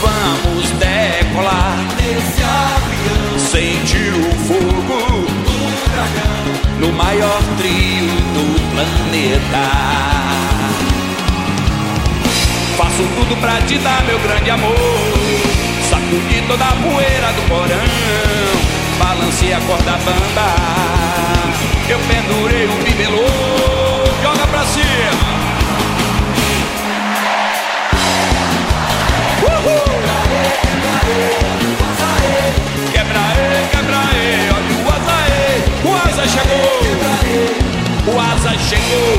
Vamos 0.00 0.70
nesse 1.96 2.42
avião, 2.42 3.38
sentir 3.38 4.12
o 4.14 4.32
fogo. 4.46 5.24
Do 5.44 5.56
dragão, 5.90 6.80
no 6.80 6.92
maior 6.92 7.42
trio 7.56 8.10
do 8.34 8.44
planeta. 8.72 9.64
Faço 12.76 13.04
tudo 13.16 13.36
pra 13.40 13.60
te 13.62 13.78
dar 13.78 14.02
meu 14.04 14.18
grande 14.18 14.50
amor, 14.50 14.74
sacudir 15.88 16.44
toda 16.48 16.64
a 16.64 16.72
poeira 16.72 17.32
do 17.32 17.42
porão, 17.48 17.78
balancei 18.98 19.52
a 19.52 19.60
corda 19.60 19.92
bamba, 20.04 20.54
eu 21.88 21.98
pendurei 22.00 22.66
o 22.66 22.82
bibelô, 22.82 23.24
joga 24.22 24.46
pra 24.48 24.64
cima. 24.64 25.44
Quebra 31.04 31.43
olha 34.56 34.74
o 34.76 34.88
azaê, 34.96 35.50
o 35.84 35.90
asa 36.08 36.24
chegou, 36.28 36.80
o 38.06 38.20
asa 38.20 38.52
chegou, 38.58 39.14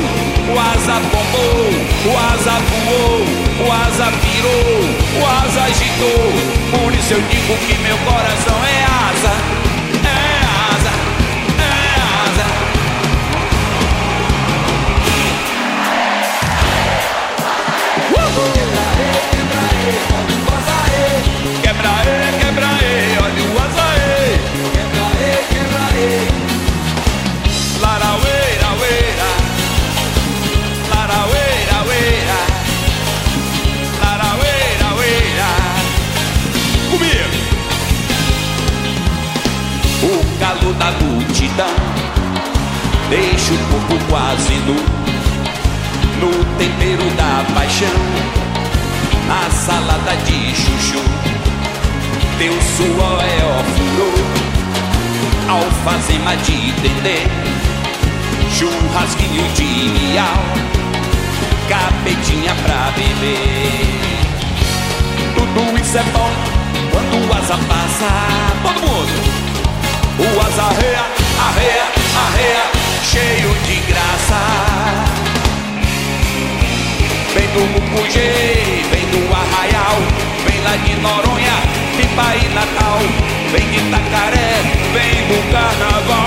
o 0.54 0.58
asa 0.58 0.94
bombou, 1.12 1.70
o 2.04 2.18
asa 2.32 2.54
voou, 2.68 3.20
o 3.66 3.72
asa 3.72 4.10
virou, 4.22 4.78
o 5.20 5.26
asa 5.26 5.62
agitou. 5.64 6.32
Por 6.70 6.94
isso 6.94 7.14
eu 7.14 7.20
digo 7.22 7.56
que 7.66 7.78
meu 7.78 7.98
coração 7.98 8.58
é 8.64 8.84
asa, 8.84 9.32
Teu 52.38 52.52
suor 52.52 53.24
é 53.24 53.40
ó 53.44 53.64
furor 53.72 54.12
Alfazema 55.48 56.36
de 56.36 56.70
dendê 56.82 57.22
Churrasquinho 58.52 59.42
de 59.54 59.64
miau 59.64 60.42
Capetinha 61.66 62.54
pra 62.62 62.92
beber. 62.94 63.86
Tudo 65.34 65.80
isso 65.80 65.96
é 65.96 66.02
bom 66.02 66.30
Quando 66.90 67.26
o 67.26 67.32
asa 67.32 67.56
passa. 67.66 68.10
Todo 68.62 68.80
mundo. 68.86 69.08
O 70.18 70.40
asa 70.40 70.62
arreia, 70.62 71.06
arreia, 71.40 71.84
arreia 72.26 72.64
Cheio 73.02 73.54
de 73.64 73.76
graça. 73.86 74.40
Vem 77.32 77.48
do 77.48 77.60
Mucugê, 77.72 78.84
vem 78.90 79.06
do 79.06 79.34
Arraial 79.34 79.96
Vem 80.46 80.60
lá 80.62 80.76
de 80.76 80.94
Noronha 81.00 81.75
Pai 82.16 82.38
Natal, 82.54 82.98
vem 83.52 83.70
de 83.70 83.78
Itacaré, 83.78 84.62
vem 84.92 85.28
do 85.28 85.38
Carnaval. 85.52 86.26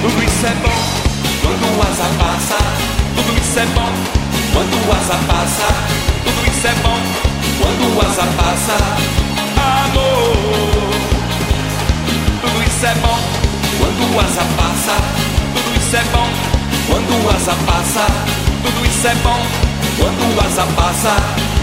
Tudo 0.00 0.22
isso 0.24 0.46
é 0.46 0.54
bom 0.62 0.82
quando 1.42 1.64
o 1.76 1.82
asa 1.82 2.08
passa. 2.18 2.56
Tudo 3.14 3.38
isso 3.38 3.58
é 3.58 3.66
bom 3.66 3.92
quando 4.52 4.74
o 4.86 4.92
asa 4.92 5.18
passa. 5.26 5.68
Tudo 6.24 6.46
isso 6.50 6.66
é 6.66 6.74
bom 6.82 7.00
quando 7.60 7.96
o 7.96 8.00
asa 8.00 8.26
passa. 8.36 8.76
Amor. 9.84 10.34
Tudo 12.40 12.62
isso 12.62 12.86
é 12.86 12.94
bom 12.94 13.18
quando 13.78 14.14
o 14.14 14.20
asa 14.20 14.44
passa. 14.56 14.96
Tudo 15.54 15.76
isso 15.78 15.96
é 15.96 16.04
bom 16.12 16.28
quando 16.86 17.24
o 17.24 17.30
asa 17.30 17.54
passa. 17.66 18.06
Tudo 18.62 18.86
isso 18.86 19.06
é 19.06 19.14
bom 19.16 19.40
quando 19.98 20.36
o 20.36 20.40
asa 20.46 20.66
passa 20.76 21.53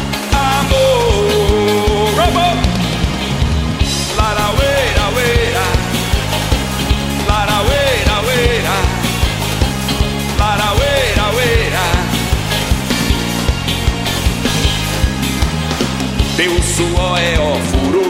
Teu 16.41 16.59
suor 16.63 17.19
é 17.19 17.37
ó 17.37 17.55
furor. 17.69 18.09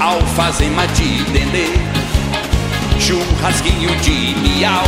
Alfazema 0.00 0.86
de 0.86 1.24
dendê. 1.32 1.66
Churrasquinho 3.00 3.96
de 3.96 4.36
miau. 4.36 4.84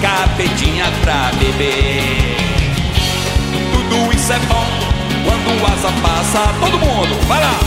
Capetinha 0.00 0.86
pra 1.02 1.32
beber. 1.38 2.34
Tudo 3.74 4.16
isso 4.16 4.32
é 4.32 4.38
bom 4.48 4.79
quando 5.24 5.60
o 5.60 5.66
asa 5.66 5.92
passa. 6.02 6.52
Todo 6.60 6.78
mundo, 6.78 7.26
vai 7.26 7.40
lá. 7.40 7.58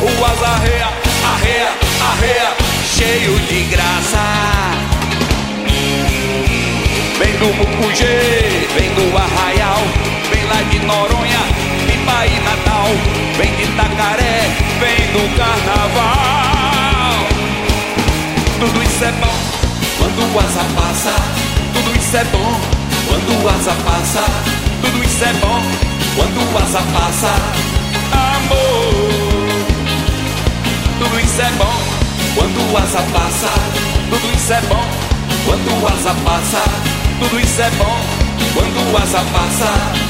o 0.00 0.24
asa 0.24 0.46
arreia, 0.46 0.88
arreia, 1.34 1.72
arreia, 2.12 2.56
cheio 2.84 3.38
de 3.40 3.62
graça. 3.64 4.20
Vem 7.18 7.32
do 7.36 7.54
Mucugê, 7.54 8.66
vem 8.74 8.94
do 8.94 9.16
Arraial, 9.16 9.82
vem 10.30 10.44
lá 10.46 10.62
de 10.70 10.78
Noronha, 10.78 11.40
Pipa 11.86 12.26
e 12.26 12.40
Natal, 12.40 12.86
vem 13.36 13.54
de 13.56 13.64
Itacaré, 13.64 14.48
vem 14.80 15.12
do 15.12 15.36
Carnaval. 15.36 17.26
Tudo 18.58 18.82
isso 18.82 19.04
é 19.04 19.12
bom 19.12 19.60
quando 19.98 20.34
o 20.34 20.38
asa 20.38 20.64
passa, 20.74 21.14
tudo 21.74 21.94
isso 21.98 22.16
é 22.16 22.24
bom 22.24 22.60
quando 23.06 23.44
o 23.44 23.48
asa 23.48 23.74
passa, 23.84 24.24
tudo 24.80 25.04
isso 25.04 25.24
é 25.24 25.32
bom 25.34 25.89
quando 26.16 26.52
o 26.52 26.58
asa 26.58 26.82
passa. 26.92 27.32
Amor, 28.12 29.10
tudo 30.98 31.20
isso 31.20 31.40
é 31.42 31.50
bom 31.52 32.00
quando 32.34 32.72
o 32.72 32.76
asa 32.76 33.02
passa, 33.12 33.50
tudo 34.08 34.34
isso 34.34 34.52
é 34.52 34.60
bom 34.62 34.86
quando 35.44 35.82
o 35.82 35.86
asa 35.86 36.14
passa, 36.24 36.62
tudo 37.18 37.40
isso 37.40 37.62
é 37.62 37.70
bom 37.70 38.00
quando 38.54 38.92
o 38.92 38.96
asa 38.96 39.24
passa. 39.32 40.09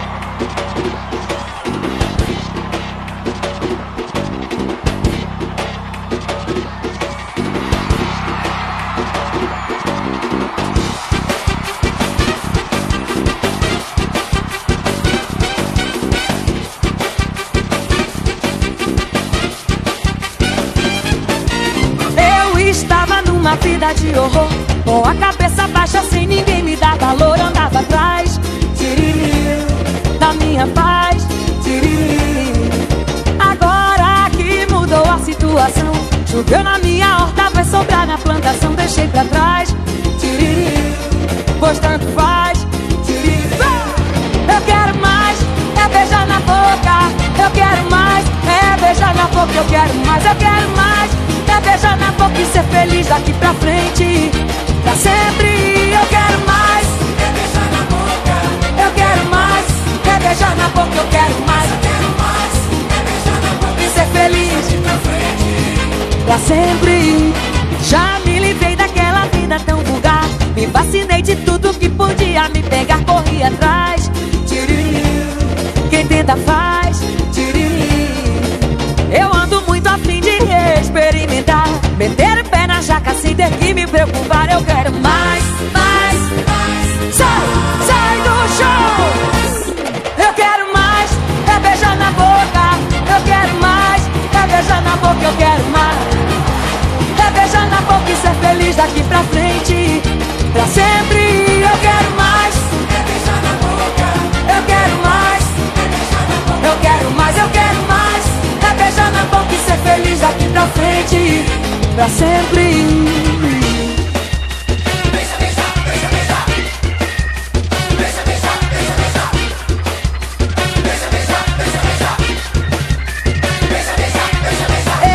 Pra 112.01 112.09
sempre. 112.09 112.61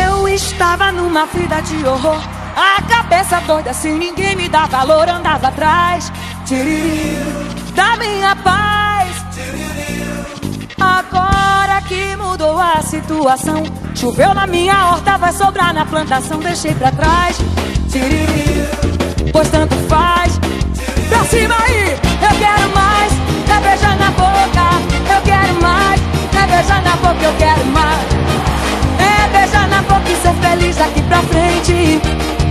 Eu 0.01 0.29
estava 0.29 0.93
numa 0.93 1.27
vida 1.27 1.61
de 1.63 1.85
horror. 1.85 2.23
A 2.55 2.81
cabeça 2.83 3.41
doida 3.41 3.73
sem 3.73 3.99
ninguém 3.99 4.37
me 4.37 4.49
dá 4.49 4.67
valor 4.67 5.09
Andava 5.09 5.49
atrás. 5.49 6.13
Da 7.75 7.97
minha 7.97 8.37
paz. 8.37 9.25
Agora 10.81 11.83
que 11.89 12.15
mudou 12.15 12.61
a 12.61 12.81
situação 12.81 13.65
Choveu 14.07 14.33
na 14.35 14.47
minha 14.47 14.87
horta, 14.87 15.19
vai 15.19 15.33
sobrar 15.33 15.75
na 15.75 15.85
plantação 15.85 16.39
Deixei 16.39 16.73
pra 16.77 16.93
trás. 16.93 17.39
Pois 19.33 19.49
tanto 19.49 19.75
faz. 19.89 20.39
Pra 21.09 21.25
cima 21.25 21.57
aí, 21.67 21.91
eu 22.23 22.39
quero 22.39 22.73
mais. 22.73 23.13
É 23.51 23.69
beijar 23.69 23.99
na 23.99 24.11
boca, 24.13 25.13
eu 25.13 25.23
quero 25.23 25.61
mais. 25.61 26.01
É 26.41 26.47
beijar 26.47 26.83
na 26.85 26.97
boca, 26.99 27.25
eu 27.25 27.35
quero 27.37 27.67
mais. 27.67 28.07
É 29.01 29.29
beijar 29.37 29.69
na 29.69 29.83
boca 29.83 30.09
e 30.09 30.17
ser 30.23 30.35
feliz 30.35 30.77
daqui 30.77 31.03
pra 31.03 31.23
frente. 31.23 32.01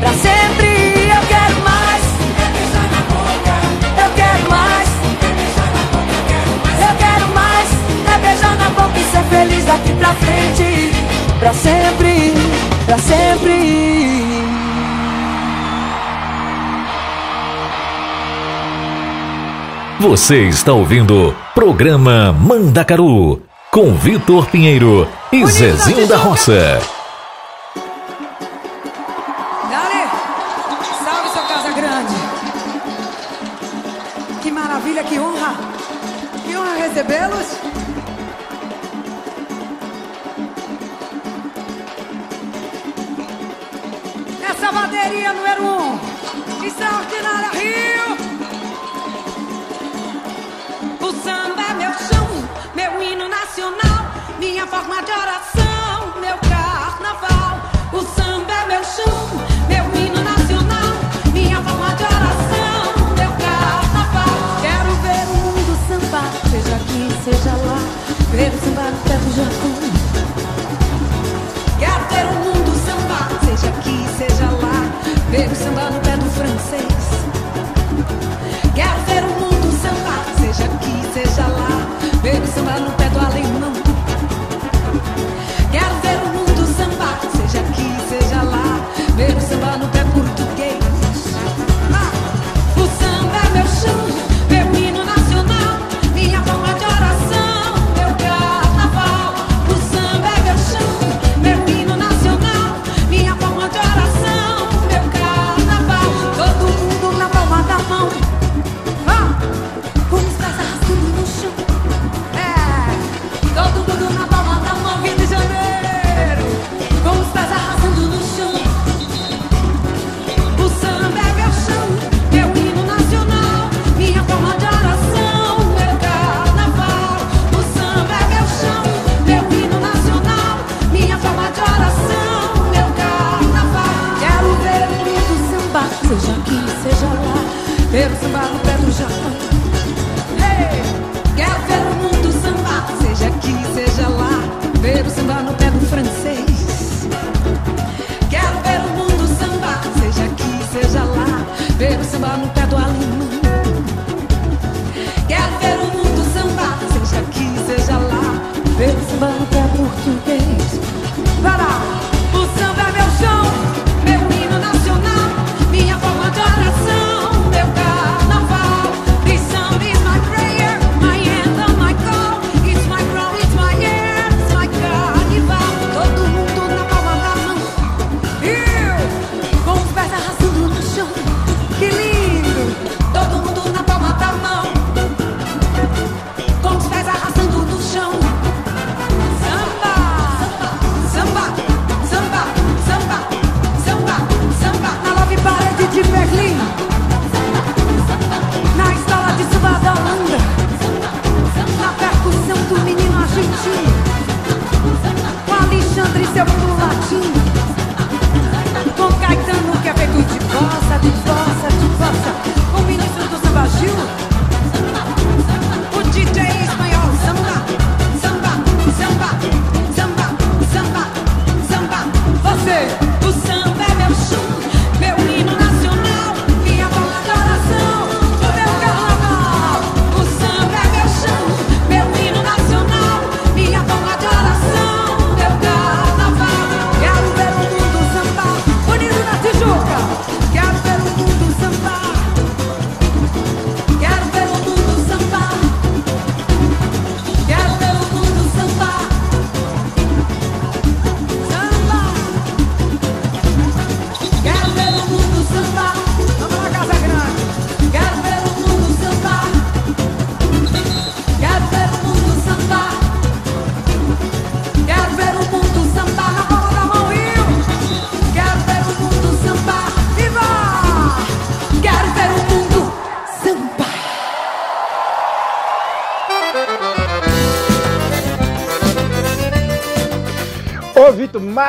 Pra 0.02 0.10
sempre 0.10 1.08
eu 1.08 1.22
quero 1.30 1.56
mais. 1.64 2.04
É 2.38 2.52
beijar 2.52 2.88
na 2.92 3.02
boca 3.16 3.56
Eu 4.04 4.12
quero 4.14 4.50
mais. 4.50 4.90
É 5.24 5.34
beijar 5.34 5.72
na 5.72 5.84
boca, 5.94 6.12
eu 6.12 6.26
quero 6.28 6.52
mais. 6.66 6.90
Eu 6.90 6.96
quero 6.98 7.28
mais. 7.34 7.70
É 8.14 8.18
beijar 8.28 8.58
na 8.58 8.70
boca 8.72 9.00
e 9.00 9.04
ser 9.06 9.24
feliz 9.30 9.64
daqui 9.64 9.94
pra 9.94 10.14
frente 10.16 10.95
Pra 11.40 11.54
sempre, 11.54 12.34
pra 12.86 12.98
sempre 12.98 13.86
Você 20.00 20.44
está 20.48 20.72
ouvindo 20.74 21.36
Programa 21.54 22.32
Mandacaru 22.32 23.42
com 23.72 23.94
Vitor 23.96 24.46
Pinheiro 24.48 25.08
e 25.32 25.46
Zezinho 25.48 26.06
da 26.08 26.18
Roça. 26.18 26.95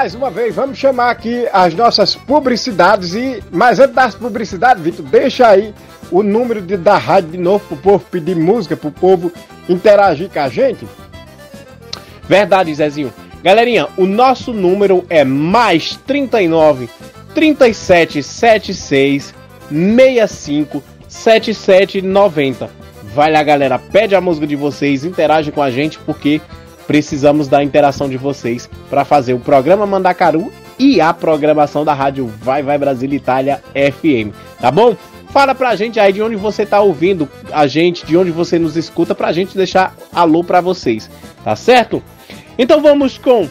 mais 0.06 0.14
uma 0.14 0.30
vez, 0.30 0.54
vamos 0.54 0.78
chamar 0.78 1.10
aqui 1.10 1.48
as 1.52 1.74
nossas 1.74 2.14
publicidades 2.14 3.16
e. 3.16 3.42
Mas 3.50 3.80
antes 3.80 3.92
das 3.92 4.14
publicidades, 4.14 4.80
Vitor, 4.80 5.04
deixa 5.04 5.48
aí 5.48 5.74
o 6.12 6.22
número 6.22 6.62
de, 6.62 6.76
da 6.76 6.96
rádio 6.96 7.30
de 7.30 7.38
novo 7.38 7.66
pro 7.66 7.76
povo 7.76 8.04
pedir 8.08 8.36
música, 8.36 8.76
pro 8.76 8.92
povo 8.92 9.32
interagir 9.68 10.30
com 10.30 10.38
a 10.38 10.48
gente. 10.48 10.86
Verdade, 12.28 12.72
Zezinho. 12.72 13.12
Galerinha, 13.42 13.88
o 13.96 14.06
nosso 14.06 14.52
número 14.52 15.04
é 15.10 15.24
mais 15.24 15.96
39 16.06 16.88
3776 17.34 19.34
65 19.68 20.84
7790. 21.08 22.70
Vai 23.12 23.32
lá, 23.32 23.42
galera, 23.42 23.76
pede 23.76 24.14
a 24.14 24.20
música 24.20 24.46
de 24.46 24.54
vocês, 24.54 25.04
interage 25.04 25.50
com 25.50 25.62
a 25.62 25.68
gente, 25.68 25.98
porque 25.98 26.40
Precisamos 26.86 27.48
da 27.48 27.62
interação 27.62 28.08
de 28.08 28.16
vocês 28.16 28.68
para 28.88 29.04
fazer 29.04 29.34
o 29.34 29.40
programa 29.40 29.86
Mandacaru 29.86 30.52
e 30.78 31.00
a 31.00 31.12
programação 31.12 31.84
da 31.84 31.94
rádio 31.94 32.30
Vai 32.42 32.62
Vai 32.62 32.78
Brasil 32.78 33.12
Itália 33.12 33.62
FM, 33.74 34.34
tá 34.60 34.70
bom? 34.70 34.96
Fala 35.30 35.54
pra 35.54 35.76
gente 35.76 35.98
aí 35.98 36.12
de 36.12 36.22
onde 36.22 36.36
você 36.36 36.64
tá 36.64 36.80
ouvindo 36.80 37.28
a 37.52 37.66
gente, 37.66 38.06
de 38.06 38.16
onde 38.16 38.30
você 38.30 38.58
nos 38.58 38.76
escuta, 38.76 39.14
pra 39.14 39.32
gente 39.32 39.56
deixar 39.56 39.94
alô 40.14 40.42
pra 40.42 40.60
vocês, 40.60 41.10
tá 41.44 41.54
certo? 41.56 42.02
Então 42.58 42.80
vamos 42.80 43.18
com 43.18 43.48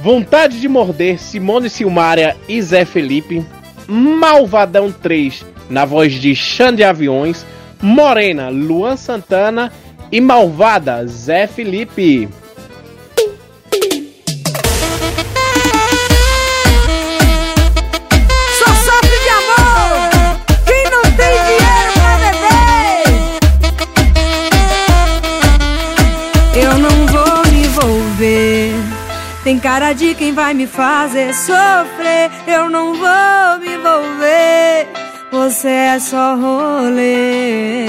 Vontade 0.00 0.60
de 0.60 0.68
Morder, 0.68 1.20
Simone 1.20 1.68
Silmária 1.68 2.36
e 2.48 2.60
Zé 2.62 2.84
Felipe, 2.84 3.44
Malvadão 3.86 4.92
3, 4.92 5.44
na 5.68 5.84
voz 5.84 6.14
de 6.14 6.34
Xande 6.34 6.84
Aviões, 6.84 7.44
Morena, 7.82 8.48
Luan 8.48 8.96
Santana 8.96 9.72
e 10.10 10.20
Malvada, 10.20 11.06
Zé 11.06 11.46
Felipe. 11.46 12.28
Tem 29.48 29.58
cara 29.58 29.94
de 29.94 30.14
quem 30.14 30.34
vai 30.34 30.52
me 30.52 30.66
fazer 30.66 31.32
sofrer. 31.32 32.30
Eu 32.46 32.68
não 32.68 32.92
vou 32.92 33.58
me 33.58 33.76
envolver. 33.76 34.86
Você 35.32 35.68
é 35.68 35.98
só 35.98 36.36
rolê. 36.36 37.86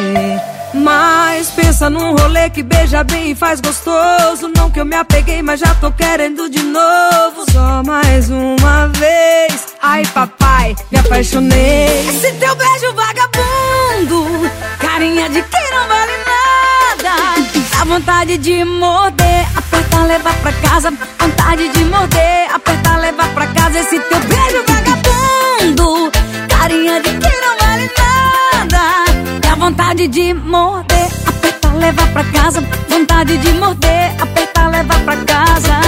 Mas 0.74 1.52
pensa 1.52 1.90
num 1.90 2.16
rolê 2.16 2.50
que 2.50 2.64
beija 2.64 3.04
bem 3.04 3.32
e 3.32 3.36
faz 3.36 3.60
gostoso. 3.60 4.50
Não 4.56 4.72
que 4.72 4.80
eu 4.80 4.86
me 4.86 4.96
apeguei, 4.96 5.42
mas 5.42 5.60
já 5.60 5.76
tô 5.76 5.92
querendo 5.92 6.50
de 6.50 6.64
novo. 6.64 7.44
Só 7.52 7.84
mais 7.84 8.30
uma 8.30 8.88
vez. 8.88 9.76
Ai, 9.82 10.06
papai, 10.14 10.78
me 10.90 11.00
apaixonei. 11.00 12.08
Esse 12.08 12.32
teu 12.36 12.56
beijo 12.56 12.94
vagabundo, 12.96 14.50
carinha 14.80 15.28
de 15.28 15.42
quem 15.42 15.72
não 15.72 15.88
vale 15.90 16.14
nada. 16.26 17.49
Dá 17.80 17.86
vontade 17.86 18.38
de 18.38 18.66
morder, 18.66 19.48
apertar, 19.56 20.06
levar 20.06 20.34
pra 20.42 20.52
casa. 20.52 20.92
Vontade 21.18 21.70
de 21.70 21.86
morder, 21.86 22.54
apertar, 22.54 23.00
levar 23.00 23.30
pra 23.30 23.48
casa. 23.48 23.80
Esse 23.80 23.98
teu 23.98 24.20
beijo 24.20 24.66
vagabundo, 24.68 26.12
carinha 26.50 27.00
de 27.00 27.10
quem 27.10 27.42
não 27.42 27.58
vale 27.58 27.90
nada. 27.98 29.40
Dá 29.40 29.56
vontade 29.56 30.10
de 30.10 30.34
morder, 30.34 31.08
apertar, 31.26 31.74
levar 31.76 32.08
pra 32.12 32.24
casa. 32.26 32.62
Vontade 32.90 33.38
de 33.38 33.54
morder, 33.54 34.14
apertar, 34.22 34.70
levar 34.72 35.00
pra 35.00 35.16
casa. 35.16 35.80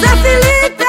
Zé 0.00 0.16
Felipe! 0.22 0.84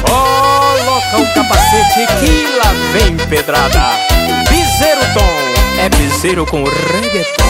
Coloca 0.00 1.18
o 1.18 1.34
capacete 1.34 2.06
que 2.18 2.46
lá 2.56 2.72
vem 2.94 3.14
pedrada. 3.28 3.90
Piseiro 4.48 5.02
Tom, 5.12 5.61
é 5.78 5.88
piseiro 5.88 6.46
com 6.46 6.64
reggaeton. 6.64 7.44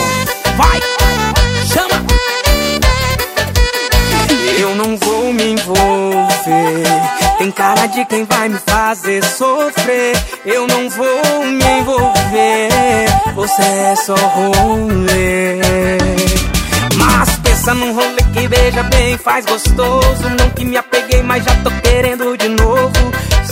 Vai, 0.55 0.79
chama! 1.65 2.05
Eu 4.57 4.75
não 4.75 4.97
vou 4.97 5.33
me 5.33 5.51
envolver. 5.51 6.83
Tem 7.37 7.51
cara 7.51 7.87
de 7.87 8.05
quem 8.05 8.23
vai 8.25 8.49
me 8.49 8.59
fazer 8.65 9.23
sofrer. 9.23 10.15
Eu 10.45 10.67
não 10.67 10.89
vou 10.89 11.45
me 11.45 11.79
envolver. 11.79 12.69
Você 13.35 13.61
é 13.61 13.95
só 13.95 14.15
rolê. 14.15 15.59
Mas 16.95 17.35
pensa 17.39 17.73
num 17.73 17.93
rolê 17.93 18.21
que 18.33 18.47
beija 18.47 18.83
bem, 18.83 19.17
faz 19.17 19.45
gostoso. 19.45 20.29
Não 20.39 20.49
que 20.51 20.63
me 20.63 20.77
apeguei, 20.77 21.21
mas 21.23 21.43
já 21.43 21.55
tô 21.63 21.71
querendo 21.81 22.37
de 22.37 22.49
novo. 22.49 22.92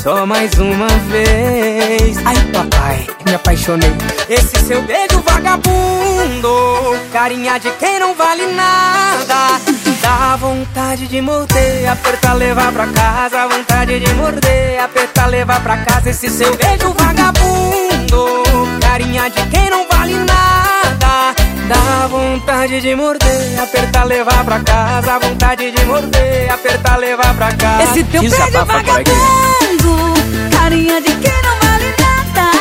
Só 0.01 0.25
mais 0.25 0.51
uma 0.57 0.87
vez. 0.87 2.17
Ai, 2.25 2.35
papai, 2.51 3.07
me 3.23 3.35
apaixonei. 3.35 3.93
Esse 4.27 4.65
seu 4.65 4.81
beijo 4.81 5.21
vagabundo, 5.23 6.97
carinha 7.13 7.59
de 7.59 7.69
quem 7.73 7.99
não 7.99 8.15
vale 8.15 8.47
nada. 8.47 9.61
Dá 10.01 10.35
vontade 10.37 11.07
de 11.07 11.21
morder, 11.21 11.87
apertar, 11.87 12.33
levar 12.33 12.71
pra 12.71 12.87
casa. 12.87 13.47
Vontade 13.47 13.99
de 13.99 14.11
morder, 14.15 14.83
apertar, 14.83 15.27
levar 15.27 15.61
pra 15.61 15.77
casa. 15.77 16.09
Esse 16.09 16.31
seu 16.31 16.57
beijo 16.57 16.91
vagabundo, 16.97 18.79
carinha 18.81 19.29
de 19.29 19.45
quem 19.51 19.69
não 19.69 19.87
vale 19.87 20.15
nada. 20.15 21.35
Dá 21.71 22.05
vontade 22.07 22.81
de 22.81 22.93
morder, 22.95 23.57
apertar, 23.63 24.03
levar 24.03 24.43
pra 24.43 24.59
casa. 24.59 25.19
Vontade 25.19 25.71
de 25.71 25.85
morder, 25.85 26.51
apertar, 26.51 26.97
levar 26.97 27.33
pra 27.33 27.53
casa. 27.53 27.83
Esse 27.83 28.03
teu 28.03 28.19
beijo 28.19 28.35
Desabafa 28.35 28.83
por 28.83 28.99
aqui. 28.99 29.11
vagabundo, 29.11 30.13
carinha 30.51 30.99
de 30.99 31.15
quem 31.15 31.41
não 31.43 31.55
vale 31.63 31.95
nada. 32.03 32.51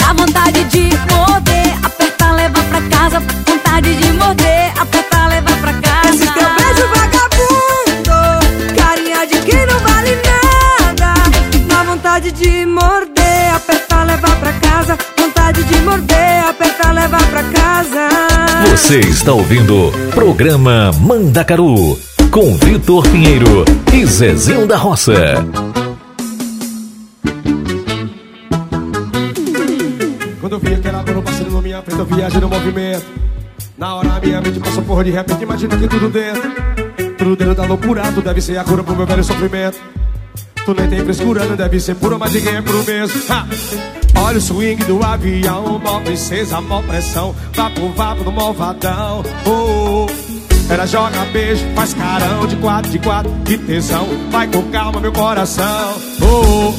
Dá 0.00 0.12
vontade 0.12 0.64
de 0.64 0.90
morder, 1.08 1.78
apertar, 1.84 2.32
levar 2.34 2.64
pra 2.64 2.80
casa. 2.98 3.22
Vontade 3.46 3.94
de 3.94 4.12
morder, 4.14 4.72
apertar, 4.76 5.28
levar 5.28 5.56
pra 5.60 5.72
casa. 5.74 6.08
Esse 6.08 6.26
teu 6.26 6.48
beijo 6.56 6.88
vagabundo, 6.96 8.18
carinha 8.76 9.26
de 9.28 9.40
quem 9.40 9.66
não 9.66 9.78
vale 9.78 10.18
nada. 10.26 11.14
Dá 11.68 11.82
vontade 11.84 12.32
de 12.32 12.66
morder, 12.66 13.54
apertar, 13.54 14.04
levar 14.04 14.36
pra 14.40 14.52
casa. 14.54 14.98
Vontade 15.16 15.62
de 15.62 15.80
morder, 15.82 16.44
apertar, 16.48 16.92
levar 16.92 17.22
pra 17.28 17.42
casa. 17.44 18.15
Você 18.76 19.00
está 19.00 19.32
ouvindo 19.32 19.90
Programa 20.14 20.90
Mandacaru 21.00 21.98
com 22.30 22.54
Vitor 22.58 23.08
Pinheiro 23.08 23.64
e 23.90 24.04
Zezinho 24.04 24.66
da 24.66 24.76
Roça. 24.76 25.14
Quando 30.38 30.52
eu 30.52 30.58
vi 30.58 30.74
aquela 30.74 31.02
dona 31.02 31.22
passando 31.22 31.50
na 31.52 31.62
minha 31.62 31.82
frente, 31.82 31.98
eu 31.98 32.04
viajei 32.04 32.38
no 32.38 32.48
movimento. 32.50 33.06
Na 33.78 33.94
hora 33.94 34.20
minha 34.22 34.42
mente 34.42 34.60
passou 34.60 34.82
porra 34.82 35.04
de 35.04 35.10
repente, 35.10 35.42
imagina 35.42 35.76
que 35.78 35.88
tudo 35.88 36.10
dentro. 36.10 36.52
Tudo 37.16 37.34
dentro 37.34 37.54
da 37.54 37.64
loucura, 37.64 38.02
tu 38.12 38.20
deve 38.20 38.42
ser 38.42 38.58
a 38.58 38.64
cura 38.64 38.84
pro 38.84 38.94
meu 38.94 39.06
velho 39.06 39.24
sofrimento. 39.24 39.78
Tu 40.66 40.74
nem 40.74 40.86
tem 40.86 41.02
frescura, 41.02 41.46
não 41.46 41.56
deve 41.56 41.80
ser 41.80 41.94
puro, 41.94 42.18
mas 42.18 42.30
ninguém 42.34 42.56
é 42.56 42.62
puro 42.62 42.84
mesmo. 42.84 43.22
Ha! 43.30 44.05
Olha 44.26 44.38
o 44.38 44.40
swing 44.40 44.82
do 44.86 45.04
avião, 45.04 45.78
mó 45.78 46.00
princesa, 46.00 46.60
mó 46.60 46.82
pressão. 46.82 47.32
Vapo, 47.54 47.88
vapo 47.90 48.24
do 48.24 48.32
malvadão. 48.32 49.22
Oh, 49.46 50.06
oh. 50.08 50.72
Ela 50.72 50.84
joga 50.84 51.24
beijo, 51.26 51.64
faz 51.76 51.94
carão 51.94 52.44
de 52.44 52.56
quatro, 52.56 52.90
de 52.90 52.98
quatro, 52.98 53.30
de 53.44 53.56
tesão. 53.56 54.04
Vai 54.32 54.48
com 54.48 54.64
calma, 54.64 54.98
meu 54.98 55.12
coração. 55.12 55.94
Oh, 56.20 56.72
oh. 56.72 56.74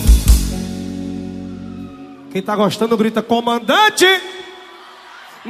Quem 2.33 2.41
tá 2.41 2.53
gostando 2.53 2.97
grita 2.97 3.21
comandante. 3.21 4.05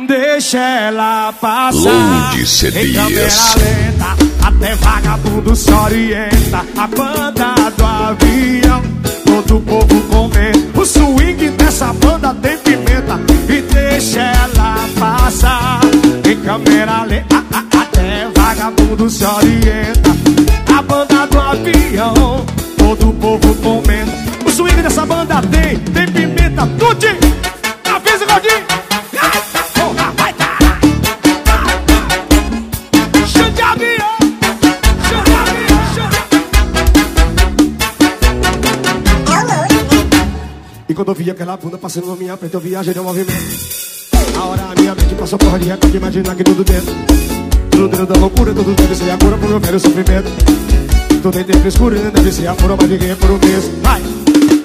Deixa 0.08 0.60
ela 0.60 1.34
passar. 1.34 1.74
Load 1.74 2.40
Em 2.78 2.94
câmera 2.94 3.34
lenta, 3.58 4.16
até 4.46 4.76
vagabundo 4.76 5.56
se 5.56 5.72
orienta. 5.72 6.64
A 6.78 6.86
banda 6.86 7.56
do 7.76 7.84
avião, 7.84 8.84
todo 9.26 9.58
o 9.58 9.62
povo 9.62 10.02
comenta. 10.10 10.67
Swing 10.88 11.50
dessa 11.58 11.92
banda 11.94 12.34
tem 12.36 12.58
pimenta. 12.60 13.20
E 13.50 13.62
deixa 13.62 14.20
ela 14.22 14.88
passar. 15.00 15.82
Em 16.30 16.36
câmera 16.42 17.04
lenta, 17.04 17.36
a- 17.36 17.58
a- 17.58 17.82
até 17.82 18.28
vagabundo 18.36 19.10
se 19.10 19.26
orienta. 19.26 20.10
A 20.78 20.82
banda 20.82 21.28
do 21.28 21.40
avião, 21.40 22.46
todo 22.78 23.10
o 23.10 23.14
povo 23.14 23.56
comenta. 23.56 24.12
O 24.46 24.50
swing 24.52 24.82
dessa 24.82 25.06
banda 25.06 25.42
tem, 25.42 25.78
tem 25.78 26.08
pimenta. 26.08 26.68
Tudo! 26.80 27.08
Avisa, 27.94 28.26
Gordinho! 28.26 28.87
E 40.90 40.94
quando 40.94 41.10
eu 41.10 41.16
vi 41.16 41.30
aquela 41.30 41.58
bunda 41.58 41.78
passando 41.78 42.08
na 42.08 42.16
minha 42.16 42.38
frente, 42.38 42.54
eu 42.54 42.62
viajei 42.62 42.94
no 42.94 43.04
movimento. 43.04 43.34
A 44.38 44.46
hora 44.46 44.62
a 44.72 44.80
minha 44.80 44.96
mente 44.96 45.16
passou 45.16 45.38
porra 45.38 45.60
de 45.60 45.68
repente, 45.68 45.98
imaginar 45.98 46.34
que 46.34 46.44
tudo 46.46 46.64
dentro. 46.64 46.96
Tudo 47.70 47.88
dentro 47.90 48.06
da 48.06 48.20
loucura, 48.20 48.54
tudo 48.54 48.74
deve 48.74 48.96
ser 48.96 49.10
a 49.12 49.18
cura 49.18 49.38
pro 49.38 49.50
meu 49.50 49.60
velho 49.60 49.80
sofrimento. 49.82 50.30
Tudo 51.10 51.32
tem 51.32 51.44
tem 51.44 51.60
frescura, 51.60 52.00
deve 52.12 52.32
ser 52.32 52.48
a 52.48 52.56
cura, 52.56 52.78
mas 52.80 52.90
ninguém 52.90 53.10
é 53.10 53.16
por 53.16 53.32
um 53.32 53.38
mesmo. 53.38 53.82
Vai! 53.82 54.02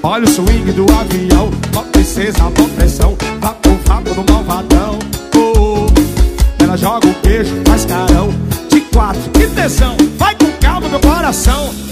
Olha 0.05 0.25
o 0.25 0.29
swing 0.29 0.71
do 0.73 0.87
avião, 0.93 1.51
ó 1.75 1.83
princesa, 1.91 2.39
ó 2.45 2.51
pressão, 2.77 3.17
vapo, 3.41 3.71
vapo 3.85 4.15
no 4.15 4.33
malvadão. 4.33 4.99
Oh, 5.35 5.87
oh. 5.87 6.63
Ela 6.63 6.77
joga 6.77 7.09
o 7.09 7.15
beijo, 7.21 7.53
faz 7.67 7.85
carão, 7.85 8.33
de 8.69 8.81
quatro, 8.81 9.31
que 9.33 9.49
tesão, 9.49 9.97
vai 10.19 10.37
com 10.37 10.51
calma, 10.61 10.89
meu 10.89 11.01
coração. 11.01 11.92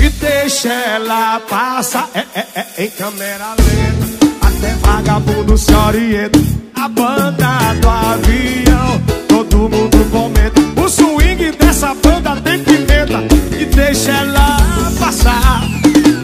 E 0.00 0.08
deixa 0.10 0.68
ela 0.68 1.40
passar, 1.40 2.08
é, 2.14 2.20
é, 2.34 2.46
é, 2.54 2.84
em 2.84 2.90
câmera 2.90 3.54
lenta, 3.58 4.46
até 4.46 4.74
vagabundo 4.74 5.58
se 5.58 5.72
orienta. 5.74 6.38
A 6.76 6.88
banda 6.88 7.74
do 7.80 7.88
avião, 7.88 9.02
todo 9.28 9.68
mundo 9.68 10.10
comenta. 10.10 10.60
O 10.80 10.88
swing 10.88 11.50
dessa 11.52 11.94
banda 11.94 12.36
tem 12.42 12.62
pimenta, 12.62 13.24
e 13.58 13.64
deixa 13.64 14.12
ela 14.12 14.56
passar 15.00 15.62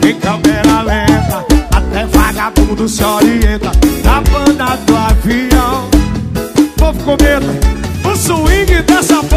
em 0.06 0.14
câmera 0.20 0.82
lenta, 0.82 1.44
até 1.74 2.06
vagabundo 2.06 2.88
se 2.88 3.02
orienta. 3.02 3.72
Na 4.04 4.20
banda 4.20 4.76
do 4.86 4.96
avião, 4.96 5.88
o 6.58 6.78
povo 6.78 7.04
comenta. 7.04 7.74
O 8.04 8.16
swing 8.16 8.82
dessa 8.82 9.20
banda 9.22 9.33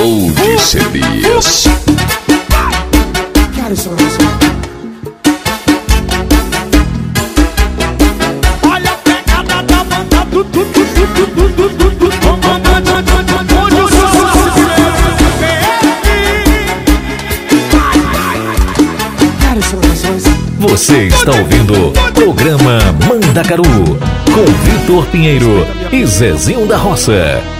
Flow 0.00 0.32
de 0.32 0.58
Celias. 0.58 1.68
Cara, 3.54 3.74
isso 3.74 3.90
é 3.90 3.92
Olha 8.66 8.92
a 8.92 8.94
pegada 8.96 9.62
da 9.62 9.84
banda. 9.84 10.24
Du, 10.30 10.42
du, 10.44 10.64
du, 10.64 10.84
du, 10.86 11.06
du, 11.06 11.26
du, 11.50 11.68
du, 11.68 11.90
du, 11.90 12.08
Você 20.60 21.08
está 21.08 21.32
ouvindo 21.32 21.92
programa 22.14 22.78
Manda 23.06 23.42
Caru 23.44 23.64
com 23.64 24.44
Vitor 24.64 25.04
Pinheiro 25.08 25.66
e 25.92 26.06
Zezinho 26.06 26.66
da 26.66 26.78
Roça. 26.78 27.59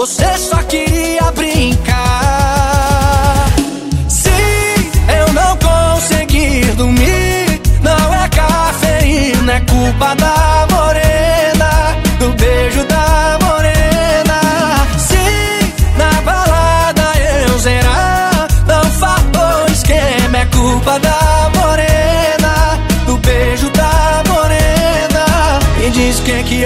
você 0.00 0.38
só 0.38 0.56
queria 0.62 1.30
brincar. 1.32 1.98
Se 4.08 4.30
eu 5.18 5.30
não 5.34 5.54
conseguir 5.58 6.74
dormir, 6.74 7.60
não 7.82 8.14
é 8.14 8.26
cafeína, 8.30 9.52
é 9.56 9.60
culpa 9.60 10.14
da 10.14 10.69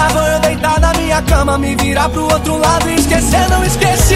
Lá 0.00 0.08
vou 0.08 0.22
eu 0.22 0.40
deitar 0.40 0.80
na 0.80 0.92
minha 0.94 1.20
cama 1.22 1.58
Me 1.58 1.76
virar 1.76 2.08
pro 2.08 2.22
outro 2.22 2.56
lado 2.56 2.88
e 2.88 2.94
esquecer, 2.94 3.50
não 3.50 3.62
esqueci. 3.62 4.14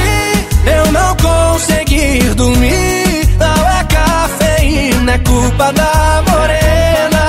Eu 0.64 0.92
não 0.92 1.14
consegui 1.16 2.20
dormir 2.34 3.28
Não 3.38 3.68
é 3.68 3.84
cafeína, 3.84 5.12
é 5.12 5.18
culpa 5.18 5.72
da 5.74 6.22
morena 6.26 7.24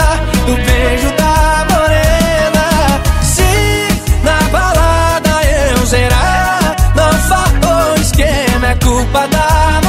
Do 0.46 0.56
beijo 0.56 1.12
da 1.18 1.66
morena. 1.70 3.02
Se 3.24 4.24
na 4.24 4.40
balada 4.54 5.36
eu 5.44 5.86
zerar 5.86 6.76
Não 6.96 7.14
faltou 7.30 8.02
esquema, 8.02 8.68
é 8.68 8.76
culpa 8.76 9.28
da 9.28 9.48
morena 9.74 9.85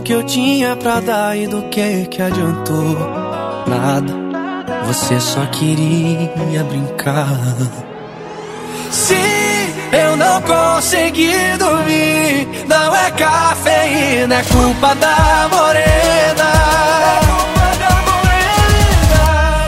que 0.00 0.12
eu 0.12 0.22
tinha 0.22 0.76
pra 0.76 1.00
dar 1.00 1.36
E 1.36 1.46
do 1.46 1.62
que 1.62 2.06
que 2.06 2.22
adiantou. 2.22 2.96
Nada, 3.66 4.12
você 4.86 5.18
só 5.20 5.44
queria 5.46 6.64
brincar. 6.64 7.28
Se 8.90 9.14
eu 9.92 10.16
não 10.16 10.40
conseguir 10.42 11.56
dormir 11.58 12.48
Não 12.66 12.94
é 12.94 13.10
cafeína, 13.12 14.34
é 14.36 14.42
culpa 14.42 14.94
da 14.94 15.48
morena. 15.50 16.52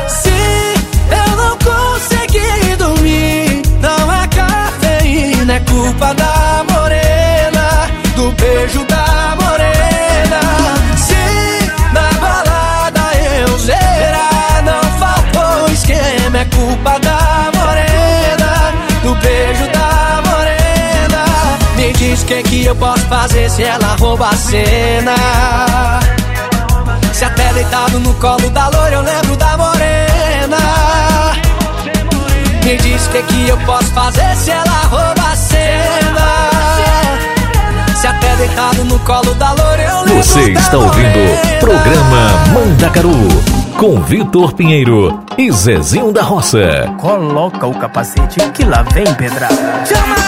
Se 0.09 0.31
eu 1.11 1.36
não 1.36 1.57
conseguir 1.59 2.77
dormir, 2.77 3.62
não 3.81 4.12
é 4.12 4.28
cafeína, 4.28 5.55
é 5.55 5.61
culpa 5.61 6.15
da 6.15 6.40
que 22.31 22.43
que 22.44 22.65
eu 22.65 22.77
posso 22.77 23.05
fazer 23.07 23.51
se 23.51 23.65
ela 23.65 23.97
rouba 23.98 24.28
a 24.28 24.36
cena. 24.36 25.15
Se 27.12 27.24
até 27.24 27.52
deitado 27.52 27.98
no 27.98 28.15
colo 28.15 28.48
da 28.51 28.69
loira 28.69 28.97
eu 28.97 29.02
lembro 29.02 29.36
da 29.36 29.57
morena 29.57 30.57
Me 32.65 32.77
diz 32.78 33.07
o 33.07 33.11
que 33.11 33.23
que 33.24 33.48
eu 33.48 33.59
posso 33.59 33.89
fazer 33.93 34.35
se 34.36 34.51
ela 34.51 34.81
rouba 34.89 35.20
a 35.31 35.36
cena 35.36 36.51
Se 37.97 38.07
até 38.07 38.36
deitado 38.36 38.85
no 38.85 38.98
colo 39.01 39.35
da 39.35 39.52
loira 39.52 39.82
eu 39.82 39.98
lembro 40.05 40.23
Você 40.23 40.52
da 40.52 40.61
está 40.61 40.78
ouvindo 40.78 41.19
morena. 41.19 41.59
programa 41.59 42.31
Mandacaru 42.55 43.11
com 43.77 44.01
Vitor 44.02 44.52
Pinheiro 44.52 45.20
e 45.39 45.51
Zezinho 45.51 46.12
da 46.12 46.23
Roça. 46.23 46.94
Coloca 46.98 47.66
o 47.66 47.74
capacete 47.74 48.39
que 48.51 48.62
lá 48.62 48.82
vem 48.93 49.07
pedrada. 49.15 49.55
Bora, 49.55 50.19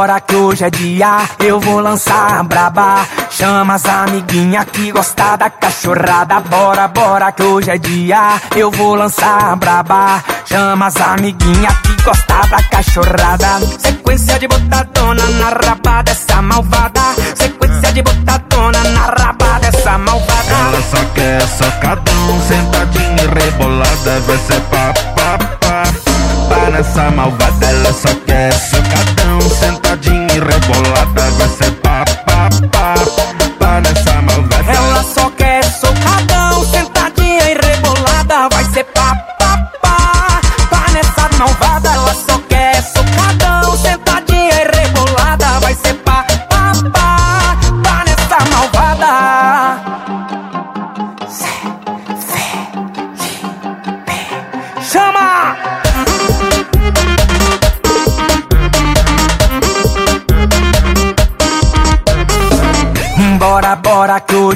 bora 0.00 0.18
que 0.20 0.34
hoje 0.34 0.64
é 0.64 0.70
dia, 0.70 1.28
eu 1.40 1.60
vou 1.60 1.78
lançar 1.78 2.42
braba. 2.44 3.06
Chama 3.28 3.74
as 3.74 3.84
amiguinha 3.84 4.64
que 4.64 4.90
gosta 4.90 5.36
da 5.36 5.50
cachorrada. 5.50 6.40
Bora, 6.40 6.88
bora 6.88 7.30
que 7.32 7.42
hoje 7.42 7.70
é 7.70 7.76
dia, 7.76 8.40
eu 8.56 8.70
vou 8.70 8.94
lançar 8.94 9.54
braba. 9.56 10.24
Chama 10.46 10.86
as 10.86 10.96
amiguinha 10.96 11.68
que 11.82 12.02
gosta 12.02 12.40
da 12.50 12.62
cachorrada. 12.62 13.60
Sequência 13.78 14.38
de 14.38 14.48
botadona 14.48 15.22
na 15.38 15.50
raba 15.50 16.02
dessa 16.02 16.40
malvada. 16.40 17.02
Sequência 17.34 17.92
de 17.92 18.00
botadona 18.02 18.82
na 18.82 19.04
raba 19.18 19.58
dessa 19.60 19.98
malvada. 19.98 20.54
Ela 20.66 20.82
só 20.90 21.04
quer 21.14 21.42
socadão, 21.46 22.40
sentadinha 22.48 23.22
e 23.22 23.44
rebolada, 23.44 24.20
vai 24.20 24.38
ser 24.38 24.60
pá, 24.62 24.94
nessa 26.70 27.10
malvada, 27.10 27.66
ela 27.66 27.92
só 27.92 28.08
quer 28.26 28.52
socadão, 28.52 29.40
sentadinha 29.40 30.26
e 30.34 30.38
rebolada, 30.38 31.30
vai 31.38 31.48
ser 31.48 31.79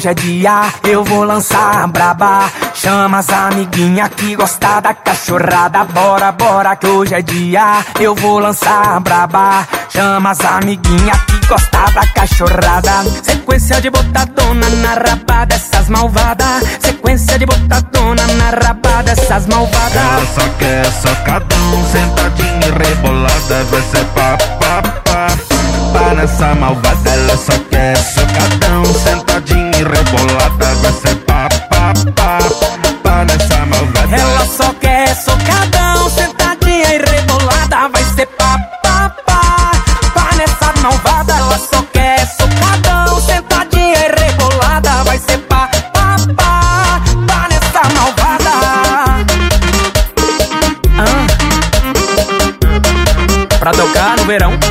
hoje 0.04 0.08
é 0.08 0.14
dia, 0.14 0.62
eu 0.84 1.02
vou 1.02 1.24
lançar 1.24 1.86
braba. 1.88 2.50
Chama 2.74 3.18
as 3.18 3.30
amiguinha 3.30 4.08
que 4.10 4.36
gosta 4.36 4.80
da 4.80 4.92
cachorrada. 4.92 5.84
Bora, 5.84 6.32
bora 6.32 6.76
que 6.76 6.86
hoje 6.86 7.14
é 7.14 7.22
dia, 7.22 7.82
eu 7.98 8.14
vou 8.14 8.38
lançar 8.38 9.00
braba. 9.00 9.66
Chama 9.88 10.32
as 10.32 10.40
amiguinha 10.40 11.12
que 11.26 11.46
gosta 11.46 11.84
da 11.94 12.06
cachorrada. 12.08 13.04
Sequência 13.22 13.80
de 13.80 13.88
botadona 13.88 14.68
na 14.82 14.94
raba 14.94 15.46
dessas 15.46 15.88
malvadas. 15.88 16.64
Sequência 16.80 17.38
de 17.38 17.46
botadona 17.46 18.26
na 18.26 18.50
raba 18.50 19.02
dessas 19.04 19.46
malvadas. 19.46 19.96
Ela 19.96 20.26
só 20.26 20.48
quer 20.58 20.84
socadão, 20.92 21.84
sentadinha 21.90 22.74
rebolada, 22.78 23.64
vai 23.70 23.82
ser 23.82 24.04
rebolada 29.84 30.74
vai 30.76 30.92
ser 30.92 31.16
pá, 31.26 31.48
pá, 31.68 31.92
pá, 32.16 32.38
pá 33.02 33.24
nessa 33.24 33.66
malvada. 33.66 34.16
Ela 34.16 34.46
só 34.46 34.72
quer 34.74 35.14
socadão, 35.14 36.10
sentadinha 36.10 36.94
e 36.94 36.98
rebolada 36.98 37.88
vai 37.88 38.04
ser 38.04 38.26
pá, 38.26 38.58
pá, 38.82 39.10
pá, 39.26 39.72
pá 40.14 40.34
nessa 40.36 40.72
malvada. 40.80 41.34
Ela 41.34 41.58
só 41.58 41.82
quer 41.92 42.26
socadão, 42.26 43.20
sentadinha 43.20 44.06
e 44.06 44.20
rebolada 44.24 45.04
vai 45.04 45.18
ser 45.18 45.38
pá, 45.38 45.68
pá, 45.92 46.16
pá, 46.36 47.00
pá 47.26 47.48
nessa 47.48 47.82
malvada. 47.94 48.50
Ah. 50.98 51.26
Pra 53.58 53.72
tocar 53.72 54.16
no 54.16 54.24
verão. 54.24 54.63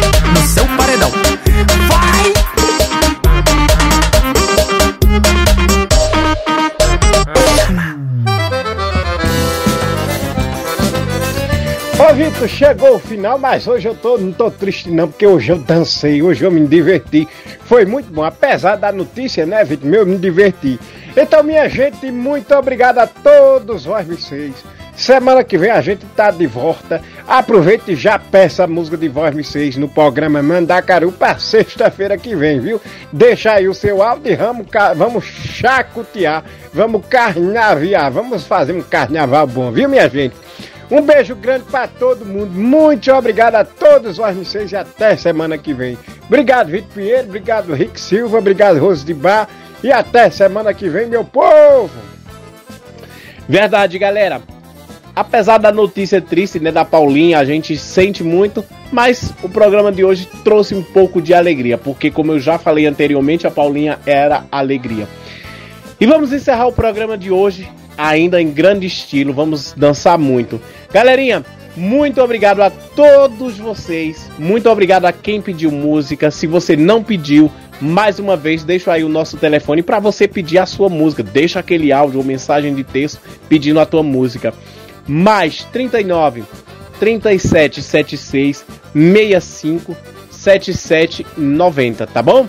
Vitor, 12.16 12.48
chegou 12.48 12.96
o 12.96 13.00
final, 13.00 13.40
mas 13.40 13.68
hoje 13.68 13.88
eu 13.88 13.96
tô, 13.96 14.20
não 14.20 14.32
tô 14.32 14.52
triste 14.52 14.92
não, 14.92 15.08
porque 15.08 15.26
hoje 15.26 15.52
eu 15.52 15.58
dancei, 15.58 16.22
hoje 16.22 16.44
eu 16.44 16.52
me 16.52 16.68
diverti. 16.68 17.28
Foi 17.66 17.86
muito 17.86 18.14
bom, 18.14 18.24
apesar 18.24 18.76
da 18.76 18.92
notícia, 18.92 19.48
né, 19.48 19.64
Vitor? 19.64 19.90
Meu, 19.90 20.02
eu 20.02 20.06
me 20.06 20.18
diverti. 20.20 20.80
Então, 21.18 21.42
minha 21.42 21.68
gente, 21.68 22.12
muito 22.12 22.54
obrigado 22.54 23.00
a 23.00 23.08
todos 23.08 23.86
vocês. 23.86 24.54
Semana 24.96 25.44
que 25.44 25.58
vem 25.58 25.72
a 25.72 25.82
gente 25.82 26.06
tá 26.16 26.30
de 26.30 26.46
volta. 26.46 27.02
Aproveite 27.28 27.94
e 27.94 27.96
já 27.96 28.20
peça 28.20 28.66
a 28.66 28.68
música 28.68 28.96
de 28.96 29.10
Voz 29.10 29.48
6 29.48 29.78
no 29.78 29.90
programa 29.90 30.44
Mandacaru 30.44 31.12
para 31.12 31.40
sexta-feira 31.40 32.16
que 32.16 32.36
vem, 32.36 32.60
viu? 32.60 32.80
Deixa 33.12 33.54
aí 33.54 33.68
o 33.68 33.74
seu 33.74 34.04
áudio 34.04 34.32
e 34.32 34.36
vamos, 34.36 34.68
vamos 34.96 35.26
chacotear, 35.26 36.44
vamos 36.72 37.04
carnaviar, 37.08 38.12
vamos 38.12 38.46
fazer 38.46 38.74
um 38.74 38.84
carnaval 38.84 39.48
bom, 39.48 39.72
viu, 39.72 39.90
minha 39.90 40.08
gente? 40.08 40.36
Um 40.94 41.02
beijo 41.02 41.36
grande 41.36 41.66
para 41.72 41.88
todo 41.88 42.24
mundo. 42.24 42.52
Muito 42.52 43.12
obrigado 43.12 43.56
a 43.56 43.66
todos 43.66 44.20
os 44.20 44.36
vocês 44.36 44.72
e 44.72 44.76
até 44.76 45.18
semana 45.18 45.58
que 45.58 45.74
vem. 45.74 45.98
Obrigado, 46.28 46.70
Vitor 46.70 46.92
Pinheiro. 46.94 47.24
Obrigado, 47.30 47.74
Rick 47.74 48.00
Silva. 48.00 48.38
Obrigado, 48.38 48.80
Rose 48.80 49.04
de 49.04 49.12
Bar. 49.12 49.50
E 49.84 49.92
até 49.92 50.30
semana 50.30 50.72
que 50.72 50.88
vem, 50.88 51.08
meu 51.08 51.26
povo. 51.26 51.90
Verdade, 53.50 53.98
galera. 53.98 54.40
Apesar 55.16 55.58
da 55.58 55.72
notícia 55.72 56.22
triste, 56.22 56.60
né, 56.60 56.72
da 56.72 56.86
Paulinha, 56.86 57.40
a 57.40 57.46
gente 57.46 57.76
sente 57.76 58.24
muito, 58.24 58.64
mas 58.92 59.34
o 59.42 59.50
programa 59.50 59.92
de 59.92 60.04
hoje 60.04 60.30
trouxe 60.44 60.76
um 60.76 60.84
pouco 60.84 61.20
de 61.20 61.34
alegria, 61.34 61.76
porque 61.76 62.12
como 62.12 62.34
eu 62.34 62.40
já 62.40 62.60
falei 62.60 62.86
anteriormente, 62.86 63.48
a 63.48 63.52
Paulinha 63.52 63.98
era 64.06 64.46
alegria. 64.52 65.08
E 66.00 66.06
vamos 66.06 66.32
encerrar 66.32 66.68
o 66.68 66.72
programa 66.72 67.18
de 67.18 67.32
hoje 67.32 67.68
ainda 67.98 68.42
em 68.42 68.52
grande 68.52 68.88
estilo, 68.88 69.34
vamos 69.34 69.74
dançar 69.76 70.18
muito. 70.18 70.60
Galerinha, 70.92 71.46
muito 71.76 72.22
obrigado 72.22 72.62
a 72.62 72.70
todos 72.70 73.58
vocês, 73.58 74.30
muito 74.38 74.70
obrigado 74.70 75.06
a 75.06 75.12
quem 75.12 75.42
pediu 75.42 75.72
música. 75.72 76.30
Se 76.30 76.46
você 76.46 76.76
não 76.76 77.04
pediu, 77.04 77.52
mais 77.82 78.20
uma 78.20 78.38
vez, 78.38 78.64
deixo 78.64 78.92
aí 78.92 79.04
o 79.04 79.10
nosso 79.10 79.38
telefone 79.38 79.82
para 79.82 80.00
você 80.00 80.28
pedir 80.28 80.60
a 80.60 80.66
sua 80.66 80.90
música. 80.90 81.24
Deixa 81.24 81.60
aquele 81.60 81.92
áudio 81.92 82.20
ou 82.20 82.26
mensagem 82.26 82.74
de 82.74 82.84
texto 82.84 83.20
pedindo 83.50 83.80
a 83.80 83.86
tua 83.86 84.04
música. 84.04 84.54
Mais 85.08 85.64
39 85.66 86.44
3776 87.00 88.66
65 88.94 89.98
77 90.30 91.26
90, 91.38 92.08
tá 92.08 92.22
bom? 92.22 92.48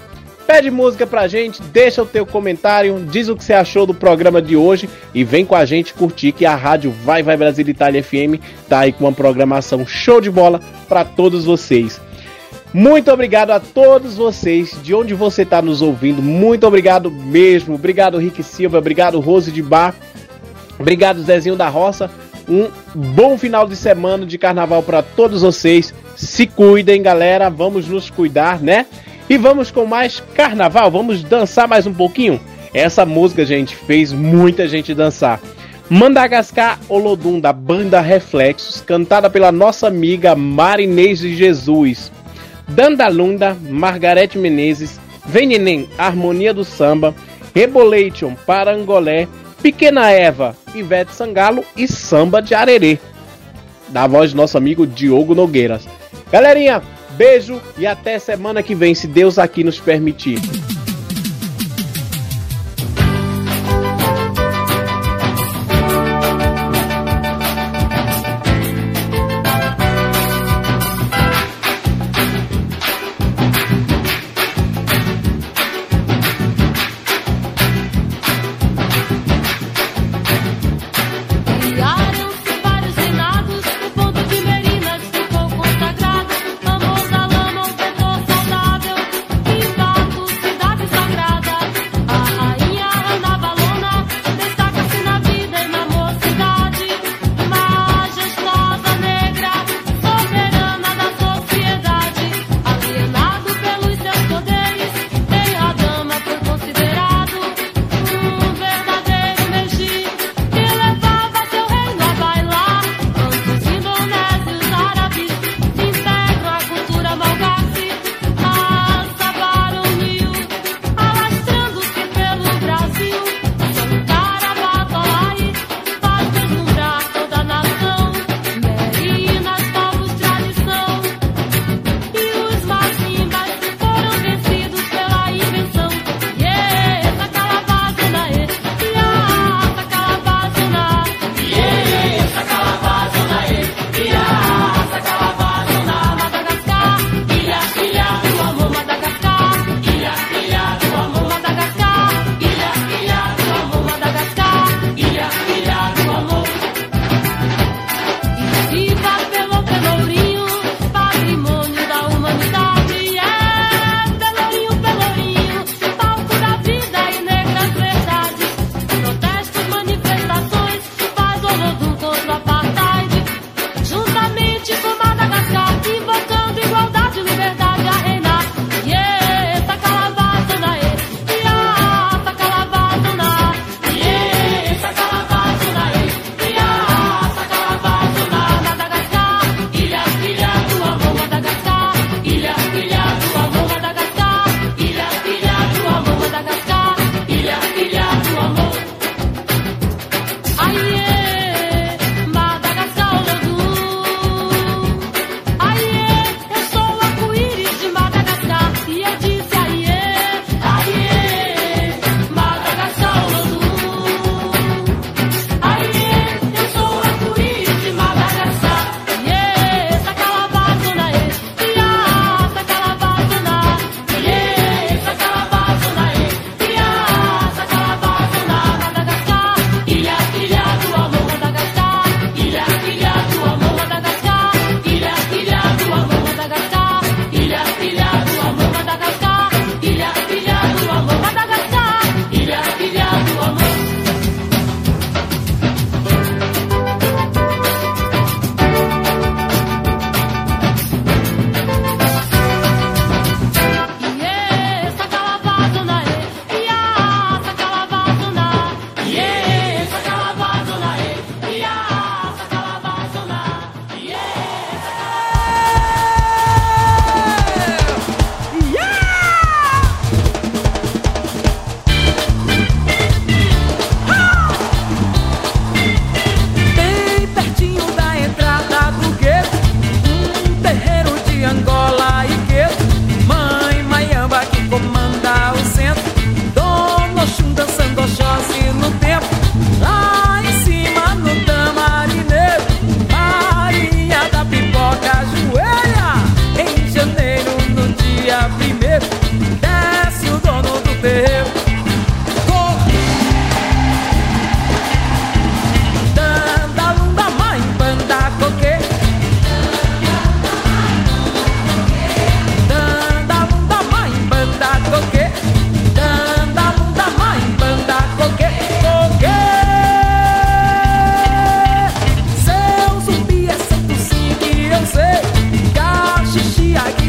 Pede 0.55 0.71
música 0.71 1.05
pra 1.05 1.27
gente, 1.27 1.61
deixa 1.61 2.01
o 2.01 2.07
teu 2.07 2.25
comentário, 2.25 3.05
diz 3.11 3.29
o 3.29 3.35
que 3.35 3.43
você 3.43 3.53
achou 3.53 3.85
do 3.85 3.93
programa 3.93 4.41
de 4.41 4.55
hoje 4.55 4.89
e 5.13 5.25
vem 5.25 5.45
com 5.45 5.57
a 5.57 5.65
gente 5.65 5.93
curtir 5.93 6.31
que 6.31 6.47
a 6.47 6.55
rádio 6.55 6.93
Vai 7.05 7.25
Vai 7.25 7.37
Brasil 7.37 7.69
Itália 7.69 8.01
FM 8.01 8.39
tá 8.69 8.79
aí 8.79 8.93
com 8.93 9.03
uma 9.03 9.13
programação 9.13 9.85
show 9.85 10.21
de 10.21 10.31
bola 10.31 10.61
para 10.89 11.05
todos 11.05 11.45
vocês. 11.45 12.01
Muito 12.73 13.11
obrigado 13.11 13.51
a 13.51 13.59
todos 13.59 14.17
vocês, 14.17 14.79
de 14.81 14.95
onde 14.95 15.13
você 15.13 15.43
está 15.43 15.61
nos 15.61 15.83
ouvindo. 15.83 16.23
Muito 16.23 16.69
obrigado 16.69 17.11
mesmo. 17.11 17.75
Obrigado, 17.75 18.17
Rick 18.17 18.41
Silva. 18.45 18.79
Obrigado, 18.79 19.19
Rose 19.19 19.51
de 19.51 19.61
Bar. 19.61 19.93
Obrigado, 20.79 21.21
Zezinho 21.21 21.57
da 21.57 21.69
Roça. 21.69 22.09
Um 22.49 22.69
bom 22.95 23.37
final 23.37 23.67
de 23.67 23.75
semana 23.75 24.25
de 24.25 24.39
carnaval 24.39 24.85
para 24.85 25.03
todos 25.03 25.43
vocês. 25.43 25.93
Se 26.15 26.47
cuidem, 26.47 27.03
galera. 27.03 27.51
Vamos 27.51 27.89
nos 27.89 28.09
cuidar, 28.09 28.63
né? 28.63 28.87
E 29.29 29.39
vamos 29.39 29.71
com 29.71 29.87
mais 29.87 30.21
carnaval. 30.35 30.91
Vamos 30.91 31.23
dançar 31.23 31.67
mais 31.67 31.87
um 31.87 31.95
pouquinho. 31.95 32.41
Essa 32.73 33.07
música, 33.07 33.45
gente, 33.45 33.75
fez 33.75 34.13
muita 34.13 34.69
gente 34.69 34.93
dançar. 34.93 35.41
Madagascar 35.89 36.79
Olodum, 36.89 37.39
da 37.39 37.53
banda 37.53 38.01
Reflexos, 38.01 38.81
cantada 38.81 39.29
pela 39.29 39.53
nossa 39.53 39.87
amiga 39.87 40.35
Marinês 40.35 41.21
de 41.21 41.37
Jesus. 41.37 42.11
Dandalunda, 42.69 43.57
Margarete 43.69 44.39
Menezes, 44.39 44.99
Vem 45.27 45.47
Neném, 45.47 45.89
Harmonia 45.97 46.53
do 46.53 46.65
Samba, 46.65 47.15
Rebolation, 47.55 48.35
Parangolé, 48.47 49.29
Pequena 49.63 50.11
Eva, 50.11 50.57
Ivete 50.75 51.15
Sangalo 51.15 51.65
e 51.77 51.87
Samba 51.87 52.43
de 52.43 52.55
Arerê, 52.55 52.99
da 53.89 54.07
voz 54.07 54.33
do 54.33 54.37
nosso 54.37 54.59
amigo 54.59 54.87
Diogo 54.87 55.35
Nogueiras. 55.35 55.87
Galerinha, 56.33 56.83
beijo 57.17 57.61
e 57.79 57.87
até 57.87 58.19
semana 58.19 58.63
que 58.63 58.75
vem, 58.75 58.95
se 58.95 59.07
Deus 59.07 59.39
aqui 59.39 59.65
nos 59.65 59.81
permitir. 59.81 60.39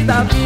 esta 0.06 0.22
vida. 0.22 0.45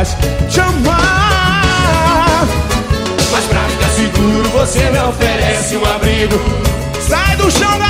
Faz 0.00 0.16
te 0.48 0.60
amar 0.60 2.46
Mas 3.30 3.44
pra 3.44 3.60
ficar 3.68 3.88
seguro 3.90 4.48
você 4.50 4.90
me 4.90 4.98
oferece 4.98 5.76
um 5.76 5.84
abrigo. 5.84 6.40
Sai 7.06 7.36
do 7.36 7.50
chão 7.50 7.78
galera 7.78 7.89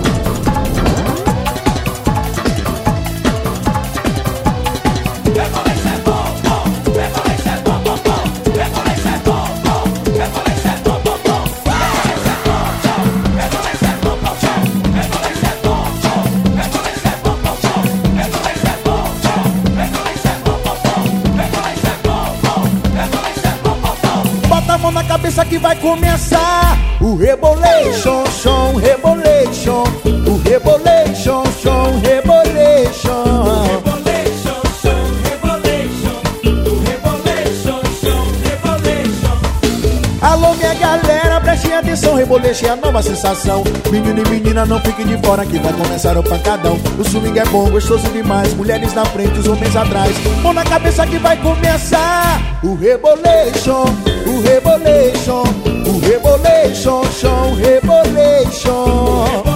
Nova 42.91 43.01
sensação. 43.01 43.63
Menino 43.89 44.21
e 44.21 44.29
menina, 44.29 44.65
não 44.65 44.79
fiquem 44.81 45.07
de 45.07 45.17
fora 45.25 45.45
que 45.45 45.57
vai 45.59 45.71
começar 45.71 46.17
o 46.17 46.23
pancadão. 46.23 46.77
O 46.99 47.03
swing 47.03 47.39
é 47.39 47.45
bom, 47.45 47.69
gostoso 47.69 48.07
demais. 48.09 48.53
Mulheres 48.53 48.93
na 48.93 49.05
frente, 49.05 49.39
os 49.39 49.47
homens 49.47 49.75
atrás. 49.75 50.13
Mão 50.43 50.53
na 50.53 50.65
cabeça 50.65 51.07
que 51.07 51.17
vai 51.17 51.37
começar 51.37 52.59
o 52.61 52.75
rebolation, 52.75 53.85
o 54.27 54.41
rebolation, 54.41 55.43
o 55.87 55.99
rebolation, 55.99 57.03
chão, 57.13 57.55
rebolation. 57.55 59.50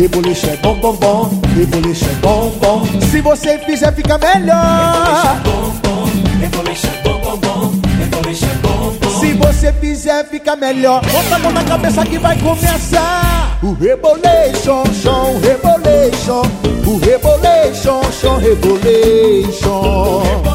Reboleixo 0.00 0.46
é 0.46 0.56
bom, 0.56 0.74
bom, 0.76 0.94
bom. 0.94 1.30
Reboleixo 1.54 2.06
é 2.06 2.14
bom, 2.22 2.50
bom. 2.58 2.86
Se 3.10 3.20
você 3.20 3.58
fizer, 3.58 3.92
fica 3.92 4.16
melhor. 4.16 5.42
Se 9.20 9.34
você 9.34 9.72
fizer, 9.74 10.24
fica 10.24 10.56
melhor. 10.56 11.02
Bota 11.04 11.36
a 11.36 11.38
mão 11.38 11.52
na 11.52 11.62
cabeça 11.64 12.02
que 12.06 12.18
vai 12.18 12.38
começar. 12.38 13.58
O 13.62 13.74
rebolation, 13.74 14.84
chão, 15.02 15.38
rebolation. 15.40 16.42
O 16.86 16.96
rebolation, 16.98 18.00
chão, 18.10 18.38
rebolation. 18.38 20.49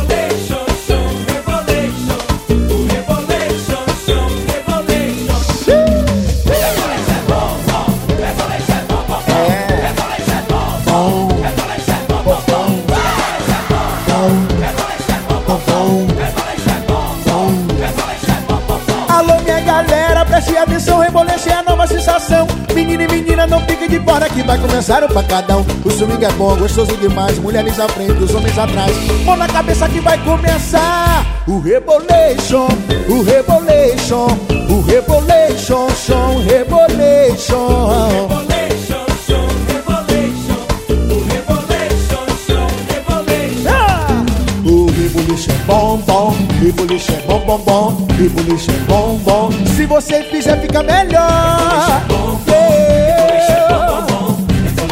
Que 24.35 24.43
vai 24.43 24.57
começar 24.59 25.03
o 25.03 25.07
pancadão. 25.07 25.65
O 25.83 25.89
swing 25.89 26.23
é 26.23 26.31
bom, 26.33 26.55
gostoso 26.57 26.95
demais. 26.97 27.39
Mulheres 27.39 27.79
à 27.79 27.87
frente, 27.87 28.21
os 28.21 28.35
homens 28.35 28.57
atrás. 28.57 28.91
Mão 29.23 29.37
na 29.37 29.47
cabeça 29.47 29.87
que 29.87 29.99
vai 30.01 30.17
começar 30.23 31.25
o 31.47 31.59
rebolation, 31.59 32.67
o 33.07 33.23
rebolation, 33.23 34.27
o 34.69 34.81
rebolation, 34.81 35.89
chão, 35.95 36.43
rebolation. 36.43 38.27
Ah! 43.67 44.25
O 44.65 44.85
rebuliço 44.91 45.51
é 45.51 45.53
bom, 45.65 45.97
bom, 46.05 46.35
rebuliço 46.61 47.11
é 47.11 47.21
bom, 47.27 47.39
bom, 47.39 47.57
bom, 47.59 48.07
rebuliço 48.17 48.71
é 48.71 48.73
bom, 48.87 49.17
bom. 49.23 49.49
Se 49.75 49.85
você 49.85 50.23
fizer, 50.23 50.59
fica 50.59 50.83
melhor. 50.83 52.01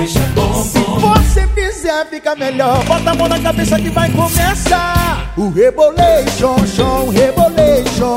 Se 0.07 0.80
você 0.99 1.48
fizer, 1.48 2.06
fica 2.09 2.35
melhor. 2.35 2.83
Bota 2.83 3.11
a 3.11 3.14
mão 3.14 3.27
na 3.30 3.40
cabeça 3.40 3.80
que 3.80 3.90
vai 3.90 4.09
começar. 4.11 5.33
O 5.38 5.49
rebolation. 5.49 6.56
O 7.06 7.09
rebolation, 7.09 8.15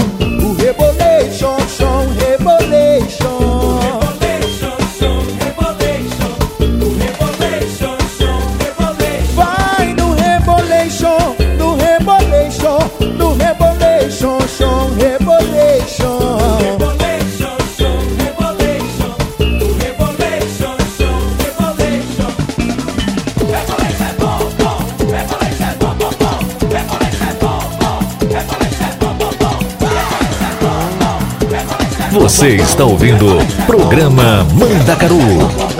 Você 32.36 32.56
está 32.56 32.84
ouvindo 32.84 33.38
Programa 33.64 34.44
Mandacaru 34.52 35.16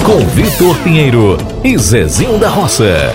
com 0.03 0.27
Vitor 0.29 0.75
Pinheiro 0.79 1.37
e 1.63 1.77
Zezinho 1.77 2.39
da 2.39 2.49
Roça. 2.49 3.15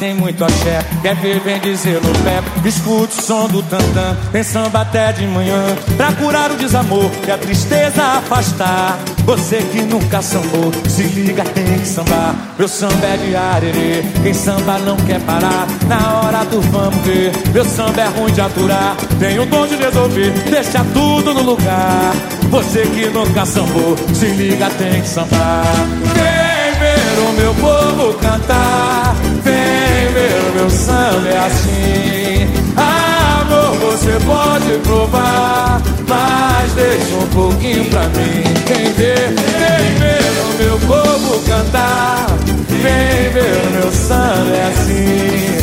Tem 0.00 0.14
muito 0.14 0.42
axé, 0.42 0.82
quer 1.02 1.14
ver, 1.16 1.40
vem 1.40 1.60
dizer 1.60 2.00
no 2.02 2.10
pé. 2.24 2.42
Escute 2.66 3.18
o 3.18 3.22
som 3.22 3.46
do 3.46 3.62
tantã, 3.62 4.16
tem 4.32 4.42
samba 4.42 4.80
até 4.80 5.12
de 5.12 5.26
manhã. 5.26 5.62
Pra 5.96 6.10
curar 6.12 6.50
o 6.50 6.56
desamor 6.56 7.10
e 7.28 7.30
a 7.30 7.36
tristeza 7.36 8.02
afastar. 8.02 8.98
Você 9.26 9.58
que 9.58 9.82
nunca 9.82 10.22
sambou, 10.22 10.72
se 10.88 11.02
liga, 11.02 11.44
tem 11.44 11.78
que 11.78 11.86
sambar. 11.86 12.34
Meu 12.58 12.66
samba 12.66 13.06
é 13.06 13.16
de 13.18 13.36
arerê, 13.36 14.02
quem 14.22 14.32
samba 14.32 14.78
não 14.78 14.96
quer 14.96 15.20
parar. 15.20 15.66
Na 15.86 16.20
hora 16.20 16.44
do 16.46 16.62
vamos 16.62 17.04
ver, 17.04 17.30
meu 17.52 17.64
samba 17.64 18.00
é 18.00 18.08
ruim 18.08 18.32
de 18.32 18.40
aturar. 18.40 18.96
Tem 19.18 19.38
o 19.38 19.44
dom 19.44 19.66
de 19.66 19.76
resolver, 19.76 20.30
deixa 20.48 20.82
tudo 20.94 21.34
no 21.34 21.42
lugar. 21.42 22.12
Você 22.48 22.86
que 22.86 23.06
nunca 23.10 23.44
sambou, 23.44 23.96
se 24.14 24.26
liga, 24.28 24.70
tem 24.70 25.02
que 25.02 25.08
sambar. 25.08 25.66
Vem 26.14 26.80
ver 26.80 27.28
o 27.28 27.32
meu 27.34 27.54
povo 27.54 28.14
cantar. 28.14 29.29
Vem 30.60 30.68
ver 30.68 30.68
meu 30.68 30.70
samba 30.70 31.28
é 31.28 31.38
assim. 31.38 32.48
Amor, 32.76 33.78
você 33.78 34.18
pode 34.26 34.78
provar, 34.82 35.80
mas 36.06 36.72
deixa 36.74 37.14
um 37.14 37.26
pouquinho 37.28 37.84
pra 37.86 38.02
mim. 38.08 38.42
Quem 38.66 38.92
vê, 38.92 39.14
vem 39.14 39.94
ver 39.98 40.20
o 40.42 40.52
meu 40.62 40.78
povo 40.80 41.40
cantar. 41.46 42.26
Vem 42.68 43.30
ver 43.32 43.56
o 43.56 43.70
meu 43.70 43.90
samba 43.92 44.54
é 44.54 44.68
assim. 44.68 45.56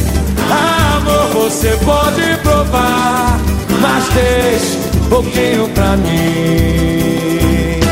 Amor, 0.49 1.43
você 1.43 1.77
pode 1.85 2.37
provar, 2.41 3.39
mas 3.79 4.09
deixa 4.09 4.77
um 4.95 5.09
pouquinho 5.09 5.69
pra 5.69 5.95
mim. 5.97 7.86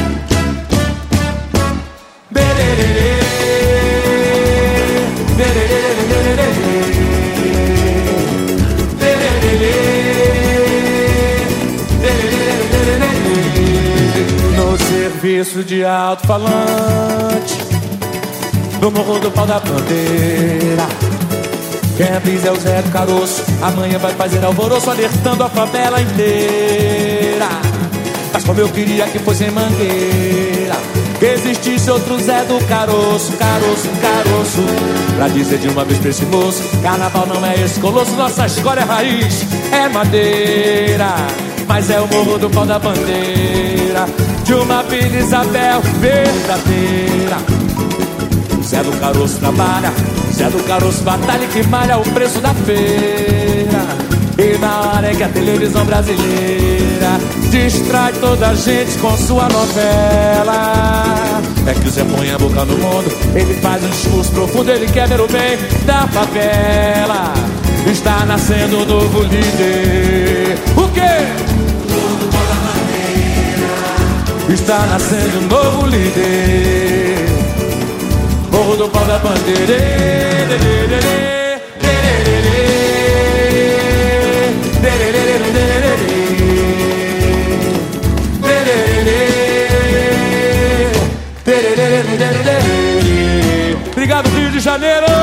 Serviço 15.36 15.64
de 15.64 15.84
alto-falante 15.84 17.58
No 18.80 18.90
morro 18.92 19.20
do 19.20 19.30
pau 19.32 19.46
da 19.46 19.60
bandeira. 19.60 20.88
Quem 21.98 22.08
avisa 22.08 22.50
é 22.50 22.52
o 22.52 22.60
Zé 22.60 22.82
do 22.82 22.92
Caroço. 22.92 23.44
Amanhã 23.62 23.98
vai 23.98 24.14
fazer 24.14 24.44
alvoroço 24.46 24.90
Alertando 24.90 25.44
a 25.44 25.50
favela 25.50 26.02
inteira. 26.02 27.48
Mas 28.32 28.44
como 28.44 28.60
eu 28.60 28.70
queria 28.70 29.08
que 29.08 29.20
fosse 29.20 29.46
em 29.46 29.52
Mangueira 29.52 30.76
Que 31.20 31.26
existisse 31.26 31.90
outro 31.90 32.20
Zé 32.20 32.44
do 32.44 32.64
Caroço 32.68 33.34
Caroço, 33.34 33.90
caroço. 34.02 34.64
Pra 35.16 35.28
dizer 35.30 35.58
de 35.58 35.68
uma 35.70 35.84
vez 35.84 36.00
pra 36.00 36.10
esse 36.10 36.26
moço 36.26 36.64
Carnaval 36.82 37.28
não 37.28 37.46
é 37.46 37.56
esse 37.62 37.80
colosso 37.80 38.12
Nossa 38.16 38.46
escola 38.46 38.82
é 38.82 38.84
raiz, 38.84 39.46
é 39.72 39.88
madeira 39.88 41.45
Mas 41.68 41.90
é 41.90 42.00
o 42.00 42.08
morro 42.08 42.38
do 42.38 42.50
pau 42.50 42.66
da 42.66 42.80
bandeira 42.80 44.06
De 44.44 44.54
uma 44.54 44.84
Vila 44.84 45.18
Isabel 45.18 45.82
verdadeira 46.00 47.38
Zé 48.66 48.82
do 48.82 48.92
Caroço 49.00 49.38
trabalha, 49.40 49.94
Zé 50.34 50.50
do 50.50 50.58
Caroço 50.64 51.04
batalha 51.04 51.48
que 51.48 51.62
malha 51.68 52.00
o 52.00 52.02
preço 52.02 52.40
da 52.42 52.52
feira. 52.54 53.86
E 54.40 54.58
na 54.58 54.82
hora 54.82 55.12
é 55.12 55.16
que 55.16 55.22
a 55.22 55.30
televisão 55.30 55.86
brasileira 55.86 57.20
distrai 57.52 58.12
toda 58.14 58.50
a 58.50 58.56
gente 58.56 58.98
com 58.98 59.16
sua 59.18 59.48
novela. 59.50 61.42
É 61.68 61.74
que 61.76 61.88
o 61.88 61.92
Zé 61.92 62.04
põe 62.06 62.32
a 62.32 62.40
boca 62.40 62.66
no 62.66 62.76
mundo, 62.76 63.16
ele 63.36 63.54
faz 63.62 63.84
um 63.84 63.90
discurso 63.90 64.32
profundo, 64.32 64.72
ele 64.72 64.88
quer 64.88 65.08
ver 65.08 65.22
o 65.22 65.28
bem 65.28 65.58
da 65.86 66.08
favela. 66.08 67.34
Está 67.86 68.26
nascendo 68.26 68.80
um 68.80 68.86
novo 68.86 69.22
líder. 69.22 70.58
O 70.76 70.90
quê? 70.90 71.55
Está 74.50 74.86
nascendo 74.88 75.40
um 75.40 75.48
novo 75.48 75.88
líder. 75.88 77.26
Morro 78.52 78.78
do 78.78 78.90
pau 78.90 79.06
da 79.06 79.18
bandeira. 79.20 80.26
Obrigado, 93.92 94.30
Rio 94.30 94.52
de 94.52 94.60
Janeiro! 94.60 95.15